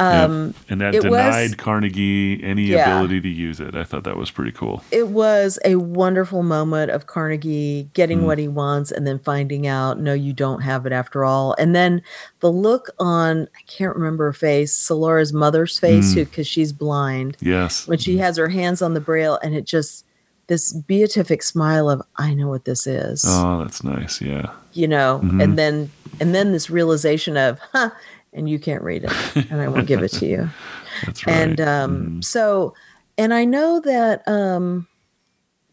Um, 0.00 0.54
And 0.68 0.80
that 0.80 0.94
it 0.94 1.02
was- 1.04 1.10
denied 1.10 1.58
Carnegie 1.58 2.42
any 2.42 2.62
Yeah. 2.64 2.90
ability 2.96 3.20
to 3.20 3.28
use 3.28 3.60
it. 3.60 3.74
I 3.74 3.84
thought 3.84 4.04
that 4.04 4.16
was 4.16 4.30
pretty 4.30 4.52
cool. 4.52 4.82
it 4.90 5.08
was 5.08 5.58
a 5.64 5.76
wonderful 5.76 6.42
moment 6.42 6.90
of 6.90 7.06
Carnegie 7.06 7.88
getting 7.94 8.20
Mm. 8.20 8.24
what 8.24 8.38
he 8.38 8.48
wants 8.48 8.90
and 8.90 9.06
then 9.06 9.18
finding 9.18 9.66
out, 9.66 10.00
no, 10.00 10.12
you 10.14 10.32
don't 10.32 10.60
have 10.62 10.86
it 10.86 10.92
after 10.92 11.24
all. 11.24 11.54
And 11.58 11.74
then 11.74 12.02
the 12.40 12.50
look 12.50 12.90
on, 12.98 13.42
I 13.56 13.60
can't 13.66 13.94
remember 13.94 14.24
her 14.26 14.32
face, 14.32 14.72
Solara's 14.74 15.32
mother's 15.32 15.78
face, 15.78 16.12
Mm. 16.12 16.14
who 16.14 16.24
because 16.24 16.46
she's 16.46 16.72
blind, 16.72 17.36
Yes. 17.40 17.86
when 17.86 17.98
she 17.98 18.18
has 18.18 18.36
her 18.36 18.48
hands 18.48 18.80
on 18.82 18.94
the 18.94 19.00
braille 19.00 19.38
and 19.42 19.54
it 19.54 19.64
just, 19.66 20.04
this 20.46 20.72
beatific 20.72 21.42
smile 21.42 21.88
of, 21.90 22.02
I 22.16 22.34
know 22.34 22.48
what 22.48 22.64
this 22.64 22.86
is, 22.86 23.24
Oh, 23.28 23.58
that's 23.62 23.84
nice. 23.84 24.20
Yeah. 24.20 24.46
you 24.72 24.88
know, 24.88 25.20
Mhm. 25.22 25.42
and 25.42 25.58
then, 25.58 25.90
and 26.20 26.34
then 26.34 26.52
this 26.52 26.68
realization 26.70 27.36
of, 27.36 27.58
huh, 27.72 27.90
and 28.32 28.48
you 28.48 28.58
can't 28.58 28.82
read 28.82 29.04
it 29.04 29.46
and 29.50 29.60
I 29.60 29.68
won't 29.68 29.86
give 29.86 30.02
it 30.02 30.12
to 30.12 30.26
you. 30.26 30.48
That's 31.06 31.26
right. 31.26 31.36
and 31.36 31.60
um, 31.60 32.22
so 32.22 32.74
and 33.18 33.32
i 33.34 33.44
know 33.44 33.80
that 33.80 34.26
um, 34.28 34.86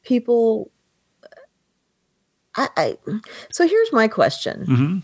people 0.04 0.72
I, 2.56 2.70
I 2.78 2.98
so 3.52 3.68
here's 3.68 3.92
my 3.94 4.08
question 4.08 4.66
hmm 4.66 4.98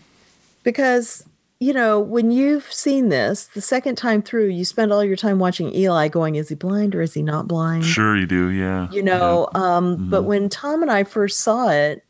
because 0.62 1.24
you 1.60 1.72
know 1.74 2.00
when 2.00 2.30
you've 2.30 2.72
seen 2.72 3.10
this 3.10 3.46
the 3.54 3.60
second 3.60 3.96
time 3.96 4.22
through 4.22 4.46
you 4.48 4.64
spend 4.64 4.92
all 4.92 5.04
your 5.04 5.16
time 5.16 5.38
watching 5.38 5.74
eli 5.74 6.08
going 6.08 6.36
is 6.36 6.48
he 6.48 6.54
blind 6.54 6.94
or 6.94 7.02
is 7.02 7.14
he 7.14 7.22
not 7.22 7.46
blind 7.46 7.84
Sure, 7.84 8.16
you 8.16 8.26
do. 8.26 8.48
Yeah. 8.48 8.88
you 8.90 9.02
know 9.02 9.48
um 9.54 9.96
Mm-hmm. 9.96 10.10
but 10.10 10.22
when 10.24 10.48
tom 10.48 10.82
and 10.82 10.90
i 10.90 11.04
first 11.04 11.40
saw 11.40 11.68
it 11.68 12.02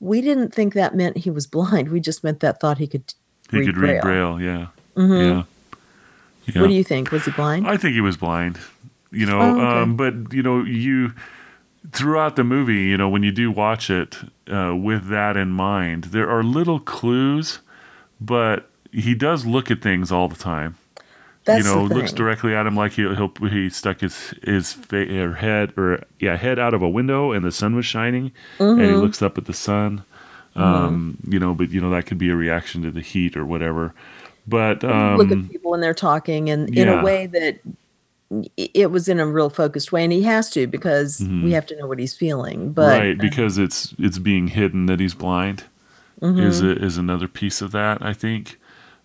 we 0.00 0.20
didn't 0.20 0.52
think 0.52 0.74
that 0.74 0.94
meant 0.94 1.18
he 1.18 1.30
was 1.30 1.46
blind 1.56 1.88
we 1.88 2.00
just 2.00 2.24
meant 2.24 2.40
that 2.40 2.60
thought 2.60 2.78
he 2.78 2.86
could 2.88 3.14
he 3.54 3.60
read 3.60 3.66
could 3.66 3.76
read 3.78 4.00
Braille. 4.02 4.36
Braille. 4.36 4.40
Yeah. 4.40 4.66
Mhm. 4.96 5.26
Yeah. 5.26 5.42
Yeah. 6.54 6.60
what 6.60 6.68
do 6.68 6.74
you 6.74 6.84
think 6.84 7.10
was 7.10 7.24
he 7.24 7.30
blind 7.30 7.66
I 7.66 7.76
think 7.78 7.94
he 7.94 8.00
was 8.02 8.16
blind. 8.18 8.58
You 9.10 9.26
know, 9.26 9.40
Oh, 9.40 9.50
okay. 9.56 9.80
um, 9.82 9.96
but 9.96 10.32
you 10.32 10.42
know, 10.42 10.62
you 10.62 11.12
throughout 11.92 12.36
the 12.36 12.44
movie, 12.44 12.82
you 12.84 12.96
know, 12.96 13.08
when 13.08 13.22
you 13.22 13.32
do 13.32 13.50
watch 13.50 13.88
it 13.90 14.18
uh, 14.52 14.74
with 14.76 15.08
that 15.08 15.36
in 15.36 15.50
mind, 15.50 16.04
there 16.04 16.28
are 16.28 16.42
little 16.42 16.80
clues, 16.80 17.60
but 18.20 18.68
he 18.92 19.14
does 19.14 19.46
look 19.46 19.70
at 19.70 19.80
things 19.82 20.10
all 20.12 20.28
the 20.28 20.36
time. 20.36 20.76
that's 21.44 21.64
you 21.66 21.72
know, 21.74 21.84
looks 21.84 22.12
directly 22.12 22.54
at 22.54 22.66
him 22.66 22.74
like 22.76 22.92
he 22.92 23.02
he'll, 23.14 23.32
he 23.48 23.70
stuck 23.70 24.00
his 24.00 24.34
his 24.42 24.72
fa- 24.72 25.08
or 25.22 25.34
head 25.34 25.72
or 25.78 26.02
yeah 26.18 26.36
head 26.36 26.58
out 26.58 26.74
of 26.74 26.82
a 26.82 26.88
window 26.88 27.32
and 27.32 27.44
the 27.44 27.52
sun 27.52 27.74
was 27.76 27.86
shining, 27.86 28.32
and 28.58 28.78
Mm-hmm. 28.78 28.84
he 28.84 28.96
looks 28.96 29.22
up 29.22 29.38
at 29.38 29.44
the 29.46 29.52
sun. 29.54 30.02
Um, 30.56 31.18
You 31.26 31.38
know, 31.38 31.54
but 31.54 31.70
you 31.70 31.80
know 31.80 31.90
that 31.90 32.06
could 32.06 32.18
be 32.18 32.30
a 32.30 32.36
reaction 32.36 32.82
to 32.82 32.90
the 32.90 33.00
heat 33.00 33.36
or 33.36 33.44
whatever. 33.44 33.92
But 34.46 34.84
um, 34.84 35.16
look 35.16 35.32
at 35.32 35.50
people 35.50 35.70
when 35.70 35.80
they're 35.80 35.94
talking 35.94 36.50
and 36.50 36.76
in 36.76 36.88
a 36.88 37.02
way 37.02 37.26
that 37.26 37.60
it 38.56 38.90
was 38.90 39.08
in 39.08 39.20
a 39.20 39.26
real 39.26 39.48
focused 39.50 39.92
way 39.92 40.02
and 40.02 40.12
he 40.12 40.22
has 40.22 40.50
to 40.50 40.66
because 40.66 41.20
we 41.42 41.52
have 41.52 41.66
to 41.66 41.76
know 41.76 41.86
what 41.86 41.98
he's 41.98 42.14
feeling 42.16 42.72
but 42.72 42.82
Mm-hmm. 42.82 43.00
right 43.00 43.18
because 43.18 43.58
it's 43.58 43.94
it's 43.98 44.18
being 44.18 44.48
hidden 44.48 44.86
that 44.86 44.98
he's 45.00 45.14
blind 45.14 45.64
Mm-hmm. 46.20 46.40
is 46.40 46.62
a, 46.62 46.70
is 46.82 46.96
another 46.98 47.28
piece 47.28 47.60
of 47.60 47.72
that 47.72 48.04
I 48.04 48.12
think. 48.12 48.58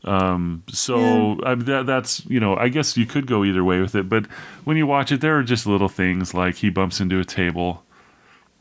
Um, 0.06 0.64
so 0.70 1.40
I, 1.46 1.56
that 1.56 1.86
that's 1.86 2.26
you 2.28 2.40
know 2.40 2.56
I 2.56 2.70
guess 2.70 2.96
you 2.96 3.06
could 3.06 3.26
go 3.28 3.44
either 3.44 3.64
way 3.64 3.82
with 3.82 3.94
it, 3.96 4.08
but 4.08 4.26
when 4.64 4.78
you 4.78 4.88
watch 4.88 5.12
it, 5.12 5.20
there 5.20 5.38
are 5.38 5.44
just 5.44 5.66
little 5.68 5.90
things 5.90 6.34
like 6.34 6.56
he 6.56 6.70
bumps 6.70 7.00
into 7.02 7.20
a 7.20 7.26
table. 7.26 7.84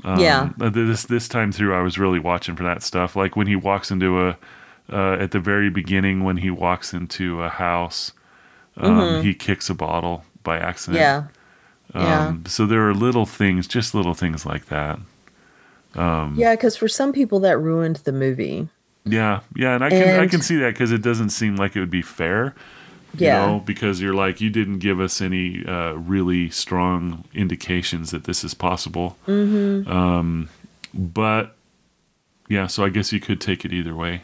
Um, 0.04 0.20
Yeah. 0.20 0.50
This 0.58 1.04
this 1.04 1.28
time 1.28 1.52
through, 1.52 1.74
I 1.74 1.82
was 1.82 1.98
really 1.98 2.18
watching 2.18 2.56
for 2.56 2.64
that 2.64 2.82
stuff. 2.82 3.16
Like 3.16 3.36
when 3.36 3.46
he 3.46 3.56
walks 3.56 3.90
into 3.90 4.28
a 4.28 4.36
uh, 4.90 5.16
at 5.20 5.32
the 5.32 5.40
very 5.40 5.68
beginning 5.70 6.24
when 6.24 6.38
he 6.38 6.50
walks 6.50 6.94
into 6.94 7.42
a 7.42 7.48
house, 7.48 8.12
um, 8.76 9.22
he 9.22 9.34
kicks 9.34 9.68
a 9.70 9.74
bottle 9.74 10.24
by 10.44 10.58
accident. 10.58 11.02
Mm-hmm. 11.02 11.98
yeah 11.98 12.02
yeah 12.06 12.26
Um, 12.28 12.44
So 12.46 12.66
there 12.66 12.88
are 12.88 12.94
little 12.94 13.26
things, 13.26 13.66
just 13.66 13.94
little 13.94 14.14
things 14.14 14.46
like 14.46 14.66
that. 14.66 14.98
yeah 15.94 16.54
because 16.54 16.76
for 16.76 16.88
some 16.88 17.12
people 17.12 17.40
that 17.40 17.58
ruined 17.58 17.96
the 18.04 18.12
movie 18.12 18.68
Yeah, 19.04 19.40
yeah, 19.56 19.74
and 19.74 19.82
I 19.84 19.90
can 19.90 20.20
I 20.20 20.26
can 20.26 20.42
see 20.42 20.56
that 20.56 20.74
because 20.74 20.92
it 20.92 21.02
doesn't 21.02 21.30
seem 21.30 21.56
like 21.56 21.76
it 21.76 21.80
would 21.80 21.90
be 21.90 22.02
fair. 22.02 22.54
You 23.14 23.26
Yeah. 23.26 23.46
know, 23.46 23.60
because 23.64 24.00
you're 24.00 24.14
like 24.14 24.40
you 24.40 24.50
didn't 24.50 24.78
give 24.80 25.00
us 25.00 25.20
any 25.20 25.64
uh, 25.66 25.92
really 25.94 26.50
strong 26.50 27.24
indications 27.34 28.10
that 28.10 28.24
this 28.24 28.44
is 28.44 28.54
possible. 28.54 29.16
Mm-hmm. 29.26 29.90
Um, 29.90 30.48
but 30.94 31.56
yeah, 32.48 32.66
so 32.66 32.84
I 32.84 32.88
guess 32.90 33.12
you 33.12 33.20
could 33.20 33.40
take 33.40 33.64
it 33.64 33.72
either 33.72 33.94
way. 33.94 34.22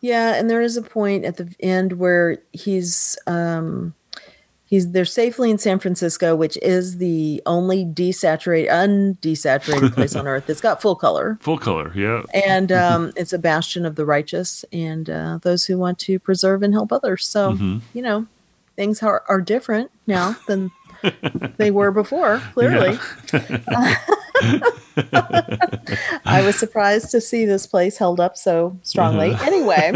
yeah 0.00 0.34
and 0.34 0.50
there 0.50 0.60
is 0.60 0.76
a 0.76 0.82
point 0.82 1.24
at 1.24 1.36
the 1.38 1.48
end 1.60 1.94
where 1.94 2.38
he's 2.52 3.16
um 3.26 3.94
he's 4.66 4.90
they're 4.90 5.04
safely 5.04 5.50
in 5.50 5.58
san 5.58 5.78
francisco 5.78 6.34
which 6.36 6.58
is 6.62 6.98
the 6.98 7.40
only 7.46 7.84
desaturated 7.84 8.68
undesaturated 8.68 9.92
place 9.94 10.14
on 10.16 10.26
earth 10.32 10.46
that's 10.46 10.60
got 10.60 10.82
full 10.82 10.96
color 10.96 11.38
Full 11.40 11.58
color, 11.58 11.92
yeah, 11.94 12.22
and 12.34 12.70
um, 12.72 13.12
it's 13.16 13.32
a 13.32 13.38
bastion 13.38 13.86
of 13.86 13.94
the 13.96 14.04
righteous 14.04 14.64
and 14.72 15.08
uh, 15.08 15.38
those 15.42 15.64
who 15.66 15.78
want 15.78 15.98
to 16.00 16.18
preserve 16.18 16.62
and 16.62 16.74
help 16.74 16.92
others. 16.92 17.26
So 17.26 17.52
Mm-hmm. 17.52 17.78
you 17.94 18.02
know, 18.02 18.26
things 18.76 19.02
are, 19.02 19.22
are 19.28 19.40
different 19.40 19.90
now 20.06 20.36
than 20.46 20.70
they 21.58 21.70
were 21.70 21.90
before. 21.92 22.40
Clearly, 22.54 22.98
I 26.24 26.42
was 26.44 26.56
surprised 26.58 27.10
to 27.12 27.20
see 27.20 27.44
this 27.46 27.66
place 27.66 27.98
held 27.98 28.18
up 28.20 28.36
so 28.36 28.78
strongly. 28.82 29.30
Uh-huh. 29.32 29.44
Anyway, 29.46 29.92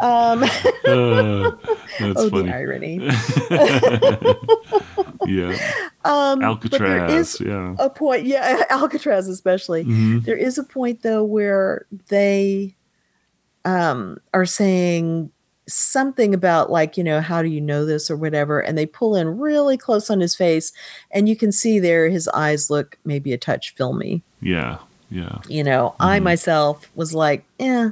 um, 0.00 0.44
Uh, 0.86 1.52
that's 2.00 2.20
oh, 2.20 2.28
the 2.28 2.30
funny. 2.30 2.52
irony. 2.52 3.00
Yeah, 5.26 5.56
Um, 6.04 6.42
Alcatraz, 6.42 7.34
is 7.34 7.40
yeah, 7.40 7.74
a 7.78 7.90
point 7.90 8.26
yeah 8.26 8.64
alcatraz 8.70 9.26
especially 9.28 9.84
Mhm. 9.84 10.24
There 10.24 10.36
is 10.36 10.56
a 10.56 10.62
point 10.62 11.02
though 11.02 11.24
where 11.24 11.86
they 12.08 12.76
um 13.64 14.18
are 14.32 14.46
saying 14.46 15.30
something 15.68 16.32
about 16.32 16.70
like 16.70 16.96
you 16.96 17.02
know 17.02 17.20
how 17.20 17.42
do 17.42 17.48
you 17.48 17.60
know 17.60 17.84
this 17.84 18.08
or 18.08 18.16
whatever 18.16 18.60
and 18.60 18.78
they 18.78 18.86
pull 18.86 19.16
in 19.16 19.36
really 19.36 19.76
close 19.76 20.08
on 20.10 20.20
his 20.20 20.36
face 20.36 20.72
and 21.10 21.28
you 21.28 21.34
can 21.34 21.50
see 21.50 21.80
there 21.80 22.08
his 22.08 22.28
eyes 22.28 22.70
look 22.70 22.98
maybe 23.04 23.32
a 23.32 23.38
touch 23.38 23.74
filmy 23.74 24.22
yeah, 24.40 24.78
yeah. 25.10 25.38
you 25.48 25.64
know 25.64 25.96
i 25.98 26.20
myself 26.20 26.88
was 26.94 27.14
like 27.14 27.44
eh 27.58 27.90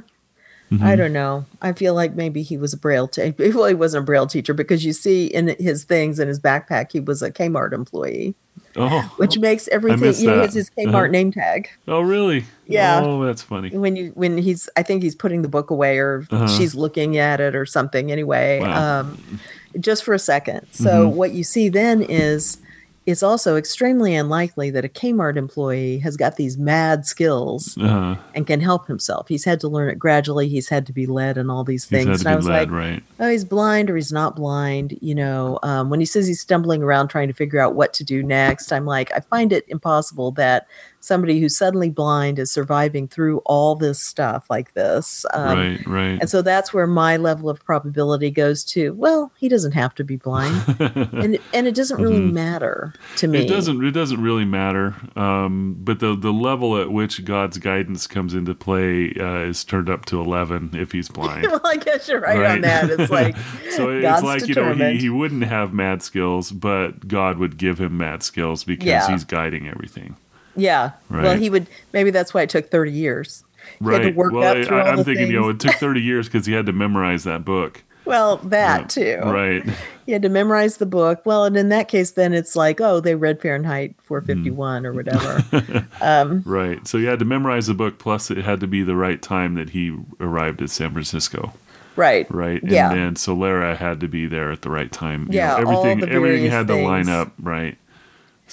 Mm-hmm. 0.75 0.85
I 0.85 0.95
don't 0.95 1.13
know. 1.13 1.45
I 1.61 1.73
feel 1.73 1.93
like 1.93 2.15
maybe 2.15 2.41
he 2.43 2.57
was 2.57 2.73
a 2.73 2.77
braille 2.77 3.07
teacher. 3.07 3.33
Well, 3.55 3.65
he 3.67 3.73
wasn't 3.73 4.03
a 4.03 4.05
braille 4.05 4.27
teacher 4.27 4.53
because 4.53 4.83
you 4.85 4.93
see 4.93 5.25
in 5.27 5.55
his 5.59 5.83
things 5.83 6.19
in 6.19 6.27
his 6.27 6.39
backpack 6.39 6.91
he 6.91 6.99
was 6.99 7.21
a 7.21 7.31
Kmart 7.31 7.73
employee 7.73 8.35
Oh, 8.77 9.01
which 9.17 9.37
makes 9.39 9.67
everything 9.69 10.13
you 10.15 10.27
know, 10.27 10.35
he 10.35 10.39
has 10.41 10.53
his 10.53 10.69
Kmart 10.69 10.93
Uh-huh. 10.95 11.07
name 11.07 11.31
tag. 11.31 11.69
oh, 11.87 12.01
really? 12.01 12.45
Yeah. 12.67 13.01
Oh, 13.03 13.23
that's 13.25 13.41
funny. 13.41 13.69
When 13.69 13.95
you 13.95 14.11
when 14.15 14.37
he's 14.37 14.67
I 14.75 14.83
think 14.83 15.01
he's 15.03 15.15
putting 15.15 15.41
the 15.43 15.47
book 15.47 15.69
away 15.69 15.97
or 15.97 16.25
Uh-huh. 16.29 16.47
she's 16.47 16.75
looking 16.75 17.17
at 17.17 17.39
it 17.39 17.55
or 17.55 17.65
something 17.65 18.11
anyway. 18.11 18.59
Wow. 18.61 18.99
Um 19.01 19.39
just 19.79 20.03
for 20.03 20.13
a 20.13 20.19
second. 20.19 20.67
So 20.71 20.89
Mm-hmm. 21.07 21.15
what 21.17 21.31
you 21.31 21.43
see 21.43 21.69
then 21.69 22.01
is 22.01 22.57
it's 23.05 23.21
also 23.21 23.55
extremely 23.55 24.15
unlikely 24.15 24.71
that 24.71 24.83
a 24.83 24.89
Kmart 24.89 25.37
employee 25.37 25.99
has 25.99 26.17
got 26.17 26.37
these 26.37 26.57
mad 26.57 27.05
skills 27.05 27.77
Uh, 27.79 28.15
and 28.33 28.47
can 28.47 28.59
help 28.61 28.87
himself. 28.87 29.27
He's 29.27 29.45
had 29.45 29.59
to 29.59 29.67
learn 29.67 29.89
it 29.89 29.99
gradually. 29.99 30.47
He's 30.47 30.69
had 30.69 30.85
to 30.87 30.93
be 30.93 31.05
led 31.05 31.37
and 31.37 31.51
all 31.51 31.63
these 31.63 31.83
he's 31.87 31.89
things. 32.05 32.19
had 32.23 32.27
And 32.27 32.27
I 32.27 32.31
to 32.31 32.37
was 32.37 32.45
be 32.47 32.51
led, 32.51 32.71
like, 32.71 32.71
right? 32.71 33.03
oh, 33.19 33.29
he's 33.29 33.45
blind 33.45 33.89
or 33.91 33.95
he's 33.95 34.11
not 34.11 34.35
blind. 34.35 34.97
You 35.01 35.13
know, 35.15 35.59
um, 35.61 35.89
when 35.89 35.99
he 35.99 36.05
says 36.05 36.25
he's 36.25 36.41
stumbling 36.41 36.81
around 36.81 37.09
trying 37.09 37.27
to 37.27 37.33
figure 37.33 37.59
out 37.59 37.75
what 37.75 37.93
to 37.93 38.03
do 38.03 38.23
next, 38.23 38.71
I'm 38.73 38.85
like, 38.85 39.11
I 39.11 39.19
find 39.19 39.53
it 39.53 39.65
impossible 39.67 40.31
that 40.31 40.67
somebody 41.05 41.39
who's 41.39 41.55
suddenly 41.57 41.89
blind 41.89 42.39
is 42.39 42.51
surviving 42.51 43.07
through 43.07 43.39
all 43.45 43.75
this 43.75 43.99
stuff 43.99 44.45
like 44.49 44.73
this. 44.73 45.25
Um, 45.33 45.57
right, 45.57 45.87
right. 45.87 46.17
And 46.21 46.29
so 46.29 46.41
that's 46.41 46.73
where 46.73 46.87
my 46.87 47.17
level 47.17 47.49
of 47.49 47.63
probability 47.63 48.31
goes 48.31 48.63
to. 48.65 48.93
Well, 48.93 49.31
he 49.37 49.47
doesn't 49.49 49.73
have 49.73 49.93
to 49.95 50.03
be 50.03 50.15
blind, 50.15 50.63
and 50.79 51.37
and 51.53 51.67
it 51.67 51.75
doesn't 51.75 52.01
really 52.01 52.19
matter 52.19 52.93
to 53.17 53.27
me. 53.27 53.39
Mm-hmm. 53.39 53.45
It 53.47 53.49
doesn't. 53.49 53.85
It 53.85 53.91
doesn't 53.91 54.21
really 54.21 54.45
matter. 54.45 54.95
Um, 55.15 55.77
but 55.79 55.99
the 55.99 56.15
the 56.15 56.33
level 56.33 56.77
at 56.81 56.91
which 56.91 57.23
God's 57.25 57.57
guidance 57.57 58.07
comes 58.07 58.33
into 58.33 58.55
play 58.55 59.13
uh, 59.19 59.39
is 59.49 59.63
turned 59.63 59.89
up 59.89 60.05
to 60.05 60.19
eleven 60.19 60.71
if 60.73 60.91
he's 60.91 61.09
blind. 61.15 61.43
well, 61.43 61.61
I 61.63 61.77
guess 61.77 62.07
you're 62.07 62.19
right, 62.21 62.45
on 62.51 62.61
that. 62.61 62.89
It's 62.89 63.11
like 63.11 63.35
so 63.71 63.89
it's 63.89 64.01
God's 64.01 64.23
like 64.23 64.47
you 64.47 64.55
know 64.55 64.63
he, 64.63 64.69
determined. 64.73 65.01
he 65.01 65.09
wouldn't 65.09 65.43
have 65.43 65.73
mad 65.73 66.01
skills, 66.01 66.51
but 66.51 67.07
God 67.07 67.37
would 67.37 67.57
give 67.57 67.79
him 67.79 67.97
mad 67.97 68.23
skills 68.23 68.63
because 68.63 68.85
Yeah. 68.87 69.07
he's 69.11 69.23
guiding 69.23 69.67
everything. 69.67 70.15
Yeah. 70.55 70.91
Well, 71.09 71.37
he 71.37 71.49
would. 71.49 71.67
Maybe 71.93 72.09
that's 72.11 72.33
why 72.33 72.41
it 72.43 72.49
took 72.49 72.69
30 72.71 72.91
years. 72.91 73.43
He 73.79 73.85
had 73.91 73.99
to 73.99 74.05
Right. 74.07 74.15
work 74.15 74.31
well, 74.33 74.55
I, 74.57 74.95
the 74.95 75.03
thinking, 75.03 75.27
you 75.31 75.39
know, 75.39 75.49
it 75.49 75.59
took 75.59 75.73
30 75.75 76.01
years 76.01 76.27
because 76.27 76.45
he 76.45 76.53
had 76.53 76.65
to 76.67 76.73
memorize 76.73 77.23
that 77.23 77.43
book. 77.43 77.83
Well, 78.05 78.37
that 78.37 78.89
too. 78.89 79.19
Right. 79.23 79.63
He 80.05 80.11
had 80.11 80.21
to 80.21 80.29
memorize 80.29 80.77
the 80.77 80.85
book. 80.85 81.21
Well, 81.25 81.45
and 81.45 81.57
in 81.57 81.69
that 81.69 81.87
case, 81.87 82.11
then 82.11 82.33
it's 82.35 82.55
like, 82.55 82.79
oh, 82.79 82.99
they 82.99 83.15
read 83.15 83.41
Fahrenheit 83.41 83.95
451 84.03 84.83
Mm. 84.83 84.85
or 84.85 84.93
whatever. 84.93 85.87
um, 86.01 86.43
Right. 86.45 86.87
So 86.87 86.99
he 86.99 87.05
had 87.05 87.17
to 87.17 87.25
memorize 87.25 87.65
the 87.65 87.73
book, 87.73 87.97
plus 87.97 88.29
it 88.29 88.37
had 88.37 88.59
to 88.59 88.67
be 88.67 88.83
the 88.83 88.95
right 88.95 89.19
time 89.19 89.55
that 89.55 89.71
he 89.71 89.97
arrived 90.19 90.61
at 90.61 90.69
San 90.69 90.91
Francisco. 90.91 91.51
right. 91.95 92.27
Right. 92.29 92.61
Yeah. 92.63 92.91
And 92.91 92.99
then 92.99 93.13
Solara 93.15 93.75
had 93.75 93.99
to 94.01 94.07
be 94.07 94.27
there 94.27 94.51
at 94.51 94.61
the 94.61 94.69
right 94.69 94.91
time. 94.91 95.23
You 95.31 95.37
Yeah, 95.39 95.57
know, 95.57 95.57
everything 95.81 96.07
everything 96.07 96.51
had 96.51 96.67
to 96.67 96.75
line 96.75 97.09
up, 97.09 97.31
right. 97.41 97.75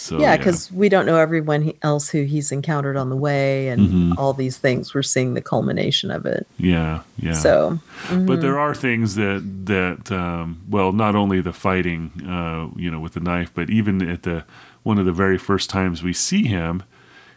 So 0.03 0.19
yeah, 0.19 0.37
because 0.37 0.71
we 0.73 0.89
don't 0.89 1.07
know 1.07 1.17
everyone 1.17 1.73
else 1.83 2.09
who 2.09 2.25
he's 2.25 2.51
encountered 2.51 2.97
on 2.97 3.09
the 3.09 3.17
way 3.17 3.69
and 3.69 3.81
Mm-hmm. 3.89 4.13
all 4.19 4.33
these 4.33 4.59
things. 4.59 4.95
We're 4.95 5.03
seeing 5.03 5.35
the 5.35 5.41
culmination 5.41 6.11
of 6.11 6.27
it. 6.27 6.47
yeah, 6.59 7.03
yeah. 7.19 7.35
So, 7.35 7.79
but 8.11 8.41
there 8.41 8.59
are 8.59 8.75
things 8.75 9.15
that 9.15 9.43
that 9.67 10.11
um, 10.11 10.61
well, 10.69 10.93
not 10.93 11.15
only 11.15 11.41
the 11.41 11.53
fighting, 11.53 12.11
uh, 12.29 12.69
you 12.77 12.91
know, 12.91 12.99
with 13.01 13.13
the 13.15 13.21
knife, 13.21 13.51
but 13.55 13.71
even 13.71 14.09
at 14.09 14.25
the 14.25 14.45
one 14.83 14.99
of 14.99 15.07
the 15.07 15.13
very 15.13 15.39
first 15.39 15.71
times 15.71 16.03
we 16.03 16.13
see 16.13 16.45
him, 16.49 16.83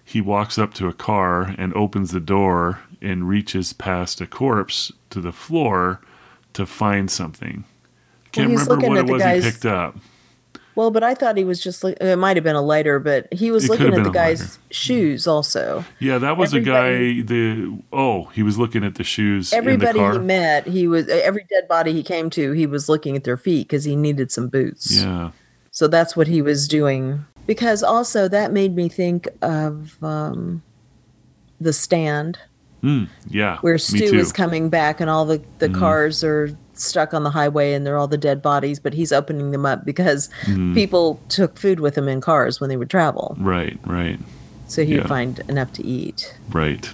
he 0.04 0.20
walks 0.20 0.58
up 0.58 0.74
to 0.76 0.88
a 0.88 0.94
car 0.94 1.54
and 1.58 1.72
opens 1.76 2.12
the 2.12 2.20
door 2.20 2.80
and 3.02 3.30
reaches 3.30 3.74
past 3.74 4.20
a 4.22 4.26
corpse 4.26 4.92
to 5.12 5.22
the 5.22 5.32
floor 5.32 6.02
to 6.54 6.66
find 6.66 7.12
something. 7.12 7.64
Can't 8.32 8.50
he's 8.50 8.62
remember 8.68 8.88
what 8.90 8.98
it 8.98 9.06
was 9.12 9.22
guy's- 9.22 9.44
he 9.44 9.52
picked 9.52 9.66
up. 9.66 9.96
Well, 10.76 10.92
but 10.92 11.04
I 11.04 11.14
thought 11.16 11.38
he 11.38 11.46
was 11.46 11.62
just 11.62 11.84
like 11.84 11.98
it 12.02 12.18
might 12.18 12.36
have 12.36 12.44
been 12.44 12.56
a 12.56 12.62
lighter, 12.62 13.00
but 13.00 13.32
he 13.34 13.50
was 13.50 13.64
It 13.66 13.70
looking 13.72 13.94
at 13.94 14.04
the 14.04 14.10
guy's 14.10 14.42
lighter. 14.42 14.60
shoes 14.72 15.26
also. 15.26 15.86
Yeah, 16.00 16.18
that 16.18 16.36
was 16.38 16.54
Everybody- 16.54 17.20
a 17.20 17.22
guy. 17.24 17.28
The 17.28 17.78
oh, 17.94 18.26
he 18.34 18.44
was 18.44 18.58
looking 18.58 18.84
at 18.84 18.96
the 18.96 19.04
shoes 19.04 19.54
Everybody 19.54 20.00
in 20.00 20.06
the 20.06 20.12
he 20.14 20.20
met, 20.20 20.68
he 20.68 20.88
was 20.88 21.08
every 21.08 21.46
dead 21.50 21.68
body 21.70 21.94
he 21.94 22.04
came 22.04 22.30
to, 22.32 22.52
he 22.52 22.68
was 22.68 22.90
looking 22.90 23.16
at 23.16 23.24
their 23.24 23.38
feet 23.38 23.68
because 23.68 23.86
he 23.86 23.96
needed 23.96 24.32
some 24.32 24.50
boots. 24.50 24.92
yeah, 25.02 25.32
So 25.72 25.88
that's 25.88 26.16
what 26.18 26.28
he 26.28 26.42
was 26.42 26.68
doing. 26.68 27.26
Because 27.48 27.82
also 27.84 28.28
that 28.28 28.52
made 28.52 28.76
me 28.76 28.90
think 28.90 29.28
of 29.42 30.04
um, 30.04 30.62
the 31.62 31.72
stand 31.72 32.40
Mm, 32.86 33.08
yeah. 33.30 33.58
where 33.62 33.78
Stu 33.78 34.16
is 34.16 34.32
coming 34.32 34.70
back 34.70 35.02
and 35.02 35.10
all 35.10 35.26
the, 35.26 35.42
the 35.60 35.70
Mhm. 35.70 35.80
cars 35.80 36.24
are 36.24 36.56
stuck 36.74 37.14
on 37.14 37.24
the 37.24 37.32
highway 37.32 37.74
and 37.74 37.86
they're 37.86 37.98
all 37.98 38.08
the 38.08 38.18
dead 38.18 38.42
bodies, 38.42 38.80
but 38.80 38.94
he's 38.94 39.12
opening 39.12 39.52
them 39.52 39.66
up 39.66 39.86
because 39.86 40.30
Mhm. 40.44 40.74
people 40.76 41.20
took 41.30 41.58
food 41.58 41.80
with 41.80 41.96
them 41.96 42.08
in 42.08 42.22
cars 42.22 42.62
when 42.62 42.70
they 42.70 42.78
would 42.78 42.90
travel. 42.90 43.36
Right, 43.40 43.80
right, 43.86 44.20
So 44.68 44.84
he 44.86 44.96
Yeah. 44.96 45.08
find 45.08 45.42
enough 45.48 45.74
to 45.74 45.86
eat. 45.86 46.36
right. 46.52 46.90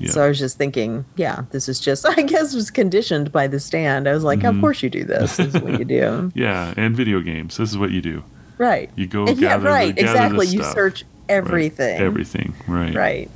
Yeah. 0.00 0.10
So 0.12 0.22
I 0.24 0.28
was 0.28 0.38
just 0.38 0.56
thinking, 0.58 1.04
yeah, 1.16 1.40
this 1.50 1.68
is 1.68 1.80
just, 1.80 2.06
I 2.08 2.22
guess, 2.22 2.54
was 2.54 2.70
conditioned 2.70 3.32
by 3.32 3.48
the 3.48 3.58
stand. 3.58 4.06
I 4.08 4.12
was 4.12 4.22
like, 4.22 4.44
of 4.44 4.54
Mhm. 4.54 4.60
course 4.60 4.80
you 4.82 4.88
do 4.90 5.02
this. 5.04 5.36
This 5.38 5.54
is 5.56 5.60
what 5.60 5.76
you 5.78 5.84
do. 5.84 6.30
Yeah, 6.36 6.72
and 6.76 6.94
video 6.96 7.20
games. 7.20 7.56
This 7.56 7.70
is 7.70 7.76
what 7.78 7.90
you 7.90 8.00
do. 8.00 8.22
Right. 8.58 8.90
You 8.94 9.06
go 9.08 9.26
yeah, 9.26 9.34
gather, 9.34 9.64
the- 9.64 9.68
right. 9.70 9.96
gather 9.96 10.06
the 10.06 10.12
Exactly. 10.36 10.46
You 10.48 10.62
search 10.64 11.02
Right, 11.02 11.34
everything. 11.36 11.98
Everything. 12.00 12.54
Right. 12.68 12.94
Right. 12.94 13.30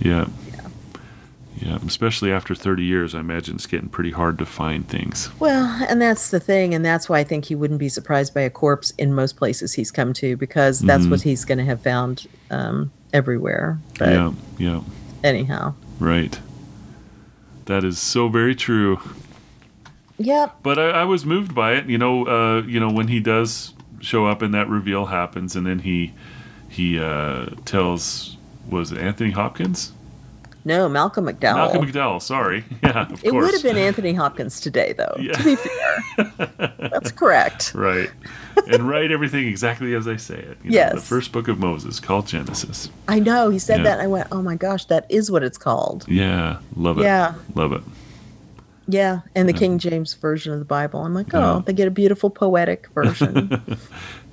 Yeah. 0.00 0.26
Yeah. 1.64 1.78
Especially 1.86 2.32
after 2.32 2.54
30 2.54 2.82
years, 2.82 3.14
I 3.14 3.20
imagine 3.20 3.54
it's 3.54 3.66
getting 3.66 3.88
pretty 3.88 4.10
hard 4.10 4.36
to 4.38 4.46
find 4.46 4.88
things. 4.88 5.30
Well, 5.38 5.64
and 5.88 6.02
that's 6.02 6.30
the 6.30 6.40
thing. 6.40 6.74
And 6.74 6.84
that's 6.84 7.08
why 7.08 7.20
I 7.20 7.24
think 7.24 7.44
he 7.44 7.54
wouldn't 7.54 7.78
be 7.78 7.88
surprised 7.88 8.34
by 8.34 8.40
a 8.40 8.50
corpse 8.50 8.90
in 8.98 9.14
most 9.14 9.36
places 9.36 9.72
he's 9.74 9.90
come 9.92 10.12
to 10.14 10.36
because 10.36 10.80
that's 10.80 11.04
Mhm. 11.04 11.10
what 11.10 11.22
he's 11.22 11.44
going 11.44 11.58
to 11.58 11.64
have 11.64 11.80
found 11.80 12.26
um, 12.50 12.90
everywhere. 13.12 13.78
But 13.98 14.08
yeah. 14.10 14.32
Yeah. 14.58 14.80
anyhow. 15.22 15.74
Right. 16.00 16.38
That 17.66 17.84
is 17.84 17.98
so 17.98 18.28
very 18.28 18.54
true. 18.56 18.98
Yep. 20.18 20.56
But 20.62 20.78
I, 20.78 20.90
I 20.90 21.04
was 21.04 21.24
moved 21.24 21.54
by 21.54 21.74
it. 21.74 21.86
You 21.86 21.98
know, 21.98 22.26
uh, 22.26 22.62
you 22.62 22.78
know 22.80 22.90
when 22.90 23.08
he 23.08 23.20
does 23.20 23.72
show 24.00 24.26
up 24.26 24.42
and 24.42 24.52
that 24.54 24.68
reveal 24.68 25.06
happens, 25.06 25.54
and 25.56 25.64
then 25.66 25.78
he 25.80 26.12
he 26.68 26.98
uh, 26.98 27.46
tells 27.64 28.36
was 28.68 28.92
it 28.92 28.98
Anthony 28.98 29.30
Hopkins? 29.30 29.92
No, 30.64 30.88
Malcolm 30.88 31.26
McDowell. 31.26 31.54
Malcolm 31.56 31.84
McDowell. 31.86 32.22
Sorry. 32.22 32.64
Yeah. 32.82 33.02
Of 33.10 33.24
it 33.24 33.30
course. 33.30 33.44
would 33.46 33.54
have 33.54 33.62
been 33.62 33.76
Anthony 33.76 34.12
Hopkins 34.12 34.60
today, 34.60 34.92
though, 34.92 35.16
Yeah. 35.18 35.32
to 35.32 35.44
be 35.44 35.56
fair. 35.56 36.04
that's 36.78 37.10
correct. 37.12 37.72
Right. 37.74 38.10
and 38.70 38.88
write 38.88 39.10
everything 39.10 39.46
exactly 39.48 39.94
as 39.94 40.06
I 40.06 40.16
say 40.16 40.34
it. 40.38 40.58
You 40.62 40.70
know, 40.70 40.74
Yes. 40.76 40.94
The 40.94 41.00
first 41.00 41.32
book 41.32 41.48
of 41.48 41.58
Moses 41.58 41.98
called 42.00 42.26
Genesis. 42.26 42.90
I 43.08 43.18
know. 43.18 43.50
He 43.50 43.58
said 43.58 43.78
Yeah. 43.78 43.84
that, 43.84 43.92
and 43.94 44.02
I 44.02 44.06
went, 44.06 44.28
oh 44.30 44.42
my 44.42 44.54
gosh, 44.56 44.84
that 44.86 45.06
is 45.08 45.30
what 45.30 45.42
it's 45.42 45.58
called. 45.58 46.04
Yeah. 46.08 46.58
Love 46.76 46.98
it. 46.98 47.02
Yeah. 47.04 47.34
Love 47.54 47.72
it. 47.72 47.82
Yeah. 48.88 49.20
And 49.34 49.48
the 49.48 49.52
Yeah. 49.52 49.58
King 49.58 49.78
James 49.78 50.14
version 50.14 50.52
of 50.52 50.58
the 50.58 50.64
Bible. 50.64 51.00
I'm 51.00 51.14
like, 51.14 51.32
Yeah. 51.32 51.54
oh, 51.54 51.60
they 51.64 51.72
get 51.72 51.88
a 51.88 51.90
beautiful 51.92 52.30
poetic 52.30 52.88
version. 52.94 53.60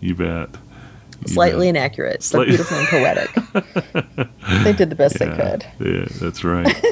You 0.02 0.16
bet. 0.16 0.50
Slightly 1.28 1.68
bet. 1.68 1.76
inaccurate, 1.76 2.28
but 2.32 2.48
beautiful 2.48 2.78
and 2.78 2.88
poetic. 2.88 3.30
they 4.64 4.74
did 4.74 4.90
the 4.90 4.96
best 4.96 5.20
they 5.20 5.26
Yeah. 5.28 5.36
could. 5.58 5.66
Yeah, 5.80 6.06
that's 6.22 6.44
right. 6.44 6.68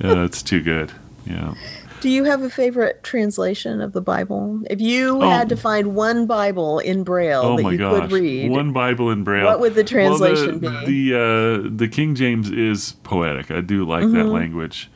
yeah, 0.00 0.14
that's 0.14 0.42
too 0.42 0.60
good. 0.62 0.92
Yeah. 1.26 1.54
Do 2.00 2.10
you 2.10 2.24
have 2.24 2.42
a 2.42 2.50
favorite 2.50 3.02
translation 3.02 3.80
of 3.80 3.92
the 3.92 4.00
Bible? 4.02 4.60
If 4.68 4.78
you 4.80 5.22
Oh. 5.22 5.28
had 5.30 5.48
to 5.48 5.56
find 5.56 5.94
one 5.94 6.26
Bible 6.26 6.78
in 6.78 7.02
Braille 7.02 7.40
Oh 7.42 7.56
that 7.56 7.70
you 7.72 7.78
gosh! 7.78 8.00
could 8.02 8.12
read, 8.12 8.50
One 8.50 8.72
Bible 8.72 9.10
in 9.10 9.24
Braille. 9.24 9.46
what 9.46 9.60
would 9.60 9.74
the 9.74 9.84
translation 9.84 10.60
well, 10.60 10.80
the, 10.80 10.86
be? 10.86 11.10
The 11.10 11.18
uh, 11.66 11.70
the 11.76 11.88
King 11.88 12.14
James 12.14 12.50
is 12.50 12.92
poetic. 13.04 13.50
I 13.50 13.60
do 13.62 13.86
like 13.86 14.02
that 14.02 14.26
Mhm. 14.26 14.32
language. 14.32 14.90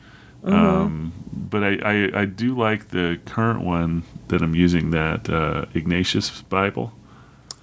Mhm. 0.45 0.53
Um, 0.53 1.11
but 1.33 1.63
I, 1.63 1.79
I, 1.83 2.21
I 2.21 2.25
do 2.25 2.55
like 2.55 2.89
the 2.89 3.17
current 3.25 3.61
one 3.61 4.03
that 4.27 4.41
I'm 4.43 4.53
using, 4.55 4.91
that 4.91 5.29
uh, 5.29 5.65
Ignatius 5.73 6.43
Bible. 6.43 6.93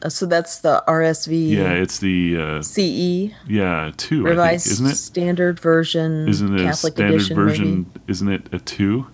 Uh, 0.06 0.08
so 0.08 0.24
that's 0.24 0.58
the 0.60 0.84
RSV 0.86 1.50
Yeah, 1.50 1.72
it's 1.72 1.98
the 1.98 2.36
uh, 2.40 2.62
CE 2.62 3.34
yeah 3.48 3.90
two, 3.96 4.20
I 4.20 4.22
think, 4.22 4.26
revised 4.28 4.66
isn't 4.68 4.86
it? 4.86 4.94
standard 4.94 5.58
version, 5.58 6.28
Isn't 6.28 6.54
it 6.54 6.60
a 6.60 6.64
Catholic 6.64 6.92
standard 6.94 7.14
edition, 7.16 7.36
version? 7.36 7.90
Isn't 8.06 8.28
it 8.28 8.48
a 8.54 8.60
two? 8.60 9.06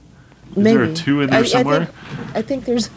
Is 0.50 0.56
maybe. 0.58 0.76
there 0.76 0.84
a 0.84 0.94
two 0.94 1.22
in 1.22 1.30
I- 1.30 1.36
there 1.36 1.44
somewhere? 1.46 1.80
I 1.80 1.84
think, 1.86 2.36
I 2.36 2.42
think 2.42 2.64
there's, 2.66 2.90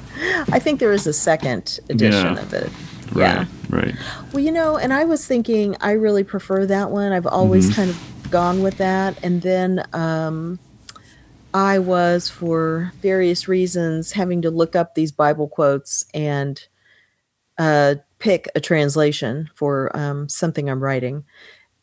I 0.51 0.59
think 0.59 0.79
there 0.81 0.91
is 0.91 1.07
a 1.07 1.13
second 1.13 1.79
edition 1.89 2.35
Yeah. 2.35 2.41
of 2.41 2.53
it. 2.53 2.69
Yeah. 3.15 3.45
Right, 3.69 3.85
right. 3.85 3.95
Well, 4.33 4.43
you 4.43 4.51
know, 4.51 4.77
and 4.77 4.91
I 4.91 5.05
was 5.05 5.25
thinking 5.25 5.77
I 5.79 5.91
really 5.91 6.25
prefer 6.25 6.65
that 6.65 6.91
one. 6.91 7.13
I've 7.13 7.27
always 7.27 7.69
Mhm. 7.71 7.75
kind 7.75 7.89
of 7.91 7.97
gone 8.29 8.61
with 8.61 8.77
that. 8.79 9.17
And 9.23 9.41
then 9.41 9.85
um, 9.93 10.59
I 11.53 11.79
was, 11.79 12.27
for 12.27 12.91
various 13.01 13.47
reasons, 13.47 14.11
having 14.11 14.41
to 14.41 14.49
look 14.51 14.75
up 14.75 14.95
these 14.95 15.13
Bible 15.13 15.47
quotes 15.47 16.03
and 16.13 16.61
uh, 17.58 17.95
pick 18.20 18.47
a 18.56 18.60
translation 18.60 19.49
for 19.56 19.95
um, 19.95 20.28
something 20.30 20.70
I'm 20.70 20.84
writing. 20.84 21.24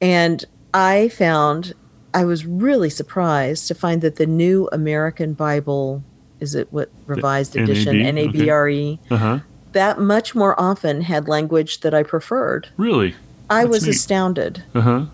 And 0.01 0.45
I 0.75 1.09
found, 1.09 1.75
I 2.15 2.25
was 2.25 2.45
really 2.47 2.91
surprised 2.91 3.69
to 3.69 3.75
find 3.75 4.03
that 4.03 4.17
the 4.17 4.27
New 4.27 4.69
American 4.73 5.35
Bible, 5.35 6.03
is 6.41 6.55
it 6.55 6.73
what 6.73 6.91
revised 7.07 7.57
edition, 7.57 7.99
NAB? 7.99 8.31
Okay. 8.31 8.39
NABRE, 8.47 8.99
Uh 9.11 9.17
huh. 9.17 9.39
that 9.73 9.99
much 10.01 10.35
more 10.35 10.59
often 10.61 11.03
had 11.03 11.29
language 11.29 11.81
that 11.81 11.95
I 11.95 12.03
preferred. 12.03 12.69
Really? 12.77 13.15
I 13.49 13.63
That's 13.63 13.71
was 13.71 13.83
neat. 13.87 13.91
astounded. 13.97 14.65
Uh 14.75 14.81
huh. 14.81 15.07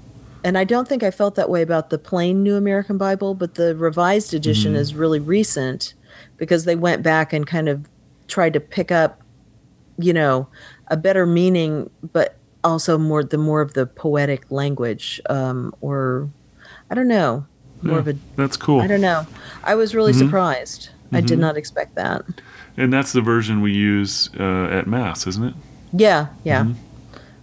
And 0.45 0.57
I 0.57 0.65
don't 0.65 0.87
think 0.89 1.03
I 1.03 1.11
felt 1.11 1.35
that 1.35 1.51
way 1.51 1.63
about 1.63 1.91
the 1.91 1.99
plain 1.99 2.43
New 2.45 2.55
American 2.57 2.97
Bible, 2.97 3.35
but 3.35 3.57
the 3.57 3.75
revised 3.77 4.33
edition 4.33 4.73
Mhm. 4.75 4.77
is 4.79 4.95
really 4.95 5.19
recent 5.19 5.95
because 6.37 6.65
they 6.65 6.77
went 6.77 7.03
back 7.03 7.33
and 7.33 7.47
kind 7.47 7.69
of 7.69 7.87
tried 8.29 8.53
to 8.55 8.61
pick 8.61 8.93
up, 8.93 9.21
you 9.99 10.12
know, 10.12 10.49
a 10.88 10.96
better 10.96 11.26
meaning, 11.26 11.90
but 12.12 12.36
also 12.64 12.99
more 12.99 13.22
the 13.24 13.38
more 13.38 13.61
of 13.61 13.74
the 13.74 13.86
poetic 13.86 14.44
language, 14.51 15.20
um, 15.28 15.74
or 15.80 16.28
I 16.90 16.94
don't 16.94 17.09
know, 17.09 17.46
more 17.82 17.94
Yeah, 17.94 17.99
of 18.01 18.09
a 18.09 18.14
That's 18.36 18.57
cool. 18.57 18.80
I 18.80 18.86
don't 18.86 19.01
know. 19.01 19.26
I 19.64 19.74
was 19.74 19.94
really 19.94 20.12
Mhm. 20.12 20.18
surprised. 20.18 20.90
I 21.12 21.20
did 21.20 21.38
Mhm. 21.38 21.42
not 21.42 21.57
expect 21.57 21.94
that. 21.96 22.22
And 22.76 22.92
that's 22.92 23.12
the 23.12 23.20
version 23.22 23.61
we 23.62 23.72
use 23.72 24.30
uh, 24.38 24.64
at 24.70 24.86
Mass, 24.86 25.26
isn't 25.26 25.44
it? 25.44 25.55
Yeah, 25.92 26.26
yeah. 26.44 26.64
Mhm. 26.64 26.74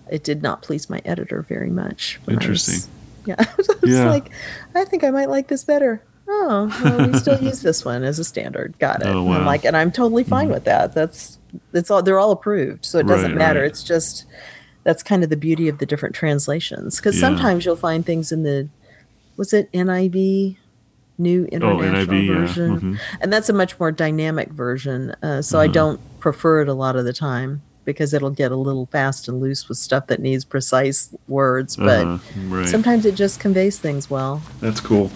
It 0.09 0.23
did 0.23 0.43
not 0.43 0.61
please 0.61 0.89
my 0.89 1.01
editor 1.03 1.41
very 1.47 1.69
much. 1.71 2.19
when 2.25 2.35
I 2.35 2.37
was- 2.37 2.45
Interesting. 2.45 2.91
yeah, 3.25 3.35
I 3.39 3.47
was 3.57 3.69
Yeah. 3.83 4.09
like, 4.09 4.29
I 4.75 4.85
think 4.85 5.03
I 5.03 5.09
might 5.09 5.29
like 5.29 5.47
this 5.47 5.63
better. 5.63 6.01
Oh, 6.27 6.71
well, 6.83 7.07
we 7.09 7.17
still 7.17 7.39
use 7.41 7.61
this 7.61 7.83
one 7.85 8.03
as 8.03 8.17
a 8.19 8.23
standard. 8.23 8.75
Got 8.79 9.01
it. 9.01 9.07
Oh, 9.07 9.25
And 9.25 9.33
I'm 9.33 9.41
wow. 9.41 9.45
like, 9.45 9.63
and 9.65 9.75
I'm 9.77 9.91
totally 9.91 10.23
fine 10.23 10.49
Mhm. 10.49 10.53
with 10.53 10.63
that. 10.65 10.93
That's 10.93 11.37
it's 11.73 11.89
all 11.91 12.01
they're 12.03 12.19
all 12.19 12.31
approved, 12.31 12.85
so 12.85 12.99
it 12.99 13.07
doesn't 13.07 13.31
Right, 13.31 13.37
matter. 13.37 13.61
right. 13.61 13.67
It's 13.71 13.83
just 13.83 14.25
that's 14.83 15.01
kind 15.01 15.23
of 15.23 15.29
the 15.29 15.37
beauty 15.37 15.67
of 15.67 15.79
the 15.79 15.85
different 15.85 16.13
translations 16.15 16.97
because 16.97 17.15
Yeah. 17.15 17.21
sometimes 17.21 17.65
you'll 17.65 17.75
find 17.75 18.05
things 18.05 18.31
in 18.31 18.43
the 18.43 18.69
was 19.37 19.51
it 19.53 19.69
NIV, 19.73 20.57
New 21.17 21.47
Oh, 21.53 21.81
International 21.81 22.21
yeah. 22.21 22.33
Version, 22.35 22.79
mhm. 22.79 22.99
and 23.21 23.33
that's 23.33 23.49
a 23.49 23.53
much 23.53 23.79
more 23.79 23.91
dynamic 23.91 24.51
version. 24.51 25.15
Uh, 25.23 25.41
so 25.41 25.59
I 25.59 25.65
Uh-huh. 25.65 25.73
don't 25.73 25.99
prefer 26.19 26.61
it 26.61 26.67
a 26.69 26.73
lot 26.73 26.95
of 26.95 27.05
the 27.05 27.13
time 27.13 27.61
because 27.83 28.13
it'll 28.13 28.31
get 28.31 28.51
a 28.51 28.55
little 28.55 28.87
fast 28.91 29.27
and 29.27 29.39
loose 29.39 29.67
with 29.69 29.77
stuff 29.77 30.07
that 30.07 30.19
needs 30.19 30.43
precise 30.43 31.09
words. 31.27 31.75
But 31.75 32.05
Uh-huh, 32.05 32.17
right. 32.49 32.67
sometimes 32.67 33.05
it 33.05 33.15
just 33.15 33.39
conveys 33.39 33.77
things 33.77 34.09
well. 34.09 34.41
That's 34.59 34.79
cool. 34.81 35.11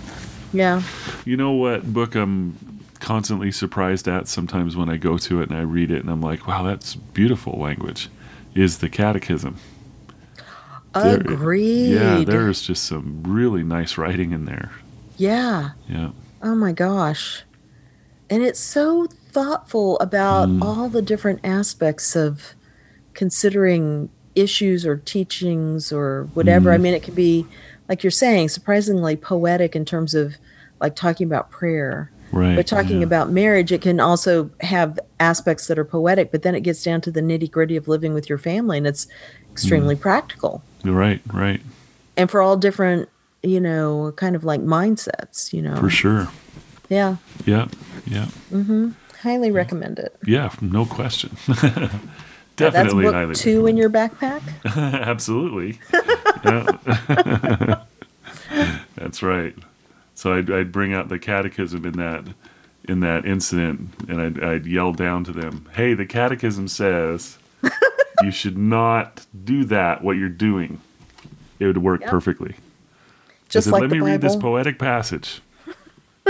Yeah. 0.53 0.81
You 1.25 1.37
know 1.37 1.51
what 1.51 1.93
book 1.93 2.15
I'm 2.15 2.55
constantly 2.99 3.51
surprised 3.51 4.07
at 4.07 4.27
sometimes 4.27 4.75
when 4.75 4.89
I 4.89 4.97
go 4.97 5.17
to 5.17 5.41
it 5.41 5.49
and 5.49 5.57
I 5.57 5.61
read 5.61 5.91
it 5.91 6.01
and 6.01 6.09
I'm 6.09 6.21
like, 6.21 6.47
wow, 6.47 6.63
that's 6.63 6.95
beautiful 6.95 7.53
language, 7.59 8.09
is 8.55 8.79
the 8.79 8.89
Catechism. 8.89 9.57
There- 10.93 11.15
Agreed. 11.17 11.93
Yeah, 11.93 12.23
there's 12.23 12.61
just 12.61 12.83
some 12.85 13.23
really 13.23 13.63
nice 13.63 13.97
writing 13.97 14.31
in 14.31 14.45
there. 14.45 14.71
Yeah. 15.17 15.71
Yeah. 15.87 16.09
Oh 16.41 16.55
my 16.55 16.71
gosh. 16.71 17.43
And 18.29 18.43
it's 18.43 18.59
so 18.59 19.07
thoughtful 19.31 19.99
about 19.99 20.49
Mm. 20.49 20.61
all 20.63 20.89
the 20.89 21.01
different 21.01 21.39
aspects 21.43 22.15
of 22.15 22.53
considering 23.13 24.09
issues 24.35 24.85
or 24.85 24.97
teachings 24.97 25.91
or 25.91 26.29
whatever. 26.33 26.71
Mm. 26.71 26.73
I 26.73 26.77
mean, 26.77 26.93
it 26.93 27.03
could 27.03 27.15
be, 27.15 27.45
like 27.87 28.03
you're 28.03 28.11
saying, 28.11 28.49
surprisingly 28.49 29.15
poetic 29.15 29.75
in 29.75 29.85
terms 29.85 30.15
of 30.15 30.35
like 30.79 30.95
talking 30.95 31.27
about 31.27 31.51
prayer. 31.51 32.09
Right. 32.31 32.55
But 32.55 32.67
talking 32.67 32.99
yeah. 32.99 33.05
about 33.07 33.31
marriage, 33.31 33.71
it 33.71 33.81
can 33.81 33.99
also 33.99 34.51
have 34.61 34.99
aspects 35.19 35.67
that 35.67 35.79
are 35.79 35.85
poetic, 35.85 36.31
but 36.31 36.43
then 36.43 36.53
it 36.55 36.61
gets 36.61 36.83
down 36.83 37.01
to 37.01 37.11
the 37.11 37.21
nitty 37.21 37.49
gritty 37.49 37.75
of 37.75 37.87
living 37.87 38.13
with 38.13 38.29
your 38.29 38.37
family, 38.37 38.77
and 38.77 38.85
it's 38.87 39.07
extremely 39.51 39.95
Mm. 39.95 40.01
practical. 40.01 40.63
Right, 40.83 41.21
right. 41.33 41.61
And 42.15 42.29
for 42.29 42.41
all 42.41 42.55
different, 42.57 43.09
you 43.41 43.59
know, 43.59 44.13
kind 44.15 44.35
of 44.35 44.43
like 44.43 44.61
mindsets, 44.61 45.53
you 45.53 45.61
know. 45.61 45.75
For 45.77 45.89
sure. 45.89 46.27
Yeah. 46.89 47.15
Yeah. 47.45 47.67
Yeah. 48.05 48.25
hmm 48.49 48.89
highly 49.21 49.51
recommend 49.51 49.99
it. 49.99 50.15
Yeah, 50.25 50.49
no 50.61 50.85
question. 50.85 51.35
That's 51.47 51.91
Definitely 52.55 53.03
book 53.05 53.13
highly. 53.13 53.35
two 53.35 53.67
in 53.67 53.77
your 53.77 53.89
backpack. 53.89 54.41
Absolutely. 54.65 55.79
That's 58.95 59.23
right. 59.23 59.55
So 60.19 60.33
I'd, 60.33 60.51
I'd 60.51 60.73
bring 60.73 60.93
out 60.93 61.07
the 61.07 61.17
catechism 61.17 61.85
in 61.85 61.93
that 61.93 62.25
in 62.89 62.99
that 62.99 63.25
incident, 63.25 63.93
and 64.09 64.19
I'd, 64.19 64.43
I'd 64.43 64.65
yell 64.65 64.91
down 64.91 65.23
to 65.23 65.31
them, 65.31 65.69
"Hey, 65.71 65.93
the 65.93 66.05
catechism 66.05 66.67
says 66.67 67.37
you 68.21 68.29
should 68.29 68.57
not 68.57 69.25
do 69.45 69.63
that. 69.65 70.03
What 70.03 70.17
you're 70.17 70.27
doing." 70.27 70.81
It 71.57 71.67
would 71.67 71.77
work 71.77 72.01
Yep. 72.01 72.09
perfectly. 72.09 72.55
Just 73.47 73.67
said, 73.67 73.71
like 73.71 73.81
Let 73.83 73.91
me 73.91 74.01
read 74.01 74.19
this 74.19 74.35
poetic 74.35 74.77
passage. 74.77 75.41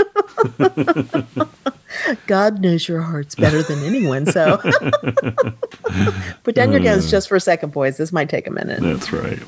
God 2.28 2.60
knows 2.60 2.86
your 2.86 3.02
hearts 3.02 3.34
better 3.34 3.64
than 3.64 3.82
anyone. 3.82 4.24
So 4.26 4.58
put 6.44 6.54
down 6.54 6.70
your 6.70 6.80
guns 6.80 7.10
just 7.10 7.28
for 7.28 7.34
a 7.34 7.40
second, 7.40 7.72
boys. 7.72 7.96
This 7.96 8.12
might 8.12 8.28
take 8.28 8.46
a 8.46 8.52
minute. 8.52 8.82
That's 8.82 9.12
right. 9.12 9.42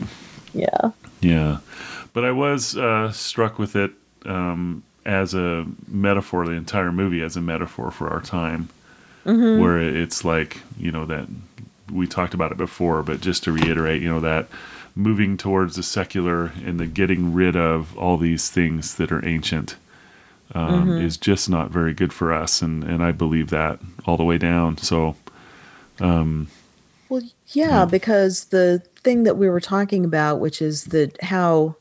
Yeah. 0.53 0.91
Yeah, 1.21 1.59
but 2.13 2.25
I 2.25 2.33
was 2.33 2.77
uh, 2.77 3.13
struck 3.13 3.61
with 3.61 3.77
it 3.77 3.93
um, 4.27 4.83
as 5.05 5.35
a 5.35 5.67
metaphor. 5.89 6.45
The 6.47 6.53
entire 6.53 6.93
movie 6.93 7.23
as 7.23 7.37
a 7.37 7.41
metaphor 7.41 7.91
for 7.91 8.09
our 8.09 8.21
time, 8.21 8.69
where 9.61 9.79
it's 9.79 10.25
like 10.25 10.61
you 10.79 10.93
know 10.93 11.05
that 11.07 11.27
we 11.91 12.07
talked 12.07 12.35
about 12.35 12.53
it 12.53 12.59
before, 12.59 13.03
but 13.03 13.21
just 13.21 13.45
to 13.45 13.53
reiterate, 13.53 14.03
you 14.03 14.09
know 14.09 14.21
that 14.21 14.47
moving 14.95 15.37
towards 15.39 15.77
the 15.77 15.83
secular 15.83 16.53
and 16.65 16.79
the 16.79 16.87
getting 16.87 17.33
rid 17.33 17.57
of 17.57 17.97
all 17.97 18.19
these 18.19 18.51
things 18.51 18.97
that 18.97 19.11
are 19.11 19.27
ancient 19.27 19.77
um, 20.55 20.99
is 21.01 21.17
just 21.17 21.49
not 21.49 21.71
very 21.71 21.95
good 21.95 22.13
for 22.13 22.33
us, 22.33 22.61
and 22.63 22.85
and 22.85 23.03
I 23.03 23.13
believe 23.13 23.51
that 23.51 23.79
all 24.07 24.17
the 24.17 24.25
way 24.25 24.39
down. 24.39 24.77
So 24.79 25.17
um, 26.01 26.49
Well, 27.09 27.23
yeah, 27.49 27.85
because 27.85 28.47
the 28.47 28.83
thing 29.03 29.25
that 29.25 29.37
we 29.37 29.49
were 29.49 29.61
talking 29.61 30.05
about, 30.05 30.41
which 30.41 30.61
is 30.61 30.87
that 30.87 31.21
how 31.23 31.77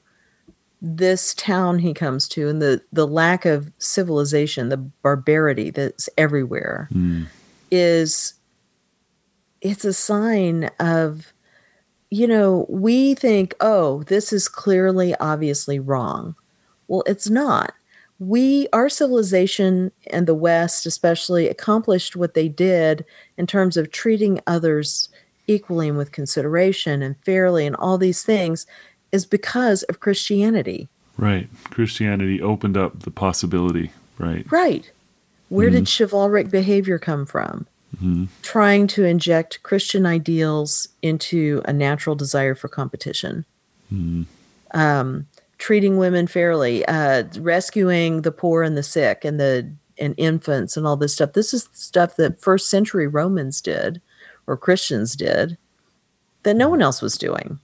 this 0.82 1.34
town 1.36 1.80
he 1.80 1.94
comes 1.94 2.28
to 2.30 2.50
and 2.50 2.62
the 2.62 2.82
the 2.92 3.08
lack 3.08 3.46
of 3.46 3.72
civilization, 3.78 4.70
the 4.70 4.78
barbarity 4.78 5.70
that's 5.70 6.10
everywhere, 6.18 6.90
mm. 6.92 7.28
is 7.70 8.34
it's 9.62 9.86
a 9.86 9.94
sign 9.94 10.70
of 10.80 11.34
you 12.12 12.28
know, 12.28 12.66
we 12.68 13.14
think, 13.14 13.56
oh, 13.62 14.04
this 14.04 14.34
is 14.34 14.50
clearly 14.50 15.16
obviously 15.22 15.80
wrong. 15.80 16.36
Well, 16.90 17.04
it's 17.08 17.30
not. 17.30 17.74
We, 18.20 18.68
our 18.74 18.90
civilization 18.90 19.94
and 20.08 20.28
the 20.28 20.36
West 20.36 20.86
especially, 20.86 21.48
accomplished 21.48 22.18
what 22.18 22.34
they 22.34 22.50
did 22.50 23.06
in 23.38 23.48
terms 23.48 23.78
of 23.78 23.92
treating 23.92 24.42
others 24.46 25.08
equally 25.48 25.88
and 25.88 25.98
with 25.98 26.12
consideration 26.12 27.02
and 27.02 27.16
fairly 27.24 27.66
and 27.66 27.76
all 27.78 27.98
these 27.98 28.24
things 28.24 28.68
is 29.12 29.26
because 29.26 29.84
of 29.84 30.00
Christianity. 30.00 30.90
right, 31.18 31.50
Christianity 31.66 32.42
opened 32.42 32.78
up 32.78 33.02
the 33.02 33.12
possibility. 33.12 33.92
Right. 34.18 34.50
Right. 34.52 34.92
Where 35.50 35.70
did 35.70 35.90
chivalric 35.90 36.50
behavior 36.50 36.98
come 36.98 37.26
from? 37.26 37.68
Trying 38.42 38.88
to 38.88 39.04
inject 39.04 39.64
Christian 39.64 40.06
ideals 40.06 40.88
into 41.02 41.62
a 41.66 41.74
natural 41.74 42.16
desire 42.16 42.56
for 42.56 42.70
competition. 42.70 43.46
Um, 44.74 45.28
treating 45.58 45.98
women 45.98 46.26
fairly, 46.28 46.86
uh, 46.86 47.26
rescuing 47.38 48.22
the 48.22 48.32
poor 48.32 48.64
and 48.64 48.78
the 48.78 48.84
sick 48.84 49.26
and 49.26 49.40
the 49.40 49.72
and 50.00 50.16
infants 50.18 50.76
and 50.76 50.88
all 50.88 50.98
this 50.98 51.14
stuff. 51.14 51.34
This 51.34 51.54
is 51.54 51.70
stuff 51.74 52.16
that 52.16 52.42
first 52.42 52.70
century 52.70 53.08
Romans 53.08 53.62
did 53.62 54.02
or 54.48 54.58
Christians 54.58 55.16
did 55.16 55.58
that 56.44 56.56
no 56.56 56.70
one 56.70 56.82
else 56.82 57.02
was 57.02 57.18
doing. 57.18 57.60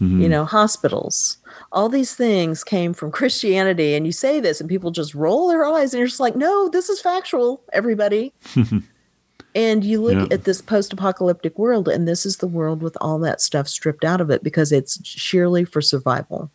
You 0.00 0.30
know, 0.30 0.46
hospitals, 0.46 1.36
all 1.72 1.90
these 1.90 2.14
things 2.14 2.64
came 2.64 2.94
from 2.94 3.10
Christianity. 3.18 3.94
And 3.94 4.06
you 4.06 4.12
say 4.12 4.40
this, 4.40 4.58
and 4.58 4.68
people 4.68 4.90
just 4.90 5.14
roll 5.14 5.48
their 5.48 5.62
eyes, 5.64 5.92
and 5.92 5.98
you're 5.98 6.08
just 6.08 6.20
like, 6.20 6.34
no, 6.36 6.70
this 6.70 6.88
is 6.88 7.02
factual, 7.02 7.62
everybody. 7.74 8.32
and 9.54 9.84
you 9.84 10.00
look 10.00 10.16
Yeah. 10.30 10.34
at 10.34 10.44
this 10.44 10.62
post 10.62 10.92
apocalyptic 10.92 11.58
world, 11.58 11.86
and 11.88 12.06
this 12.08 12.24
is 12.24 12.38
the 12.38 12.46
world 12.46 12.82
with 12.82 12.96
all 13.00 13.18
that 13.20 13.40
stuff 13.40 13.68
stripped 13.68 14.04
out 14.04 14.20
of 14.20 14.30
it 14.30 14.42
because 14.42 14.72
it's 14.72 15.04
sheerly 15.06 15.64
for 15.64 15.82
survival. 15.82 16.50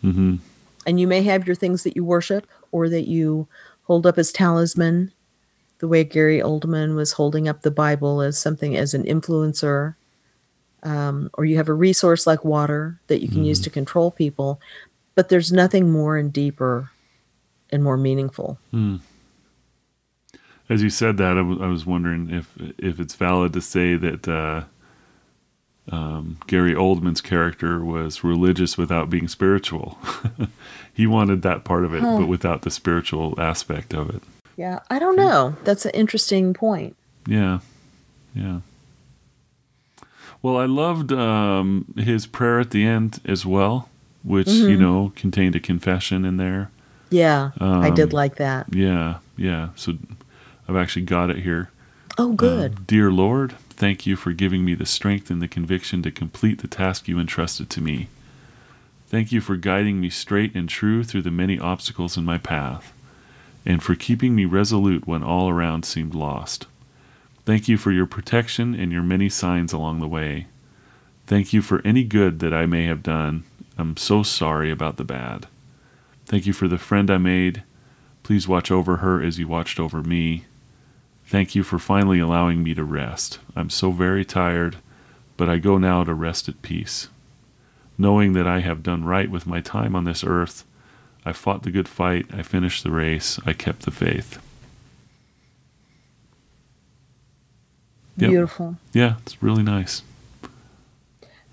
hmm 0.00 0.36
And 0.86 0.98
you 0.98 1.06
may 1.06 1.22
have 1.22 1.46
your 1.46 1.56
things 1.56 1.82
that 1.84 1.94
you 1.94 2.04
worship 2.04 2.46
or 2.72 2.88
that 2.88 3.06
you 3.08 3.46
hold 3.84 4.06
up 4.06 4.18
as 4.18 4.32
talisman, 4.32 5.12
the 5.78 5.88
way 5.88 6.02
Gary 6.04 6.40
Oldman 6.40 6.94
was 6.96 7.12
holding 7.12 7.46
up 7.46 7.62
the 7.62 7.70
Bible 7.70 8.22
as 8.22 8.38
something 8.38 8.76
as 8.76 8.92
an 8.94 9.04
influencer. 9.04 9.94
Um, 10.82 11.30
or 11.34 11.44
you 11.44 11.56
have 11.56 11.68
a 11.68 11.72
resource 11.74 12.26
like 12.26 12.44
water 12.44 13.00
that 13.08 13.20
you 13.20 13.28
can 13.28 13.44
use 13.44 13.60
to 13.62 13.70
control 13.70 14.10
people, 14.12 14.60
but 15.16 15.28
there's 15.28 15.50
nothing 15.52 15.90
more 15.90 16.16
and 16.16 16.32
deeper 16.32 16.90
and 17.70 17.82
more 17.82 17.96
meaningful. 17.96 18.58
As 20.70 20.82
you 20.82 20.90
said 20.90 21.16
that, 21.16 21.36
I 21.38 21.42
was- 21.66 21.86
wondering 21.86 22.30
if 22.30 22.52
if 22.78 23.00
it's 23.00 23.14
valid 23.14 23.52
to 23.54 23.60
say 23.60 23.96
that 23.96 24.28
uh, 24.28 24.64
um, 25.90 26.36
Gary 26.46 26.74
Oldman's 26.74 27.22
character 27.22 27.82
was 27.84 28.22
religious 28.22 28.76
without 28.76 29.08
being 29.08 29.26
spiritual. 29.28 29.98
he 30.94 31.06
wanted 31.06 31.42
that 31.42 31.64
part 31.64 31.84
of 31.84 31.94
it, 31.94 32.02
but 32.02 32.26
without 32.28 32.62
the 32.62 32.70
spiritual 32.70 33.34
aspect 33.40 33.94
of 33.94 34.10
it. 34.10 34.22
Yeah, 34.56 34.80
I 34.90 34.98
don't 34.98 35.16
know. 35.16 35.56
That's 35.64 35.86
an 35.86 35.92
interesting 35.92 36.52
point. 36.52 36.96
Yeah, 37.26 37.60
yeah. 38.34 38.60
Well, 40.42 40.56
I 40.56 40.66
loved 40.66 41.12
um, 41.12 41.86
his 41.96 42.26
prayer 42.26 42.60
at 42.60 42.70
the 42.70 42.84
end 42.86 43.20
as 43.24 43.44
well, 43.44 43.88
which 44.22 44.48
you 44.48 44.76
know 44.76 45.12
contained 45.16 45.56
a 45.56 45.60
confession 45.60 46.24
in 46.24 46.36
there. 46.36 46.70
Yeah, 47.10 47.50
I 47.60 47.90
did 47.90 48.12
Um, 48.12 48.16
like 48.16 48.36
that. 48.36 48.66
Yeah, 48.72 49.18
yeah. 49.36 49.70
So 49.76 49.94
I've 50.68 50.76
actually 50.76 51.06
got 51.06 51.30
it 51.30 51.38
here. 51.38 51.70
Oh, 52.18 52.32
good. 52.32 52.76
Um, 52.76 52.84
Dear 52.86 53.10
Lord, 53.10 53.52
thank 53.70 54.06
you 54.06 54.16
for 54.16 54.32
giving 54.32 54.64
me 54.64 54.74
the 54.74 54.86
strength 54.86 55.30
and 55.30 55.40
the 55.40 55.48
conviction 55.48 56.02
to 56.02 56.10
complete 56.10 56.58
the 56.60 56.68
task 56.68 57.08
you 57.08 57.18
entrusted 57.18 57.70
to 57.70 57.80
me. 57.80 58.08
Thank 59.08 59.32
you 59.32 59.40
for 59.40 59.56
guiding 59.56 60.00
me 60.00 60.10
straight 60.10 60.54
and 60.54 60.68
true 60.68 61.02
through 61.02 61.22
the 61.22 61.30
many 61.30 61.58
obstacles 61.58 62.16
in 62.18 62.24
my 62.24 62.36
path, 62.38 62.92
and 63.64 63.82
for 63.82 63.94
keeping 63.94 64.34
me 64.34 64.44
resolute 64.44 65.06
when 65.06 65.22
all 65.22 65.48
around 65.48 65.84
seemed 65.84 66.14
lost. 66.14 66.66
Thank 67.48 67.66
you 67.66 67.78
for 67.78 67.90
your 67.90 68.04
protection 68.04 68.74
and 68.74 68.92
your 68.92 69.02
many 69.02 69.30
signs 69.30 69.72
along 69.72 70.00
the 70.00 70.06
way. 70.06 70.48
Thank 71.26 71.54
you 71.54 71.62
for 71.62 71.80
any 71.82 72.04
good 72.04 72.40
that 72.40 72.52
I 72.52 72.66
may 72.66 72.84
have 72.84 73.02
done. 73.02 73.44
I'm 73.78 73.96
so 73.96 74.22
sorry 74.22 74.70
about 74.70 74.98
the 74.98 75.04
bad. 75.04 75.46
Thank 76.26 76.44
you 76.44 76.52
for 76.52 76.68
the 76.68 76.76
friend 76.76 77.10
I 77.10 77.16
made. 77.16 77.62
Please 78.22 78.46
watch 78.46 78.70
over 78.70 78.98
her 78.98 79.22
as 79.22 79.38
you 79.38 79.48
watched 79.48 79.80
over 79.80 80.02
me. 80.02 80.44
Thank 81.24 81.54
you 81.54 81.62
for 81.62 81.78
finally 81.78 82.18
allowing 82.18 82.62
me 82.62 82.74
to 82.74 82.84
rest. 82.84 83.38
I'm 83.56 83.70
so 83.70 83.92
very 83.92 84.26
tired, 84.26 84.76
but 85.38 85.48
I 85.48 85.56
go 85.56 85.78
now 85.78 86.04
to 86.04 86.12
rest 86.12 86.50
at 86.50 86.60
peace. 86.60 87.08
Knowing 87.96 88.34
that 88.34 88.46
I 88.46 88.58
have 88.60 88.82
done 88.82 89.06
right 89.06 89.30
with 89.30 89.46
my 89.46 89.62
time 89.62 89.96
on 89.96 90.04
this 90.04 90.22
earth, 90.22 90.66
I 91.24 91.32
fought 91.32 91.62
the 91.62 91.70
good 91.70 91.88
fight, 91.88 92.26
I 92.30 92.42
finished 92.42 92.84
the 92.84 92.90
race, 92.90 93.40
I 93.46 93.54
kept 93.54 93.86
the 93.86 93.90
faith. 93.90 94.38
Yep. 98.18 98.30
Beautiful. 98.30 98.76
Yeah, 98.92 99.14
it's 99.22 99.42
really 99.42 99.62
nice. 99.62 100.02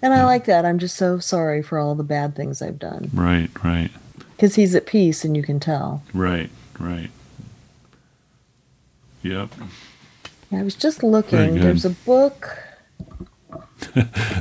And 0.02 0.14
I 0.14 0.24
like 0.26 0.46
that. 0.46 0.66
I'm 0.66 0.78
just 0.78 0.96
so 0.98 1.20
sorry 1.20 1.62
for 1.64 1.80
all 1.80 1.96
the 1.96 2.04
bad 2.04 2.36
things 2.36 2.62
I've 2.62 2.78
done. 2.78 3.10
Right, 3.14 3.50
right, 3.64 3.90
Because 4.36 4.56
he's 4.56 4.76
at 4.76 4.86
peace 4.86 5.24
and 5.26 5.36
you 5.36 5.42
can 5.44 5.60
tell. 5.60 6.04
right, 6.14 6.50
right. 6.80 7.10
Yep. 9.24 9.50
I 10.52 10.62
was 10.64 10.76
just 10.76 11.02
looking. 11.04 11.56
There's 11.56 11.86
a 11.86 11.90
book. 11.92 12.60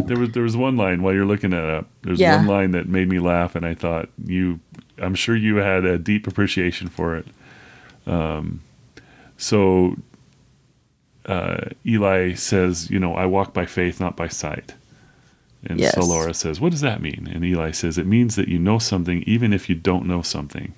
There 0.00 0.18
was 0.18 0.30
there 0.32 0.42
was 0.42 0.56
one 0.56 0.76
line 0.76 1.02
while 1.02 1.14
you're 1.14 1.24
looking 1.26 1.52
at 1.52 1.64
it. 1.64 1.84
There's 2.02 2.18
Yeah. 2.18 2.38
one 2.38 2.46
line 2.46 2.70
that 2.72 2.88
made 2.88 3.08
me 3.08 3.18
laugh, 3.20 3.54
and 3.54 3.64
I 3.64 3.74
thought 3.74 4.08
you, 4.26 4.58
I'm 4.98 5.14
sure 5.14 5.36
you 5.36 5.56
had 5.56 5.84
a 5.84 5.96
deep 5.98 6.26
appreciation 6.26 6.88
for 6.88 7.16
it. 7.16 7.26
Um, 8.06 8.62
so 9.36 9.96
uh, 11.26 11.68
Eli 11.86 12.34
says, 12.34 12.90
you 12.90 12.98
know, 12.98 13.14
I 13.14 13.26
walk 13.26 13.52
by 13.52 13.66
faith, 13.66 14.00
not 14.00 14.16
by 14.16 14.28
sight. 14.28 14.74
And 15.66 15.80
Yes. 15.80 15.94
Solara 15.94 16.34
says, 16.34 16.60
what 16.60 16.72
does 16.72 16.82
that 16.82 17.00
mean? 17.00 17.28
And 17.32 17.44
Eli 17.44 17.70
says, 17.70 17.96
it 17.96 18.06
means 18.06 18.36
that 18.36 18.48
you 18.48 18.58
know 18.58 18.78
something 18.78 19.22
even 19.26 19.52
if 19.52 19.68
you 19.68 19.74
don't 19.74 20.06
know 20.06 20.22
something. 20.22 20.74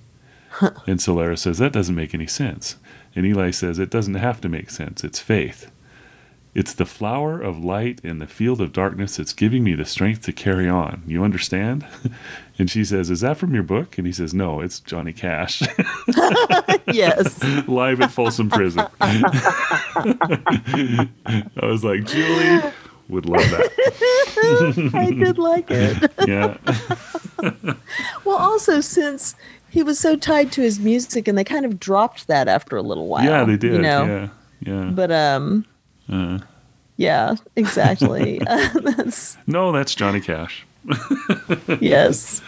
and 0.86 1.00
so 1.00 1.34
says, 1.34 1.58
that 1.58 1.72
doesn't 1.72 1.94
make 1.94 2.14
any 2.14 2.26
sense. 2.26 2.76
And 3.14 3.26
Eli 3.26 3.50
says, 3.50 3.78
it 3.78 3.90
doesn't 3.90 4.14
have 4.14 4.40
to 4.42 4.48
make 4.48 4.70
sense. 4.70 5.02
It's 5.02 5.20
faith. 5.20 5.70
It's 6.58 6.72
the 6.72 6.86
flower 6.86 7.38
of 7.40 7.62
light 7.62 8.00
in 8.02 8.18
the 8.18 8.26
field 8.26 8.62
of 8.62 8.72
darkness 8.72 9.16
that's 9.18 9.34
giving 9.34 9.62
me 9.62 9.74
the 9.74 9.84
strength 9.84 10.22
to 10.22 10.32
carry 10.32 10.66
on. 10.68 11.02
You 11.06 11.22
understand? 11.24 11.86
And 12.58 12.70
she 12.70 12.86
says, 12.86 13.10
Is 13.10 13.20
that 13.20 13.36
from 13.36 13.52
your 13.52 13.62
book? 13.62 13.98
And 13.98 14.06
he 14.06 14.14
says, 14.14 14.32
No, 14.32 14.62
it's 14.62 14.80
Johnny 14.80 15.12
Cash, 15.12 15.60
yes. 16.90 17.44
live 17.68 18.00
at 18.00 18.10
Folsom 18.10 18.48
Prison. 18.48 18.86
I 19.02 21.06
was 21.62 21.84
like, 21.84 22.06
Julie 22.06 22.62
would 23.10 23.26
love 23.26 23.42
that. 23.50 24.90
I 24.94 25.10
did 25.10 25.36
like 25.36 25.66
it. 25.70 26.10
Yeah. 26.26 26.56
Well, 28.24 28.38
also 28.38 28.80
since 28.80 29.34
he 29.68 29.82
was 29.82 29.98
so 29.98 30.16
tied 30.16 30.50
to 30.52 30.62
his 30.62 30.80
music, 30.80 31.28
and 31.28 31.36
they 31.36 31.44
kind 31.44 31.66
of 31.66 31.78
dropped 31.78 32.26
that 32.28 32.48
after 32.48 32.78
a 32.78 32.82
little 32.82 33.08
while. 33.08 33.22
Yeah, 33.24 33.44
they 33.44 33.58
did. 33.58 33.74
You 33.74 33.82
know, 33.82 34.04
Yeah. 34.06 34.28
Yeah. 34.60 34.90
but 34.94 35.12
um, 35.12 35.66
Uh, 36.10 36.38
yeah, 36.96 37.34
exactly. 37.56 38.40
Uh, 38.46 38.68
that's 38.96 39.36
no, 39.46 39.72
that's 39.72 39.94
Johnny 39.94 40.20
Cash. 40.20 40.66
yes. 41.80 42.40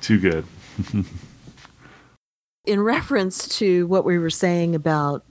Too 0.00 0.18
good. 0.18 0.44
In 2.64 2.80
reference 2.80 3.46
to 3.58 3.86
what 3.86 4.04
we 4.04 4.18
were 4.18 4.30
saying 4.30 4.74
about 4.74 5.24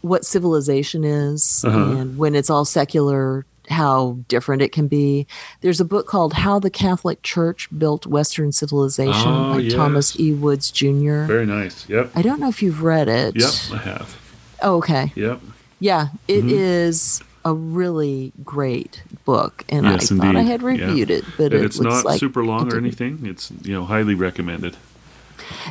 what 0.00 0.24
civilization 0.24 1.04
is 1.04 1.64
Uh-huh. 1.64 1.96
and 1.98 2.16
when 2.18 2.34
it's 2.34 2.48
all 2.48 2.64
secular, 2.64 3.44
how 3.68 4.18
different 4.28 4.62
it 4.62 4.70
can 4.72 4.86
be. 4.86 5.26
There's 5.60 5.80
a 5.80 5.84
book 5.84 6.06
called 6.06 6.34
How 6.34 6.58
the 6.58 6.70
Catholic 6.70 7.22
Church 7.22 7.68
Built 7.76 8.06
Western 8.06 8.52
Civilization 8.52 9.12
Oh, 9.26 9.54
by 9.54 9.58
yes. 9.60 9.74
Thomas 9.74 10.18
E. 10.20 10.32
Woods 10.32 10.70
Jr. 10.70 11.24
Very 11.24 11.46
nice. 11.46 11.88
Yep. 11.88 12.12
I 12.14 12.22
don't 12.22 12.40
know 12.40 12.48
if 12.48 12.62
you've 12.62 12.82
read 12.82 13.08
it. 13.08 13.34
Yep. 13.36 13.50
I 13.72 13.82
have. 13.84 14.20
Oh, 14.62 14.76
okay. 14.76 15.12
Yep. 15.16 15.40
Yeah, 15.80 16.08
it 16.28 16.44
Mhm. 16.44 16.50
is 16.52 17.22
a 17.44 17.52
really 17.52 18.32
great 18.42 19.02
book, 19.24 19.64
and 19.68 19.84
Yes, 19.86 20.10
I 20.10 20.16
thought 20.16 20.36
I 20.36 20.40
indeed. 20.40 20.50
had 20.50 20.60
Yeah. 20.62 20.66
reviewed 20.68 21.10
it, 21.10 21.24
but 21.36 21.52
it 21.52 21.62
it's 21.62 21.78
not 21.80 22.04
like 22.04 22.18
super 22.20 22.44
long 22.44 22.72
or 22.72 22.76
anything. 22.76 23.20
It's 23.24 23.52
you 23.62 23.72
know 23.74 23.84
highly 23.84 24.14
recommended. 24.14 24.76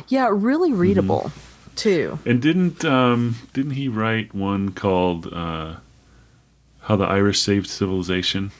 Yeah, 0.08 0.28
really 0.30 0.70
Mm-hmm. 0.70 0.80
readable 0.80 1.32
too. 1.74 2.18
And 2.24 2.40
didn't 2.40 2.84
um 2.84 3.36
didn't 3.52 3.72
he 3.72 3.88
write 3.88 4.34
one 4.34 4.70
called 4.70 5.26
uh, 5.32 5.74
"How 6.82 6.96
the 6.96 7.04
Irish 7.06 7.40
Saved 7.40 7.66
Civilization"? 7.68 8.52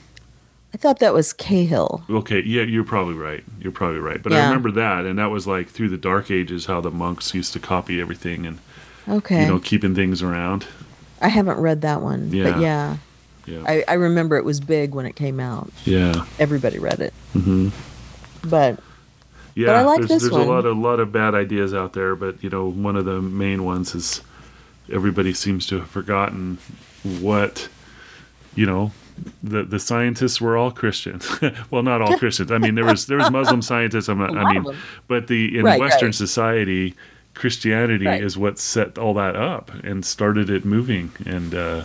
I 0.73 0.77
thought 0.77 0.99
that 0.99 1.13
was 1.13 1.31
Cahill. 1.31 2.03
Okay, 2.09 2.41
yeah, 2.43 2.63
you're 2.63 2.83
probably 2.83 3.13
right. 3.13 3.45
You're 3.61 3.71
probably 3.71 3.99
right. 3.99 4.21
But 4.21 4.33
I 4.33 4.43
remember 4.43 4.71
that, 4.71 5.05
and 5.05 5.17
that 5.19 5.31
was 5.31 5.47
like 5.47 5.69
through 5.69 5.87
the 5.87 5.97
Dark 5.97 6.29
Ages, 6.29 6.65
how 6.65 6.81
the 6.81 6.91
monks 6.91 7.33
used 7.33 7.53
to 7.53 7.59
copy 7.59 8.01
everything 8.01 8.45
and 8.45 8.59
Okay, 9.07 9.43
you 9.43 9.47
know 9.47 9.59
keeping 9.59 9.95
things 9.95 10.21
around. 10.21 10.65
I 11.21 11.27
haven't 11.29 11.57
read 11.59 11.81
that 11.81 12.01
one, 12.01 12.31
Yeah. 12.31 12.51
but 12.51 12.59
yeah, 12.61 12.97
Yeah. 13.45 13.63
I, 13.65 13.83
I 13.87 13.93
remember 13.93 14.37
it 14.37 14.45
was 14.45 14.59
big 14.59 14.93
when 14.93 15.05
it 15.05 15.15
came 15.15 15.39
out. 15.39 15.69
yeah. 15.85 16.25
Everybody 16.39 16.79
read 16.79 16.99
it, 16.99 17.13
hmm 17.33 17.69
but 18.43 18.79
Yeah, 19.55 19.71
I 19.71 19.81
like 19.83 19.99
there's, 19.99 20.09
this 20.09 20.21
there's 20.23 20.33
one. 20.33 20.41
a 20.41 20.45
lot 20.51 20.65
of 20.65 20.77
lot 20.77 20.99
of 20.99 21.11
bad 21.11 21.33
ideas 21.35 21.73
out 21.73 21.93
there, 21.93 22.15
but 22.15 22.43
you 22.43 22.49
know, 22.49 22.67
one 22.69 22.95
of 22.95 23.05
the 23.05 23.21
main 23.21 23.63
ones 23.63 23.95
is 23.95 24.21
everybody 24.91 25.33
seems 25.33 25.65
to 25.67 25.79
have 25.79 25.89
forgotten 25.89 26.57
what 27.21 27.67
you 28.55 28.65
know. 28.65 28.91
The 29.41 29.63
the 29.63 29.79
scientists 29.79 30.41
were 30.41 30.57
all 30.57 30.71
Christians. 30.71 31.27
well, 31.71 31.81
not 31.83 32.01
all 32.01 32.17
Christians. 32.19 32.51
I 32.51 32.57
mean, 32.57 32.75
there 32.75 32.83
was 32.85 33.07
there 33.07 33.17
was 33.17 33.31
Muslim 33.31 33.61
scientists. 33.61 34.09
I'm 34.09 34.19
not, 34.19 34.37
I 34.37 34.53
mean, 34.53 34.75
but 35.07 35.27
the 35.27 35.57
in 35.57 35.63
Right, 35.63 35.79
Western 35.79 36.07
right. 36.09 36.15
society, 36.15 36.93
Christianity 37.35 38.05
Right. 38.07 38.23
is 38.23 38.37
what 38.37 38.57
set 38.57 38.97
all 38.97 39.13
that 39.15 39.35
up 39.35 39.71
and 39.83 40.03
started 40.05 40.49
it 40.49 40.65
moving. 40.65 41.11
And 41.25 41.53
uh, 41.53 41.83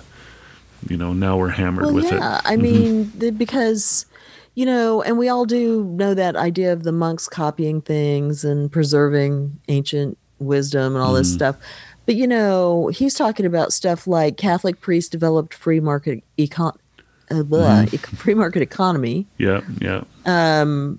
you 0.88 0.96
know, 0.96 1.12
now 1.12 1.36
we're 1.36 1.50
hammered 1.50 1.86
well, 1.86 1.94
with 1.94 2.04
yeah, 2.06 2.38
it. 2.38 2.42
I 2.46 2.56
mean, 2.56 3.12
the, 3.18 3.30
because 3.30 4.06
you 4.54 4.64
know, 4.66 5.02
and 5.02 5.18
we 5.18 5.28
all 5.28 5.44
do 5.44 5.84
know 5.84 6.14
that 6.14 6.36
idea 6.36 6.72
of 6.72 6.82
the 6.82 6.92
monks 6.92 7.28
copying 7.28 7.80
things 7.82 8.44
and 8.44 8.70
preserving 8.72 9.58
ancient 9.68 10.16
wisdom 10.38 10.94
and 10.94 11.02
all 11.04 11.12
this 11.12 11.30
Mhm. 11.30 11.34
stuff. 11.34 11.56
But 12.06 12.14
you 12.16 12.26
know, 12.26 12.88
he's 12.88 13.14
talking 13.14 13.46
about 13.46 13.72
stuff 13.72 14.06
like 14.06 14.36
Catholic 14.36 14.80
priests 14.80 15.10
developed 15.10 15.54
free 15.54 15.80
market 15.80 16.24
econ, 16.38 16.74
uh, 17.30 17.42
blah, 17.42 17.82
Mm-hmm. 17.84 17.94
ec- 17.94 18.06
free 18.22 18.34
market 18.34 18.62
economy. 18.62 19.26
Yeah, 19.38 19.60
yeah. 19.80 20.02
Um, 20.26 20.98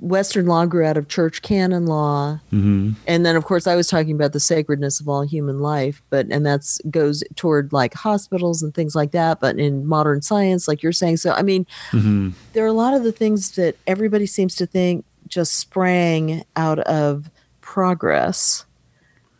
Western 0.00 0.46
law 0.46 0.64
grew 0.64 0.84
out 0.84 0.96
of 0.96 1.08
church 1.08 1.42
canon 1.42 1.86
law, 1.86 2.40
hmm 2.50 2.92
and 3.06 3.26
then 3.26 3.36
of 3.36 3.44
course 3.44 3.66
I 3.66 3.76
was 3.76 3.88
talking 3.88 4.14
about 4.14 4.32
the 4.32 4.40
sacredness 4.40 5.00
of 5.00 5.08
all 5.08 5.22
human 5.22 5.60
life, 5.60 6.02
but 6.10 6.26
and 6.30 6.46
that's 6.46 6.80
goes 6.90 7.22
toward 7.34 7.72
like 7.72 7.94
hospitals 7.94 8.62
and 8.62 8.74
things 8.74 8.94
like 8.94 9.10
that. 9.12 9.40
But 9.40 9.58
in 9.58 9.86
modern 9.86 10.22
science, 10.22 10.66
like 10.66 10.82
you're 10.82 10.92
saying, 10.92 11.18
so 11.18 11.32
I 11.32 11.42
mean, 11.42 11.66
hmm 11.90 12.30
there 12.52 12.64
are 12.64 12.68
a 12.68 12.72
lot 12.72 12.94
of 12.94 13.04
the 13.04 13.12
things 13.12 13.52
that 13.52 13.76
everybody 13.86 14.26
seems 14.26 14.54
to 14.56 14.66
think 14.66 15.04
just 15.28 15.54
sprang 15.54 16.44
out 16.56 16.78
of 16.80 17.30
progress. 17.60 18.64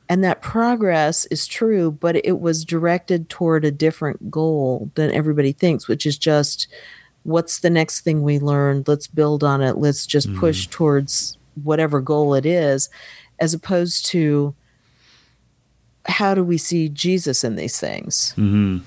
And 0.09 0.23
that 0.23 0.43
progress 0.43 1.27
is 1.27 1.47
true, 1.47 1.91
but 1.91 2.15
it 2.25 2.39
was 2.41 2.65
directed 2.65 3.29
toward 3.29 3.65
a 3.65 3.73
different 3.73 4.31
goal 4.31 4.91
than 4.95 5.11
everybody 5.11 5.53
thinks, 5.53 5.89
which 5.89 6.07
is 6.07 6.17
just 6.17 6.69
what's 7.27 7.59
the 7.61 7.71
next 7.71 8.01
thing 8.03 8.23
we 8.23 8.39
learned? 8.39 8.87
Let's 8.89 9.07
build 9.09 9.43
on 9.43 9.61
it. 9.61 9.77
Let's 9.77 10.07
just 10.07 10.33
push 10.35 10.67
towards 10.69 11.37
whatever 11.63 12.01
goal 12.01 12.35
it 12.35 12.47
is, 12.47 12.89
as 13.41 13.53
opposed 13.53 14.07
to 14.07 14.55
how 16.07 16.35
do 16.35 16.45
we 16.45 16.57
see 16.57 16.89
Jesus 16.89 17.43
in 17.45 17.57
these 17.57 17.79
things? 17.81 18.33
hmm 18.33 18.79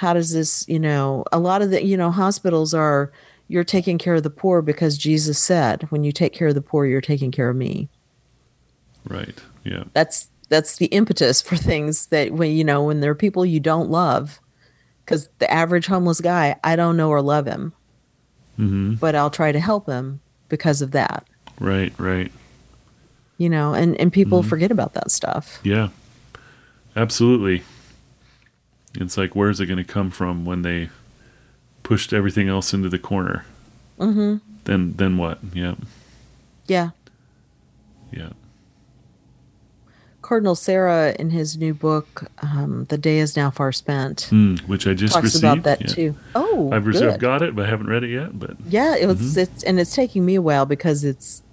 how 0.00 0.12
does 0.12 0.30
this 0.30 0.62
you 0.68 0.78
know 0.78 1.24
a 1.32 1.38
lot 1.38 1.62
of 1.62 1.70
the 1.70 1.82
you 1.82 1.96
know 1.96 2.10
hospitals 2.10 2.74
are 2.74 3.10
you're 3.48 3.64
taking 3.64 3.96
care 3.96 4.14
of 4.16 4.22
the 4.22 4.28
poor 4.28 4.60
because 4.60 4.98
jesus 4.98 5.38
said 5.38 5.84
when 5.84 6.04
you 6.04 6.12
take 6.12 6.34
care 6.34 6.48
of 6.48 6.54
the 6.54 6.60
poor 6.60 6.84
you're 6.84 7.00
taking 7.00 7.30
care 7.30 7.48
of 7.48 7.56
me 7.56 7.88
Right. 9.08 9.38
Yeah. 9.64 9.84
that's 9.94 10.28
that's 10.50 10.76
the 10.76 10.86
impetus 10.86 11.40
for 11.40 11.56
things 11.56 12.08
that 12.08 12.32
when 12.32 12.50
you 12.52 12.62
know 12.62 12.84
when 12.84 13.00
there 13.00 13.12
are 13.12 13.14
people 13.14 13.46
you 13.46 13.58
don't 13.58 13.88
love 13.88 14.38
because 15.06 15.28
the 15.38 15.50
average 15.50 15.86
homeless 15.86 16.20
guy 16.20 16.54
i 16.64 16.76
don't 16.76 16.96
know 16.98 17.08
or 17.08 17.22
love 17.22 17.46
him 17.46 17.72
hmm 18.56 18.94
but 18.94 19.14
i'll 19.14 19.30
try 19.30 19.50
to 19.52 19.60
help 19.60 19.86
him 19.86 20.20
because 20.48 20.82
of 20.82 20.90
that 20.90 21.26
Right. 21.58 21.92
Right. 21.98 22.30
you 23.38 23.48
know 23.48 23.72
and 23.72 23.96
and 24.00 24.12
people 24.12 24.42
forget 24.42 24.70
about 24.70 24.92
that 24.94 25.10
stuff 25.10 25.58
Yeah, 25.62 25.88
absolutely. 26.94 27.62
It's 28.98 29.16
like, 29.18 29.34
where's 29.36 29.60
it 29.60 29.66
going 29.66 29.76
to 29.76 29.84
come 29.84 30.10
from 30.10 30.44
when 30.46 30.62
they 30.62 30.88
pushed 31.82 32.12
everything 32.14 32.48
else 32.48 32.72
into 32.72 32.88
the 32.88 32.98
corner? 32.98 33.44
mm-hmm 33.98 34.36
Then, 34.64 34.94
then 34.96 35.16
what? 35.18 35.38
Yeah 35.54 35.74
yeah. 36.66 36.90
Cardinal 40.26 40.56
sarah 40.56 41.14
in 41.20 41.30
his 41.30 41.56
new 41.56 41.72
book 41.72 42.28
um, 42.42 42.84
the 42.88 42.98
day 42.98 43.18
is 43.18 43.36
now 43.36 43.48
far 43.48 43.70
spent 43.70 44.26
Mm, 44.32 44.58
which 44.66 44.84
I 44.88 44.92
just 44.94 45.14
talks 45.14 45.24
received. 45.24 45.44
about 45.44 45.62
that 45.62 45.80
yeah. 45.82 45.86
too 45.86 46.16
oh 46.34 46.70
I've, 46.72 46.84
good. 46.84 47.02
I've 47.02 47.20
got 47.20 47.42
it, 47.42 47.54
but 47.54 47.66
I 47.66 47.68
haven't 47.68 47.86
read 47.86 48.02
it 48.02 48.10
yet. 48.10 48.36
But 48.36 48.56
Yeah, 48.68 48.96
it 48.96 49.06
was 49.06 49.18
Mm-hmm. 49.20 49.40
it's 49.40 49.62
and 49.62 49.78
it's 49.78 49.94
taking 49.94 50.24
me 50.26 50.34
a 50.34 50.42
while 50.42 50.66
because 50.66 51.04
it's 51.04 51.44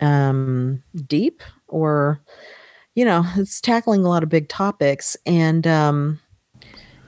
um 0.00 0.82
deep 1.06 1.42
or 1.66 2.20
you 2.94 3.04
know, 3.04 3.24
it's 3.36 3.60
tackling 3.60 4.04
a 4.04 4.08
lot 4.08 4.22
of 4.22 4.28
big 4.28 4.48
topics 4.48 5.16
and 5.26 5.66
um 5.66 6.20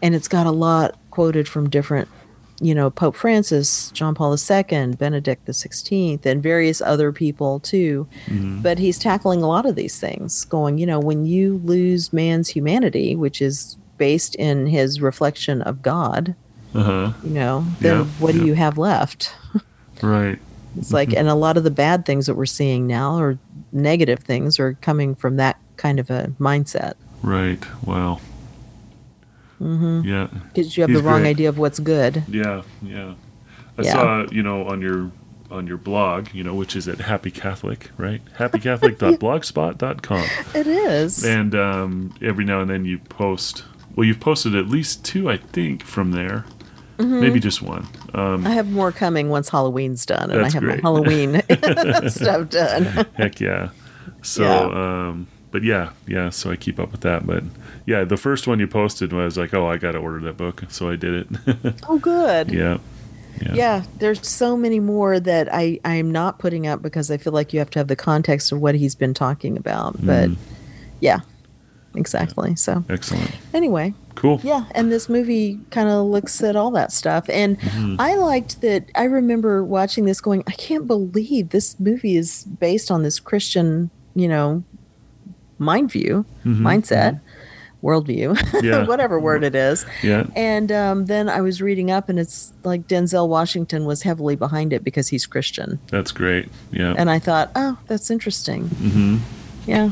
and 0.02 0.14
it's 0.16 0.28
got 0.28 0.46
a 0.46 0.50
lot 0.50 0.98
quoted 1.10 1.46
from 1.48 1.70
different 1.70 2.08
you 2.60 2.74
know, 2.74 2.90
Pope 2.90 3.14
Francis, 3.14 3.90
John 3.92 4.14
Paul 4.14 4.34
II, 4.36 4.94
Benedict 4.96 5.46
XVI, 5.46 6.24
and 6.26 6.42
various 6.42 6.80
other 6.80 7.12
people 7.12 7.60
too. 7.60 8.06
Mhm. 8.26 8.62
But 8.62 8.78
he's 8.78 8.98
tackling 8.98 9.42
a 9.42 9.46
lot 9.46 9.64
of 9.66 9.76
these 9.76 9.98
things, 10.00 10.44
going, 10.44 10.78
you 10.78 10.86
know, 10.86 10.98
when 10.98 11.24
you 11.26 11.60
lose 11.64 12.12
man's 12.12 12.48
humanity, 12.48 13.14
which 13.14 13.40
is 13.40 13.76
based 13.96 14.34
in 14.36 14.66
his 14.66 15.00
reflection 15.00 15.62
of 15.62 15.82
God, 15.82 16.34
uh 16.74 16.82
huh. 16.82 17.12
you 17.24 17.30
know, 17.30 17.64
then 17.80 17.98
Yeah, 17.98 18.04
what 18.18 18.34
do 18.34 18.44
you 18.44 18.54
have 18.54 18.78
left? 18.78 19.32
Right. 20.00 20.38
It's 20.76 20.92
like, 20.92 21.12
and 21.12 21.28
a 21.28 21.34
lot 21.34 21.56
of 21.56 21.64
the 21.64 21.72
bad 21.72 22.06
things 22.06 22.26
that 22.26 22.36
we're 22.36 22.46
seeing 22.46 22.86
now, 22.86 23.18
or 23.18 23.36
negative 23.72 24.20
things, 24.20 24.60
are 24.60 24.74
coming 24.74 25.16
from 25.16 25.36
that 25.36 25.58
kind 25.76 25.98
of 25.98 26.08
a 26.08 26.32
mindset. 26.38 26.94
Right. 27.20 27.58
Wow. 27.84 28.20
Hmm 29.58 30.00
Yeah. 30.04 30.28
Because 30.54 30.76
you 30.76 30.82
have 30.82 30.90
He's 30.90 31.00
the 31.00 31.04
wrong 31.06 31.20
great. 31.22 31.30
idea 31.30 31.48
of 31.48 31.58
what's 31.58 31.78
good. 31.78 32.22
Yeah. 32.28 32.62
Yeah. 32.82 33.14
I 33.76 33.82
Yeah. 33.82 33.92
saw, 33.92 34.26
you 34.30 34.42
know, 34.42 34.66
on 34.66 34.80
your 34.80 35.10
on 35.50 35.66
your 35.66 35.78
blog, 35.78 36.28
you 36.34 36.44
know, 36.44 36.54
which 36.54 36.76
is 36.76 36.86
at 36.88 36.98
Happy 37.00 37.30
Catholic, 37.30 37.90
right? 37.96 38.20
HappyCatholic.blogspot.com. 38.38 40.24
It 40.54 40.66
is. 40.66 41.24
And 41.24 41.54
um, 41.54 42.14
every 42.22 42.44
now 42.44 42.60
and 42.60 42.68
then 42.70 42.84
you 42.84 42.98
post. 42.98 43.64
Well, 43.96 44.04
you've 44.06 44.20
posted 44.20 44.54
at 44.54 44.68
least 44.68 45.04
two, 45.04 45.28
I 45.30 45.38
think, 45.38 45.82
from 45.84 46.12
there. 46.12 46.44
Mm-hmm. 46.98 47.20
Maybe 47.20 47.40
just 47.40 47.62
one. 47.62 47.86
Um, 48.14 48.46
I 48.46 48.50
have 48.50 48.70
more 48.70 48.92
coming 48.92 49.28
once 49.28 49.48
Halloween's 49.48 50.04
done, 50.04 50.30
and 50.30 50.44
I 50.44 50.50
have 50.50 50.62
great. 50.62 50.82
my 50.82 50.88
Halloween 50.90 51.42
stuff 52.08 52.50
done. 52.50 53.06
heck 53.14 53.40
yeah. 53.40 53.70
So, 54.22 54.42
Yeah. 54.42 55.08
um, 55.08 55.26
but 55.50 55.62
yeah, 55.62 55.90
yeah. 56.06 56.30
So 56.30 56.50
I 56.50 56.56
keep 56.56 56.78
up 56.78 56.92
with 56.92 57.00
that. 57.02 57.26
But 57.26 57.44
yeah, 57.86 58.04
the 58.04 58.16
first 58.16 58.46
one 58.46 58.58
you 58.58 58.66
posted 58.66 59.12
was 59.12 59.36
like, 59.38 59.54
oh, 59.54 59.66
I 59.66 59.76
got 59.76 59.92
to 59.92 59.98
order 59.98 60.20
that 60.20 60.36
book, 60.36 60.64
so 60.68 60.90
I 60.90 60.96
did 60.96 61.26
it. 61.30 61.84
Oh, 61.88 61.98
good. 61.98 62.50
yeah, 63.40 63.54
Yeah, 63.54 63.84
there's 63.98 64.26
so 64.26 64.56
many 64.56 64.80
more 64.80 65.18
that 65.20 65.48
I 65.52 65.80
I'm 65.84 66.10
not 66.10 66.38
putting 66.38 66.66
up 66.66 66.82
because 66.82 67.10
I 67.10 67.16
feel 67.16 67.32
like 67.32 67.52
you 67.52 67.58
have 67.60 67.70
to 67.70 67.78
have 67.78 67.88
the 67.88 67.96
context 67.96 68.52
of 68.52 68.60
what 68.60 68.74
he's 68.74 68.94
been 68.94 69.14
talking 69.14 69.56
about. 69.56 69.94
Mm-hmm. 69.94 70.06
But 70.06 70.30
yeah, 71.00 71.20
exactly. 71.94 72.56
So 72.56 72.84
excellent, 72.88 73.30
anyway, 73.54 73.94
cool. 74.16 74.40
yeah, 74.42 74.64
and 74.72 74.90
this 74.92 75.08
movie 75.08 75.60
kind 75.70 75.88
of 75.88 76.06
looks 76.06 76.42
at 76.42 76.56
all 76.56 76.70
that 76.72 76.92
stuff, 76.92 77.28
and 77.28 77.58
mm-hmm. 77.60 77.96
I 77.98 78.16
liked 78.16 78.60
that. 78.62 78.90
I 78.94 79.04
remember 79.04 79.64
watching 79.64 80.04
this, 80.04 80.20
going, 80.20 80.42
I 80.46 80.52
can't 80.52 80.86
believe 80.86 81.50
this 81.50 81.78
movie 81.78 82.16
is 82.16 82.44
based 82.44 82.90
on 82.90 83.02
this 83.02 83.20
Christian, 83.20 83.90
you 84.14 84.28
know, 84.28 84.64
mind 85.58 85.90
view, 85.90 86.24
mindset, 86.44 87.20
worldview, 87.82 88.36
Yeah. 88.62 88.86
whatever 88.86 89.20
word 89.20 89.44
it 89.44 89.54
is. 89.54 89.86
Yeah, 90.02 90.26
And 90.34 90.72
um, 90.72 91.06
then 91.06 91.28
I 91.28 91.40
was 91.40 91.62
reading 91.62 91.90
up, 91.90 92.08
and 92.08 92.18
it's 92.18 92.52
like 92.64 92.88
Denzel 92.88 93.28
Washington 93.28 93.84
was 93.84 94.02
heavily 94.02 94.34
behind 94.36 94.72
it 94.72 94.82
because 94.82 95.08
he's 95.08 95.26
Christian. 95.26 95.78
that's 95.88 96.10
great. 96.12 96.48
Yeah, 96.72 96.94
And 96.96 97.08
I 97.10 97.18
thought, 97.18 97.50
oh, 97.54 97.78
that's 97.86 98.10
interesting. 98.10 98.64
Mm-hmm. 98.68 99.18
Yeah. 99.70 99.90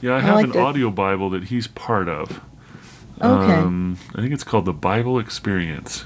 yeah. 0.00 0.14
I 0.16 0.20
have 0.20 0.38
an 0.44 0.50
it. 0.50 0.56
audio 0.56 0.90
Bible 0.90 1.30
that 1.30 1.44
he's 1.44 1.66
part 1.68 2.08
of. 2.08 2.40
Okay. 3.20 3.52
Um, 3.54 3.96
I 4.14 4.20
think 4.20 4.32
it's 4.32 4.42
called 4.44 4.64
the 4.64 4.72
Bible 4.72 5.18
Experience. 5.20 6.04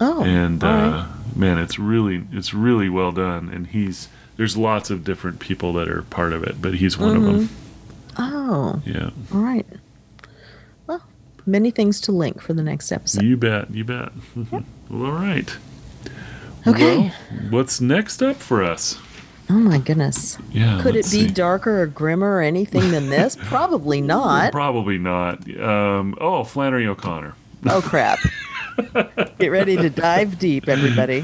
oh. 0.00 0.22
and 0.24 0.64
all 0.64 0.70
uh, 0.70 0.90
right. 1.04 1.36
man, 1.36 1.58
it's 1.58 1.78
really 1.78 2.24
it's 2.32 2.54
really 2.54 2.88
well 2.88 3.12
done. 3.12 3.50
And 3.50 3.66
he's 3.66 4.08
there's 4.38 4.56
lots 4.56 4.88
of 4.88 5.04
different 5.04 5.38
people 5.38 5.74
that 5.74 5.88
are 5.88 6.02
part 6.04 6.32
of 6.32 6.42
it, 6.44 6.62
but 6.62 6.74
he's 6.76 6.96
one 6.96 7.14
of 7.16 7.22
them. 7.24 7.50
Oh, 8.18 8.82
Yeah, 8.84 9.10
all 9.32 9.40
right. 9.40 9.66
Well, 10.86 11.02
many 11.46 11.70
things 11.70 12.00
to 12.02 12.12
link 12.12 12.40
for 12.40 12.52
the 12.52 12.62
next 12.62 12.92
episode. 12.92 13.22
you 13.22 13.36
bet, 13.36 13.70
you 13.70 13.84
bet. 13.84 14.12
well, 14.50 14.64
all 14.92 15.12
right. 15.12 15.56
Okay. 16.66 16.98
Well, 16.98 17.12
what's 17.50 17.80
next 17.80 18.22
up 18.22 18.36
for 18.36 18.62
us? 18.62 18.98
Oh 19.50 19.54
my 19.54 19.78
goodness. 19.78 20.36
Yeah. 20.50 20.80
Could 20.82 20.94
it 20.94 21.04
be 21.04 21.26
see. 21.26 21.26
darker 21.28 21.80
or 21.82 21.86
grimmer 21.86 22.36
or 22.36 22.42
anything 22.42 22.90
than 22.90 23.08
this? 23.08 23.34
Probably 23.44 24.02
not. 24.02 24.52
Probably 24.52 24.98
not. 24.98 25.48
Um, 25.58 26.16
oh, 26.20 26.44
Flannery 26.44 26.86
O'Connor. 26.86 27.34
Oh 27.66 27.80
crap. 27.80 28.18
Get 29.38 29.48
ready 29.48 29.76
to 29.76 29.88
dive 29.90 30.38
deep, 30.38 30.68
everybody. 30.68 31.22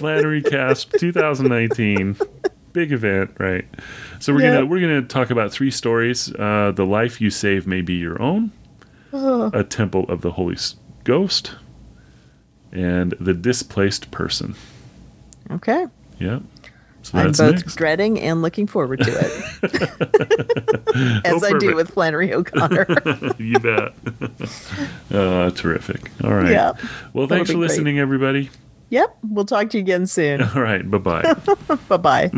Flannery 0.00 0.42
Cast 0.42 0.90
2019. 0.98 2.16
Big 2.72 2.92
event, 2.92 3.30
right? 3.38 3.64
So 4.20 4.32
we're 4.34 4.40
Yeah. 4.42 4.54
gonna 4.54 4.66
we're 4.66 4.80
gonna 4.80 5.02
talk 5.02 5.30
about 5.30 5.50
three 5.52 5.70
stories. 5.70 6.32
Uh, 6.34 6.72
the 6.74 6.84
life 6.86 7.20
you 7.20 7.30
save 7.30 7.66
may 7.66 7.80
be 7.82 7.94
your 7.94 8.20
own. 8.20 8.52
A 9.12 9.64
temple 9.64 10.04
of 10.10 10.20
the 10.20 10.32
Holy 10.32 10.56
Ghost, 11.04 11.52
and 12.72 13.14
the 13.18 13.32
displaced 13.32 14.10
person. 14.10 14.54
Okay. 15.50 15.86
Yeah. 16.18 16.40
So 17.02 17.16
I'm 17.18 17.32
both 17.32 17.38
next. 17.54 17.76
dreading 17.76 18.20
and 18.20 18.42
looking 18.42 18.66
forward 18.66 18.98
to 19.00 19.10
it. 19.10 19.30
As 21.24 21.42
Oh, 21.42 21.46
I 21.46 21.56
do 21.58 21.74
with 21.76 21.90
Flannery 21.92 22.34
O'Connor. 22.34 22.86
you 23.38 23.58
bet. 23.60 23.94
uh, 25.14 25.50
terrific. 25.50 26.10
All 26.24 26.34
right. 26.34 26.50
Yeah. 26.50 26.72
Well, 27.14 27.26
thanks 27.28 27.48
for 27.50 27.56
great. 27.56 27.68
listening, 27.68 27.98
everybody. 28.00 28.50
yep. 28.90 29.16
We'll 29.22 29.44
talk 29.46 29.70
to 29.70 29.78
you 29.78 29.82
again 29.84 30.06
soon. 30.08 30.42
All 30.42 30.60
right. 30.60 30.88
Bye 30.90 30.98
bye. 30.98 31.34
bye 31.88 31.96
bye. 31.96 32.30